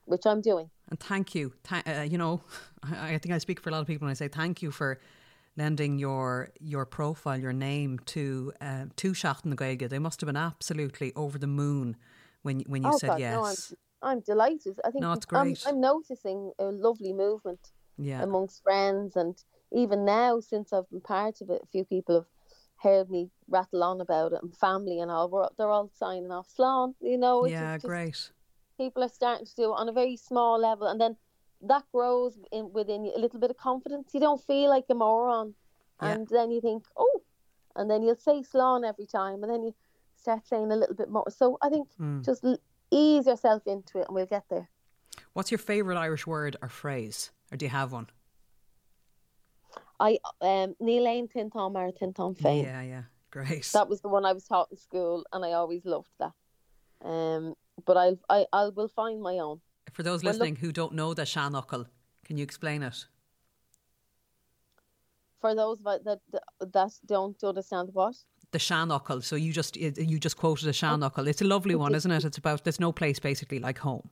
which 0.06 0.26
I'm 0.26 0.42
doing. 0.42 0.70
And 0.90 1.00
thank 1.00 1.36
you. 1.36 1.54
Tha- 1.70 2.00
uh, 2.00 2.02
you 2.04 2.18
know, 2.18 2.42
I, 2.84 3.14
I 3.14 3.18
think 3.20 3.34
I 3.36 3.38
speak 3.38 3.60
for 3.62 3.70
a 3.70 3.74
lot 3.74 3.82
of 3.82 3.88
people 3.88 4.06
when 4.06 4.12
I 4.12 4.16
say 4.16 4.28
thank 4.28 4.62
you 4.62 4.72
for 4.72 5.00
lending 5.56 6.00
your 6.00 6.50
your 6.60 6.86
profile, 6.86 7.40
your 7.40 7.54
name 7.54 8.00
to 8.06 8.52
uh, 8.62 8.86
to 8.96 9.12
Seachtain 9.12 9.46
na 9.46 9.56
Gaeilge. 9.56 9.88
They 9.90 10.00
must 10.00 10.20
have 10.22 10.28
been 10.28 10.36
absolutely 10.38 11.14
over 11.16 11.38
the 11.38 11.48
moon 11.48 11.96
when 12.42 12.62
when 12.62 12.84
you 12.84 12.92
oh 12.94 12.98
said 12.98 13.10
God, 13.10 13.20
yes. 13.20 13.34
no, 13.34 13.44
I'm 13.46 13.56
I'm 14.02 14.20
delighted. 14.22 14.80
I 14.84 14.92
think 14.92 15.04
No, 15.04 15.14
it's 15.14 15.28
I'm, 15.32 15.44
great. 15.44 15.64
I'm 15.68 15.80
noticing 15.80 16.52
a 16.58 16.66
lovely 16.66 17.14
movement 17.14 17.60
Yeah. 17.98 18.24
amongst 18.24 18.64
friends, 18.64 19.16
and 19.16 19.36
even 19.72 20.06
now, 20.06 20.40
since 20.40 20.74
I've 20.74 20.90
been 20.90 21.02
part 21.02 21.42
of 21.42 21.50
it, 21.50 21.62
a 21.64 21.68
few 21.68 21.86
people 21.86 22.16
have 22.16 22.26
heard 22.78 23.10
me 23.10 23.30
rattle 23.50 23.84
on 23.84 24.02
about 24.02 24.34
it, 24.34 24.40
and 24.42 24.56
family 24.56 25.00
and 25.00 25.12
all. 25.12 25.30
We're, 25.30 25.48
they're 25.58 25.70
all 25.70 25.90
signing 25.94 26.32
off 26.32 26.48
Slán, 26.58 26.94
you 27.02 27.18
know. 27.18 27.44
it's 27.46 27.52
yeah, 27.52 27.76
just- 27.76 27.86
great. 27.86 28.32
people 28.78 29.04
are 29.04 29.10
starting 29.10 29.46
to 29.46 29.56
do 29.56 29.64
it 29.74 29.76
on 29.76 29.90
a 29.90 29.92
very 29.92 30.16
small 30.16 30.58
level 30.60 30.88
and 30.88 31.00
then 31.02 31.18
that 31.62 31.84
grows 31.92 32.38
in 32.54 32.72
within 32.72 33.04
you 33.04 33.12
a 33.16 33.20
little 33.20 33.40
bit 33.40 33.52
of 33.52 33.58
confidence 33.58 34.12
you 34.14 34.20
don't 34.22 34.42
feel 34.42 34.70
like 34.70 34.86
a 34.90 34.94
moron 34.96 35.54
Yeah. 36.02 36.14
and 36.14 36.28
then 36.30 36.50
you 36.52 36.62
think 36.62 36.86
oh 36.96 37.22
and 37.76 37.92
then 37.92 38.02
you'll 38.02 38.16
say 38.16 38.42
slán 38.42 38.88
every 38.88 39.06
time 39.06 39.44
and 39.44 39.52
then 39.52 39.64
you 39.64 39.76
start 40.16 40.48
saying 40.48 40.72
a 40.72 40.78
little 40.78 40.96
bit 40.96 41.10
more 41.10 41.30
so 41.30 41.58
i 41.62 41.68
think 41.68 41.90
Hmm. 41.98 42.22
just 42.22 42.46
ease 42.92 43.28
yourself 43.28 43.64
into 43.68 44.00
it 44.00 44.06
and 44.08 44.16
we'll 44.16 44.26
get 44.38 44.46
there 44.50 44.70
What's 45.34 45.52
your 45.52 45.58
favourite 45.58 46.00
Irish 46.00 46.26
word 46.26 46.56
or 46.62 46.70
phrase? 46.70 47.32
Or 47.52 47.58
do 47.58 47.66
you 47.66 47.70
have 47.72 47.92
one? 47.92 48.08
I 50.00 50.18
um 50.41 50.76
Níl 50.82 51.06
aon 51.08 51.28
tinteán 51.28 51.72
Mar 51.74 51.91
Tintom 51.91 52.36
féin 52.36 52.64
Yeah, 52.64 52.82
yeah. 52.82 53.04
Great. 53.32 53.70
that 53.74 53.88
was 53.89 54.02
the 54.02 54.08
one 54.10 54.26
i 54.26 54.34
was 54.34 54.45
taught 54.47 54.72
in 54.72 54.78
school 54.78 55.24
and 55.32 55.45
i 55.45 55.52
always 55.52 55.86
loved 55.86 56.10
that 56.20 56.34
um 57.06 57.54
but 57.86 57.95
I'll, 57.97 58.18
I 58.30 58.45
I 58.52 58.70
will 58.70 58.88
find 58.88 59.22
my 59.22 59.38
own 59.39 59.62
For 59.93 60.04
those 60.04 60.24
Well, 60.24 60.34
look- 60.34 60.41
listening 60.41 60.56
who 60.58 60.72
don't 60.72 60.93
know 60.93 61.14
the 61.14 61.26
seanfhocal, 61.26 61.86
can 62.26 62.38
you 62.38 62.43
explain 62.43 62.82
it? 62.84 63.06
for 65.41 65.56
those 65.56 65.80
us 65.86 66.00
that 66.06 66.20
that 66.74 66.91
don't 67.06 67.43
understand 67.43 67.89
what 67.93 68.16
The 68.52 68.60
seanfhocal. 68.60 69.22
So 69.24 69.36
you 69.36 69.54
just 69.54 69.76
you 69.78 70.20
just 70.20 70.38
quoted 70.38 70.68
a 70.68 70.74
seanfhocal. 70.74 71.28
It's 71.28 71.41
a 71.41 71.45
lovely 71.45 71.76
one, 71.76 71.95
isn't 71.95 72.12
it? 72.12 72.26
It's 72.26 72.38
about 72.38 72.64
there's 72.64 72.80
no 72.80 72.91
place 72.91 73.20
basically 73.20 73.60
like 73.60 73.78
home. 73.80 74.10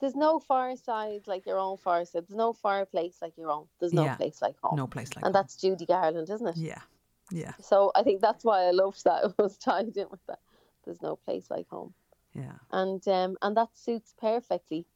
There's 0.00 0.14
no 0.14 0.38
fireside 0.38 1.22
like 1.26 1.46
your 1.46 1.58
own 1.58 1.76
fireside. 1.78 2.24
There's 2.28 2.36
no 2.36 2.52
fireplace 2.52 3.18
like 3.22 3.36
your 3.36 3.50
own. 3.50 3.66
There's 3.80 3.92
no 3.92 4.04
Yeah. 4.04 4.16
place 4.16 4.42
like 4.42 4.56
home. 4.62 4.76
No 4.76 4.86
place 4.86 5.08
like 5.16 5.24
and 5.24 5.26
home. 5.26 5.32
that's 5.32 5.56
Judy 5.56 5.86
Garland, 5.86 6.28
isn't 6.30 6.46
it? 6.46 6.56
Yeah. 6.56 6.82
Yeah. 7.30 7.52
So 7.60 7.90
I 7.94 8.02
think 8.02 8.20
that's 8.20 8.44
why 8.44 8.62
I 8.64 8.70
loved 8.70 9.02
that. 9.04 9.24
It 9.38 9.38
was 9.38 9.56
tied 9.56 9.96
in 9.96 10.08
with 10.10 10.24
that. 10.26 10.40
There's 10.84 11.02
no 11.02 11.16
place 11.16 11.50
like 11.50 11.68
home, 11.68 11.94
Yeah. 12.34 12.58
and 12.70 13.06
um, 13.08 13.36
and 13.42 13.56
that 13.56 13.70
suits 13.76 14.14
perfectly 14.16 14.86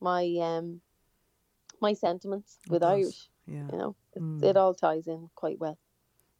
my 0.00 0.24
um 0.40 0.80
my 1.80 1.92
sentiments 1.92 2.58
with 2.68 2.82
Irish. 2.82 3.30
yeah. 3.46 3.60
Mm. 3.62 3.72
You 3.72 3.78
know, 3.78 3.96
it, 4.42 4.44
it 4.50 4.56
all 4.56 4.74
ties 4.74 5.06
in 5.06 5.30
quite 5.36 5.58
well. 5.60 5.78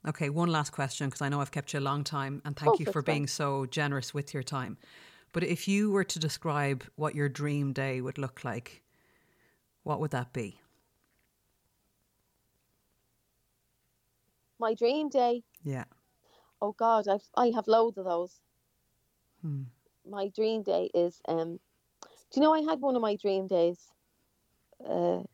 Okay, 0.06 0.30
one 0.30 0.50
last 0.50 0.70
question 0.70 1.08
because 1.08 1.22
I 1.22 1.28
know 1.28 1.40
I've 1.40 1.50
kept 1.50 1.72
you 1.72 1.80
a 1.80 1.86
long 1.90 2.02
time 2.04 2.40
and 2.44 2.56
thank 2.56 2.72
Oh, 2.72 2.76
you 2.78 2.86
for 2.86 3.02
being 3.02 3.22
fine. 3.26 3.28
so 3.28 3.66
generous 3.66 4.14
with 4.14 4.32
your 4.34 4.42
time. 4.42 4.78
But 5.32 5.44
if 5.44 5.68
you 5.68 5.90
were 5.90 6.04
to 6.04 6.18
describe 6.18 6.84
what 6.96 7.14
your 7.14 7.28
dream 7.28 7.72
day 7.72 8.00
would 8.00 8.18
look 8.18 8.44
like, 8.44 8.82
what 9.82 10.00
would 10.00 10.10
that 10.10 10.32
be? 10.32 10.60
My 14.58 14.74
dream 14.74 15.08
day. 15.08 15.44
Yeah. 15.62 15.84
Oh 16.60 16.72
God, 16.72 17.06
I've 17.08 17.28
I 17.36 17.52
have 17.54 17.68
loads 17.68 17.98
of 17.98 18.04
those. 18.04 18.40
Hmm. 19.42 19.64
My 20.08 20.28
dream 20.28 20.62
day 20.62 20.90
is 20.94 21.20
um. 21.28 21.60
Do 22.02 22.40
you 22.40 22.42
know 22.42 22.52
I 22.52 22.60
had 22.60 22.80
one 22.80 22.96
of 22.96 23.02
my 23.02 23.16
dream 23.16 23.46
days? 23.46 23.78
Uh, 24.84 25.22
a 25.22 25.26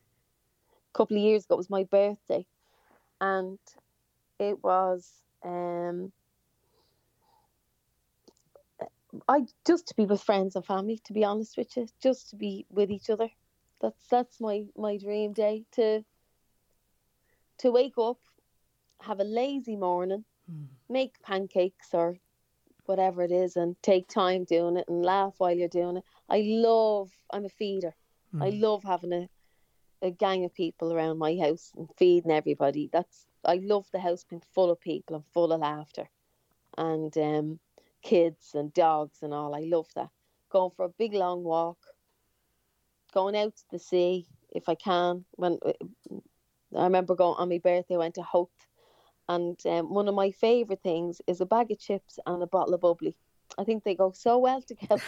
couple 0.92 1.16
of 1.16 1.22
years 1.22 1.44
ago. 1.44 1.54
It 1.54 1.58
was 1.58 1.70
my 1.70 1.84
birthday, 1.84 2.46
and 3.20 3.58
it 4.38 4.62
was 4.62 5.10
um. 5.42 6.12
I 9.28 9.46
just 9.66 9.88
to 9.88 9.94
be 9.94 10.06
with 10.06 10.22
friends 10.22 10.56
and 10.56 10.64
family. 10.64 10.98
To 11.04 11.12
be 11.12 11.24
honest 11.24 11.56
with 11.56 11.76
you, 11.76 11.86
just 12.02 12.30
to 12.30 12.36
be 12.36 12.66
with 12.70 12.90
each 12.90 13.10
other. 13.10 13.28
That's 13.80 14.06
that's 14.08 14.40
my 14.40 14.66
my 14.76 14.96
dream 14.96 15.32
day. 15.32 15.64
To 15.72 16.04
to 17.58 17.70
wake 17.70 17.98
up, 17.98 18.18
have 19.00 19.20
a 19.20 19.24
lazy 19.24 19.76
morning, 19.76 20.24
make 20.88 21.20
pancakes 21.22 21.94
or 21.94 22.18
whatever 22.86 23.22
it 23.22 23.32
is, 23.32 23.56
and 23.56 23.76
take 23.82 24.08
time 24.08 24.44
doing 24.44 24.76
it 24.76 24.88
and 24.88 25.04
laugh 25.04 25.34
while 25.38 25.56
you're 25.56 25.68
doing 25.68 25.98
it. 25.98 26.04
I 26.28 26.42
love. 26.44 27.10
I'm 27.32 27.44
a 27.44 27.48
feeder. 27.48 27.94
I 28.40 28.50
love 28.50 28.82
having 28.84 29.12
a 29.12 29.28
a 30.02 30.10
gang 30.10 30.44
of 30.44 30.54
people 30.54 30.92
around 30.92 31.18
my 31.18 31.36
house 31.36 31.72
and 31.76 31.88
feeding 31.96 32.30
everybody. 32.30 32.90
That's 32.92 33.26
I 33.44 33.56
love 33.56 33.86
the 33.92 34.00
house 34.00 34.24
being 34.24 34.42
full 34.54 34.70
of 34.70 34.80
people 34.80 35.16
and 35.16 35.24
full 35.32 35.52
of 35.52 35.60
laughter, 35.60 36.10
and 36.76 37.16
um, 37.18 37.60
kids 38.04 38.52
and 38.54 38.72
dogs 38.72 39.18
and 39.22 39.34
all. 39.34 39.54
I 39.54 39.60
love 39.60 39.88
that. 39.96 40.10
Going 40.50 40.70
for 40.76 40.84
a 40.84 40.90
big 40.90 41.14
long 41.14 41.42
walk, 41.42 41.78
going 43.12 43.34
out 43.34 43.56
to 43.56 43.64
the 43.72 43.78
sea 43.78 44.26
if 44.52 44.68
I 44.68 44.76
can. 44.76 45.24
When 45.32 45.58
I 46.76 46.84
remember 46.84 47.16
going 47.16 47.36
on 47.38 47.48
my 47.48 47.58
birthday, 47.58 47.94
I 47.94 47.98
went 47.98 48.14
to 48.14 48.22
Howth, 48.22 48.66
and 49.28 49.58
um, 49.66 49.92
one 49.92 50.06
of 50.06 50.14
my 50.14 50.30
favourite 50.30 50.82
things 50.82 51.20
is 51.26 51.40
a 51.40 51.46
bag 51.46 51.72
of 51.72 51.80
chips 51.80 52.18
and 52.26 52.42
a 52.42 52.46
bottle 52.46 52.74
of 52.74 52.82
bubbly. 52.82 53.16
I 53.58 53.64
think 53.64 53.82
they 53.82 53.94
go 53.94 54.12
so 54.12 54.38
well 54.38 54.62
together. 54.68 55.02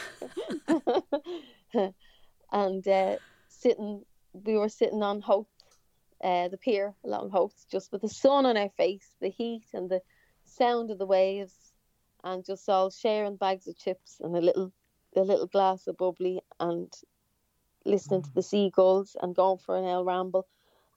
and 2.52 2.88
uh, 2.88 3.16
sitting, 3.48 4.04
we 4.32 4.56
were 4.56 4.68
sitting 4.68 5.02
on 5.02 5.20
Howth, 5.20 5.46
uh, 6.24 6.48
the 6.48 6.58
pier 6.58 6.94
along 7.04 7.30
Howth, 7.30 7.66
just 7.70 7.92
with 7.92 8.02
the 8.02 8.08
sun 8.08 8.46
on 8.46 8.56
our 8.56 8.70
face, 8.70 9.10
the 9.20 9.30
heat 9.30 9.66
and 9.74 9.90
the 9.90 10.00
sound 10.44 10.90
of 10.90 10.98
the 10.98 11.06
waves, 11.06 11.72
and 12.26 12.44
just 12.44 12.68
all 12.68 12.90
sharing 12.90 13.36
bags 13.36 13.68
of 13.68 13.78
chips 13.78 14.20
and 14.20 14.36
a 14.36 14.40
little, 14.40 14.72
a 15.14 15.20
little 15.20 15.46
glass 15.46 15.86
of 15.86 15.96
bubbly, 15.96 16.40
and 16.58 16.92
listening 17.84 18.22
to 18.22 18.34
the 18.34 18.42
seagulls 18.42 19.16
and 19.22 19.36
going 19.36 19.58
for 19.58 19.76
an 19.76 19.84
L 19.84 20.04
ramble, 20.04 20.46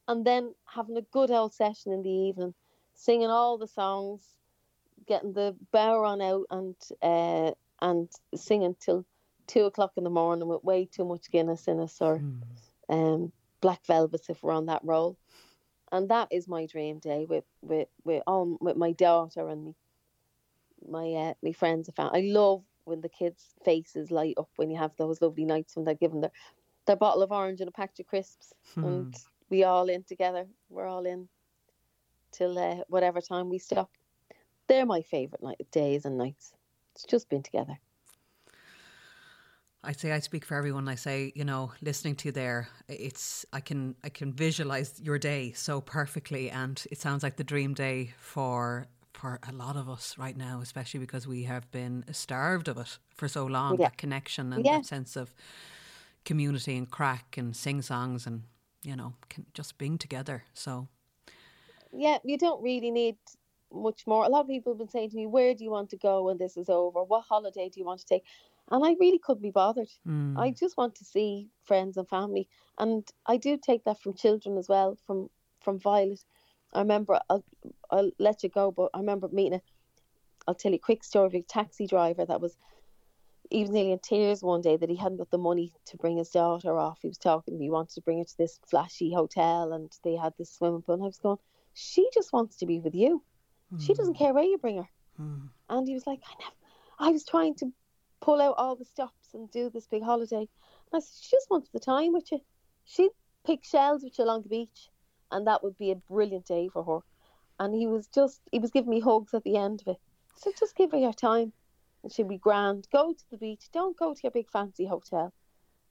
and 0.08 0.24
then 0.24 0.54
having 0.66 0.96
a 0.96 1.02
good 1.12 1.30
old 1.30 1.54
session 1.54 1.92
in 1.92 2.02
the 2.02 2.10
evening, 2.10 2.52
singing 2.94 3.28
all 3.30 3.56
the 3.58 3.68
songs, 3.68 4.22
getting 5.06 5.32
the 5.32 5.56
bodhrán 5.72 6.20
out 6.22 6.46
and 6.50 6.74
uh, 7.00 7.52
and 7.80 8.08
singing 8.34 8.74
till 8.80 9.06
two 9.46 9.64
o'clock 9.64 9.92
in 9.96 10.04
the 10.04 10.10
morning 10.10 10.48
with 10.48 10.64
way 10.64 10.84
too 10.84 11.04
much 11.04 11.30
Guinness 11.30 11.68
in 11.68 11.80
us 11.80 11.96
or 12.00 12.22
um, 12.88 13.32
black 13.60 13.86
velvets 13.86 14.28
if 14.28 14.42
we're 14.42 14.52
on 14.52 14.66
that 14.66 14.82
roll. 14.84 15.16
And 15.92 16.08
that 16.10 16.28
is 16.30 16.48
my 16.48 16.66
dream 16.66 16.98
day 16.98 17.26
with 17.28 17.44
with 17.62 17.88
with 18.04 18.22
all 18.26 18.58
with 18.60 18.76
my 18.76 18.92
daughter 18.92 19.48
and 19.48 19.64
me, 19.64 19.74
my 20.88 21.12
uh, 21.12 21.34
my 21.42 21.52
friends 21.52 21.88
and 21.88 21.96
family. 21.96 22.20
I 22.20 22.32
love 22.32 22.62
when 22.84 23.00
the 23.00 23.08
kids' 23.08 23.54
faces 23.64 24.10
light 24.10 24.34
up 24.38 24.48
when 24.56 24.70
you 24.70 24.78
have 24.78 24.92
those 24.96 25.20
lovely 25.22 25.44
nights 25.44 25.76
when 25.76 25.84
they're 25.84 25.94
given 25.94 26.20
their 26.20 26.32
their 26.86 26.96
bottle 26.96 27.22
of 27.22 27.32
orange 27.32 27.60
and 27.60 27.68
a 27.68 27.72
pack 27.72 27.98
of 27.98 28.06
crisps, 28.06 28.52
and 28.76 29.14
we 29.50 29.64
all 29.64 29.88
in 29.88 30.02
together. 30.04 30.46
We're 30.68 30.86
all 30.86 31.06
in 31.06 31.28
till 32.32 32.58
uh, 32.58 32.84
whatever 32.88 33.20
time 33.20 33.48
we 33.48 33.58
stop. 33.58 33.90
They're 34.66 34.86
my 34.86 35.02
favourite 35.02 35.42
night 35.42 35.66
days 35.70 36.04
and 36.04 36.16
nights. 36.16 36.52
It's 36.94 37.04
just 37.04 37.28
been 37.28 37.42
together. 37.42 37.78
I'd 39.82 39.98
say 39.98 40.12
I 40.12 40.18
speak 40.18 40.44
for 40.44 40.56
everyone. 40.56 40.88
I 40.88 40.94
say, 40.94 41.32
you 41.34 41.44
know, 41.44 41.72
listening 41.80 42.14
to 42.16 42.28
you 42.28 42.32
there, 42.32 42.68
it's 42.88 43.46
I 43.52 43.60
can 43.60 43.96
I 44.04 44.10
can 44.10 44.32
visualize 44.32 45.00
your 45.00 45.18
day 45.18 45.52
so 45.52 45.80
perfectly, 45.80 46.50
and 46.50 46.82
it 46.90 47.00
sounds 47.00 47.22
like 47.22 47.36
the 47.36 47.44
dream 47.44 47.72
day 47.72 48.12
for 48.18 48.86
for 49.12 49.38
a 49.48 49.52
lot 49.52 49.76
of 49.76 49.88
us 49.88 50.16
right 50.18 50.36
now, 50.36 50.60
especially 50.60 51.00
because 51.00 51.26
we 51.26 51.44
have 51.44 51.70
been 51.70 52.04
starved 52.12 52.68
of 52.68 52.78
it 52.78 52.98
for 53.14 53.28
so 53.28 53.44
long. 53.46 53.72
Yeah. 53.72 53.88
That 53.88 53.96
connection 53.96 54.52
and 54.52 54.64
Yeah. 54.64 54.78
that 54.78 54.86
sense 54.86 55.16
of 55.16 55.32
community 56.24 56.76
and 56.76 56.90
craic 56.90 57.36
and 57.36 57.56
sing 57.56 57.82
songs 57.82 58.26
and 58.26 58.42
you 58.82 58.96
know 58.96 59.14
can, 59.28 59.46
just 59.54 59.78
being 59.78 59.98
together. 59.98 60.44
So 60.54 60.88
Yeah, 61.92 62.18
you 62.24 62.38
don't 62.38 62.62
really 62.62 62.90
need 62.90 63.16
much 63.72 64.06
more. 64.06 64.24
A 64.24 64.28
lot 64.28 64.42
of 64.42 64.48
people 64.48 64.72
have 64.72 64.78
been 64.78 64.88
saying 64.88 65.10
to 65.10 65.16
me, 65.16 65.26
"Where 65.26 65.54
do 65.54 65.64
you 65.64 65.70
want 65.70 65.90
to 65.90 65.96
go 65.96 66.24
when 66.24 66.38
this 66.38 66.56
is 66.56 66.68
over? 66.68 67.02
What 67.02 67.22
holiday 67.22 67.68
do 67.68 67.80
you 67.80 67.86
want 67.86 68.00
to 68.00 68.06
take?" 68.06 68.24
And 68.70 68.84
I 68.84 68.94
really 69.00 69.18
couldn't 69.18 69.42
be 69.42 69.50
bothered. 69.50 69.90
I 70.06 70.08
mm. 70.08 70.58
just 70.58 70.76
want 70.76 70.94
to 70.96 71.04
see 71.04 71.50
friends 71.62 71.96
and 71.96 72.08
family, 72.08 72.48
and 72.78 73.08
I 73.26 73.36
do 73.36 73.56
take 73.56 73.84
that 73.84 74.00
from 74.00 74.14
children 74.14 74.56
as 74.56 74.68
well. 74.68 74.96
From 75.06 75.30
from 75.60 75.78
Violet, 75.78 76.24
I 76.72 76.80
remember. 76.80 77.20
I'll 77.28 77.44
I'll 77.90 78.10
let 78.18 78.42
you 78.42 78.48
go, 78.48 78.70
but 78.70 78.90
I 78.94 78.98
remember 78.98 79.28
meeting 79.28 79.54
a. 79.54 79.62
I'll 80.46 80.54
tell 80.54 80.72
you 80.72 80.76
a 80.76 80.80
quick 80.80 81.04
story 81.04 81.26
of 81.26 81.34
a 81.34 81.42
taxi 81.42 81.86
driver 81.86 82.24
that 82.24 82.40
was. 82.40 82.56
He 83.50 83.62
was 83.62 83.70
nearly 83.70 83.90
in 83.90 83.98
tears 83.98 84.44
one 84.44 84.60
day 84.60 84.76
that 84.76 84.88
he 84.88 84.94
hadn't 84.94 85.18
got 85.18 85.32
the 85.32 85.38
money 85.38 85.72
to 85.86 85.96
bring 85.96 86.18
his 86.18 86.30
daughter 86.30 86.78
off. 86.78 87.00
He 87.02 87.08
was 87.08 87.18
talking 87.18 87.58
he 87.58 87.68
wanted 87.68 87.94
to 87.94 88.00
bring 88.00 88.18
her 88.18 88.24
to 88.24 88.38
this 88.38 88.60
flashy 88.68 89.12
hotel, 89.12 89.72
and 89.72 89.90
they 90.04 90.14
had 90.14 90.34
this 90.38 90.52
swimming 90.52 90.82
pool. 90.82 90.94
And 90.94 91.02
I 91.02 91.06
was 91.06 91.18
going, 91.18 91.38
she 91.74 92.08
just 92.14 92.32
wants 92.32 92.56
to 92.58 92.66
be 92.66 92.78
with 92.78 92.94
you. 92.94 93.24
She 93.78 93.94
doesn't 93.94 94.14
hmm. 94.14 94.18
care 94.18 94.34
where 94.34 94.44
you 94.44 94.58
bring 94.58 94.78
her. 94.78 94.88
Hmm. 95.16 95.46
And 95.68 95.86
he 95.86 95.94
was 95.94 96.06
like, 96.06 96.20
I 96.24 96.34
never, 96.40 96.54
I 96.98 97.12
was 97.12 97.24
trying 97.24 97.54
to 97.56 97.72
pull 98.20 98.40
out 98.40 98.56
all 98.58 98.76
the 98.76 98.84
stops 98.84 99.28
and 99.32 99.50
do 99.50 99.70
this 99.70 99.86
big 99.86 100.02
holiday. 100.02 100.36
And 100.36 100.48
I 100.94 100.98
said, 100.98 101.14
she 101.22 101.36
just 101.36 101.50
wants 101.50 101.70
the 101.70 101.80
time 101.80 102.12
with 102.12 102.30
you. 102.32 102.40
She'd 102.84 103.12
pick 103.44 103.64
shells 103.64 104.02
with 104.02 104.18
you 104.18 104.24
along 104.24 104.42
the 104.42 104.48
beach, 104.48 104.89
and 105.30 105.46
that 105.46 105.62
would 105.62 105.76
be 105.78 105.90
a 105.90 105.96
brilliant 105.96 106.46
day 106.46 106.68
for 106.68 106.84
her. 106.84 106.98
And 107.58 107.74
he 107.74 107.86
was 107.86 108.06
just, 108.08 108.40
he 108.52 108.58
was 108.58 108.70
giving 108.70 108.90
me 108.90 109.00
hugs 109.00 109.34
at 109.34 109.44
the 109.44 109.56
end 109.56 109.82
of 109.82 109.88
it. 109.88 110.00
So 110.36 110.52
just 110.58 110.76
give 110.76 110.92
her 110.92 110.98
your 110.98 111.12
time, 111.12 111.52
and 112.02 112.12
she'll 112.12 112.26
be 112.26 112.38
grand. 112.38 112.88
Go 112.92 113.12
to 113.12 113.24
the 113.30 113.36
beach. 113.36 113.68
Don't 113.72 113.96
go 113.96 114.14
to 114.14 114.20
your 114.22 114.32
big 114.32 114.48
fancy 114.48 114.86
hotel, 114.86 115.32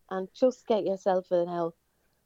and 0.10 0.28
just 0.34 0.66
get 0.66 0.86
yourself 0.86 1.32
an 1.32 1.48
L 1.48 1.76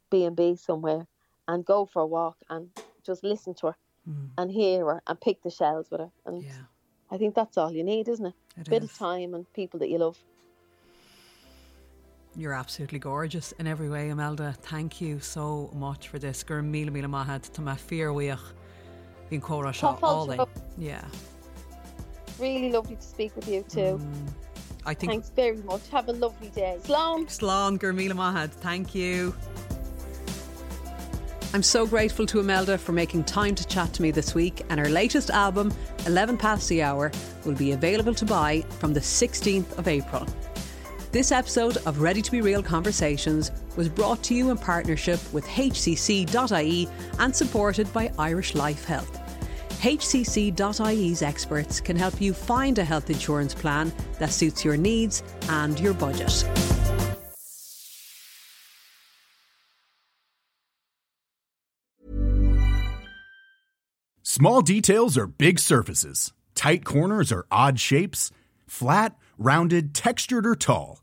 B 0.09 0.23
and 0.25 0.35
B 0.35 0.55
somewhere, 0.55 1.07
and 1.47 1.65
go 1.65 1.85
for 1.85 2.01
a 2.03 2.07
walk 2.07 2.37
and 2.49 2.69
just 3.05 3.23
listen 3.23 3.53
to 3.55 3.67
her 3.67 3.75
Mm. 4.07 4.31
and 4.37 4.51
hear 4.51 4.85
her 4.85 5.01
and 5.07 5.21
pick 5.21 5.41
the 5.43 5.49
shells 5.49 5.89
with 5.89 6.01
her. 6.01 6.11
And 6.25 6.43
Yeah. 6.43 6.65
I 7.09 7.17
think 7.17 7.35
that's 7.35 7.57
all 7.57 7.71
you 7.71 7.85
need, 7.85 8.09
isn't 8.09 8.25
it? 8.25 8.33
It 8.57 8.67
a 8.67 8.69
bit 8.69 8.83
is. 8.83 8.91
of 8.91 8.97
time 8.97 9.33
and 9.33 9.51
people 9.53 9.79
that 9.79 9.89
you 9.89 9.97
love. 9.97 10.21
You're 12.35 12.53
absolutely 12.53 12.99
gorgeous 12.99 13.51
in 13.59 13.67
every 13.67 13.89
way, 13.89 14.09
Imelda. 14.09 14.55
Thank 14.63 14.99
you 14.99 15.19
so 15.19 15.69
much 15.73 16.07
for 16.07 16.17
this. 16.17 16.43
Gur 16.43 16.61
míle 16.63 16.89
míle 16.89 17.05
maithad 17.05 17.43
tá 17.51 17.61
má 17.63 17.75
fearhuioch 17.77 18.53
in 19.29 19.39
córa 19.39 19.71
seo 19.71 19.97
all 20.01 20.25
go- 20.25 20.49
Yeah. 20.77 21.03
Really 22.39 22.71
lovely 22.71 22.95
to 22.95 23.01
speak 23.03 23.35
with 23.35 23.47
you 23.47 23.63
too. 23.69 23.99
Mm. 24.01 24.27
I 24.85 24.93
think 24.95 25.11
Thanks 25.11 25.29
very 25.29 25.57
much. 25.57 25.87
Have 25.89 26.09
a 26.09 26.13
lovely 26.13 26.49
day. 26.49 26.77
Slán. 26.83 27.27
Slán 27.27 27.77
gur 27.77 27.93
míle 27.93 28.13
maithad. 28.13 28.49
Thank 28.49 28.95
you. 28.95 29.35
I'm 31.53 31.61
so 31.61 31.85
grateful 31.85 32.25
to 32.25 32.39
Imelda 32.39 32.79
for 32.79 32.93
making 32.93 33.25
time 33.25 33.53
to 33.53 33.67
chat 33.67 33.93
to 33.93 34.01
me 34.01 34.09
this 34.09 34.33
week, 34.33 34.63
and 34.71 34.79
her 34.79 34.89
latest 34.89 35.29
album, 35.29 35.71
11 36.07 36.35
Past 36.35 36.67
the 36.67 36.81
Hour, 36.81 37.11
will 37.45 37.53
be 37.53 37.73
available 37.73 38.15
to 38.15 38.25
buy 38.25 38.61
from 38.79 38.91
the 38.91 38.99
16th 38.99 39.77
of 39.77 39.87
April. 39.87 40.25
This 41.13 41.31
episode 41.31 41.77
of 41.85 42.01
Ready 42.01 42.23
to 42.23 42.31
Be 42.31 42.41
Real 42.41 42.63
Conversations 42.63 43.51
was 43.75 43.87
brought 43.87 44.23
to 44.23 44.33
you 44.33 44.49
in 44.49 44.57
partnership 44.57 45.19
with 45.31 45.45
HCC.ie 45.45 46.89
and 47.19 47.35
supported 47.35 47.93
by 47.93 48.11
Irish 48.17 48.55
Life 48.55 48.83
Health. 48.85 49.19
HCC.ie's 49.83 51.21
experts 51.21 51.79
can 51.79 51.95
help 51.95 52.19
you 52.19 52.33
find 52.33 52.79
a 52.79 52.83
health 52.83 53.11
insurance 53.11 53.53
plan 53.53 53.93
that 54.17 54.31
suits 54.31 54.65
your 54.65 54.75
needs 54.75 55.21
and 55.49 55.79
your 55.79 55.93
budget. 55.93 56.31
Small 64.23 64.63
details 64.63 65.15
are 65.15 65.27
big 65.27 65.59
surfaces. 65.59 66.33
Tight 66.55 66.83
corners 66.83 67.31
are 67.31 67.45
odd 67.51 67.79
shapes. 67.79 68.31
Flat, 68.65 69.15
rounded, 69.37 69.93
textured, 69.93 70.47
or 70.47 70.55
tall. 70.55 71.02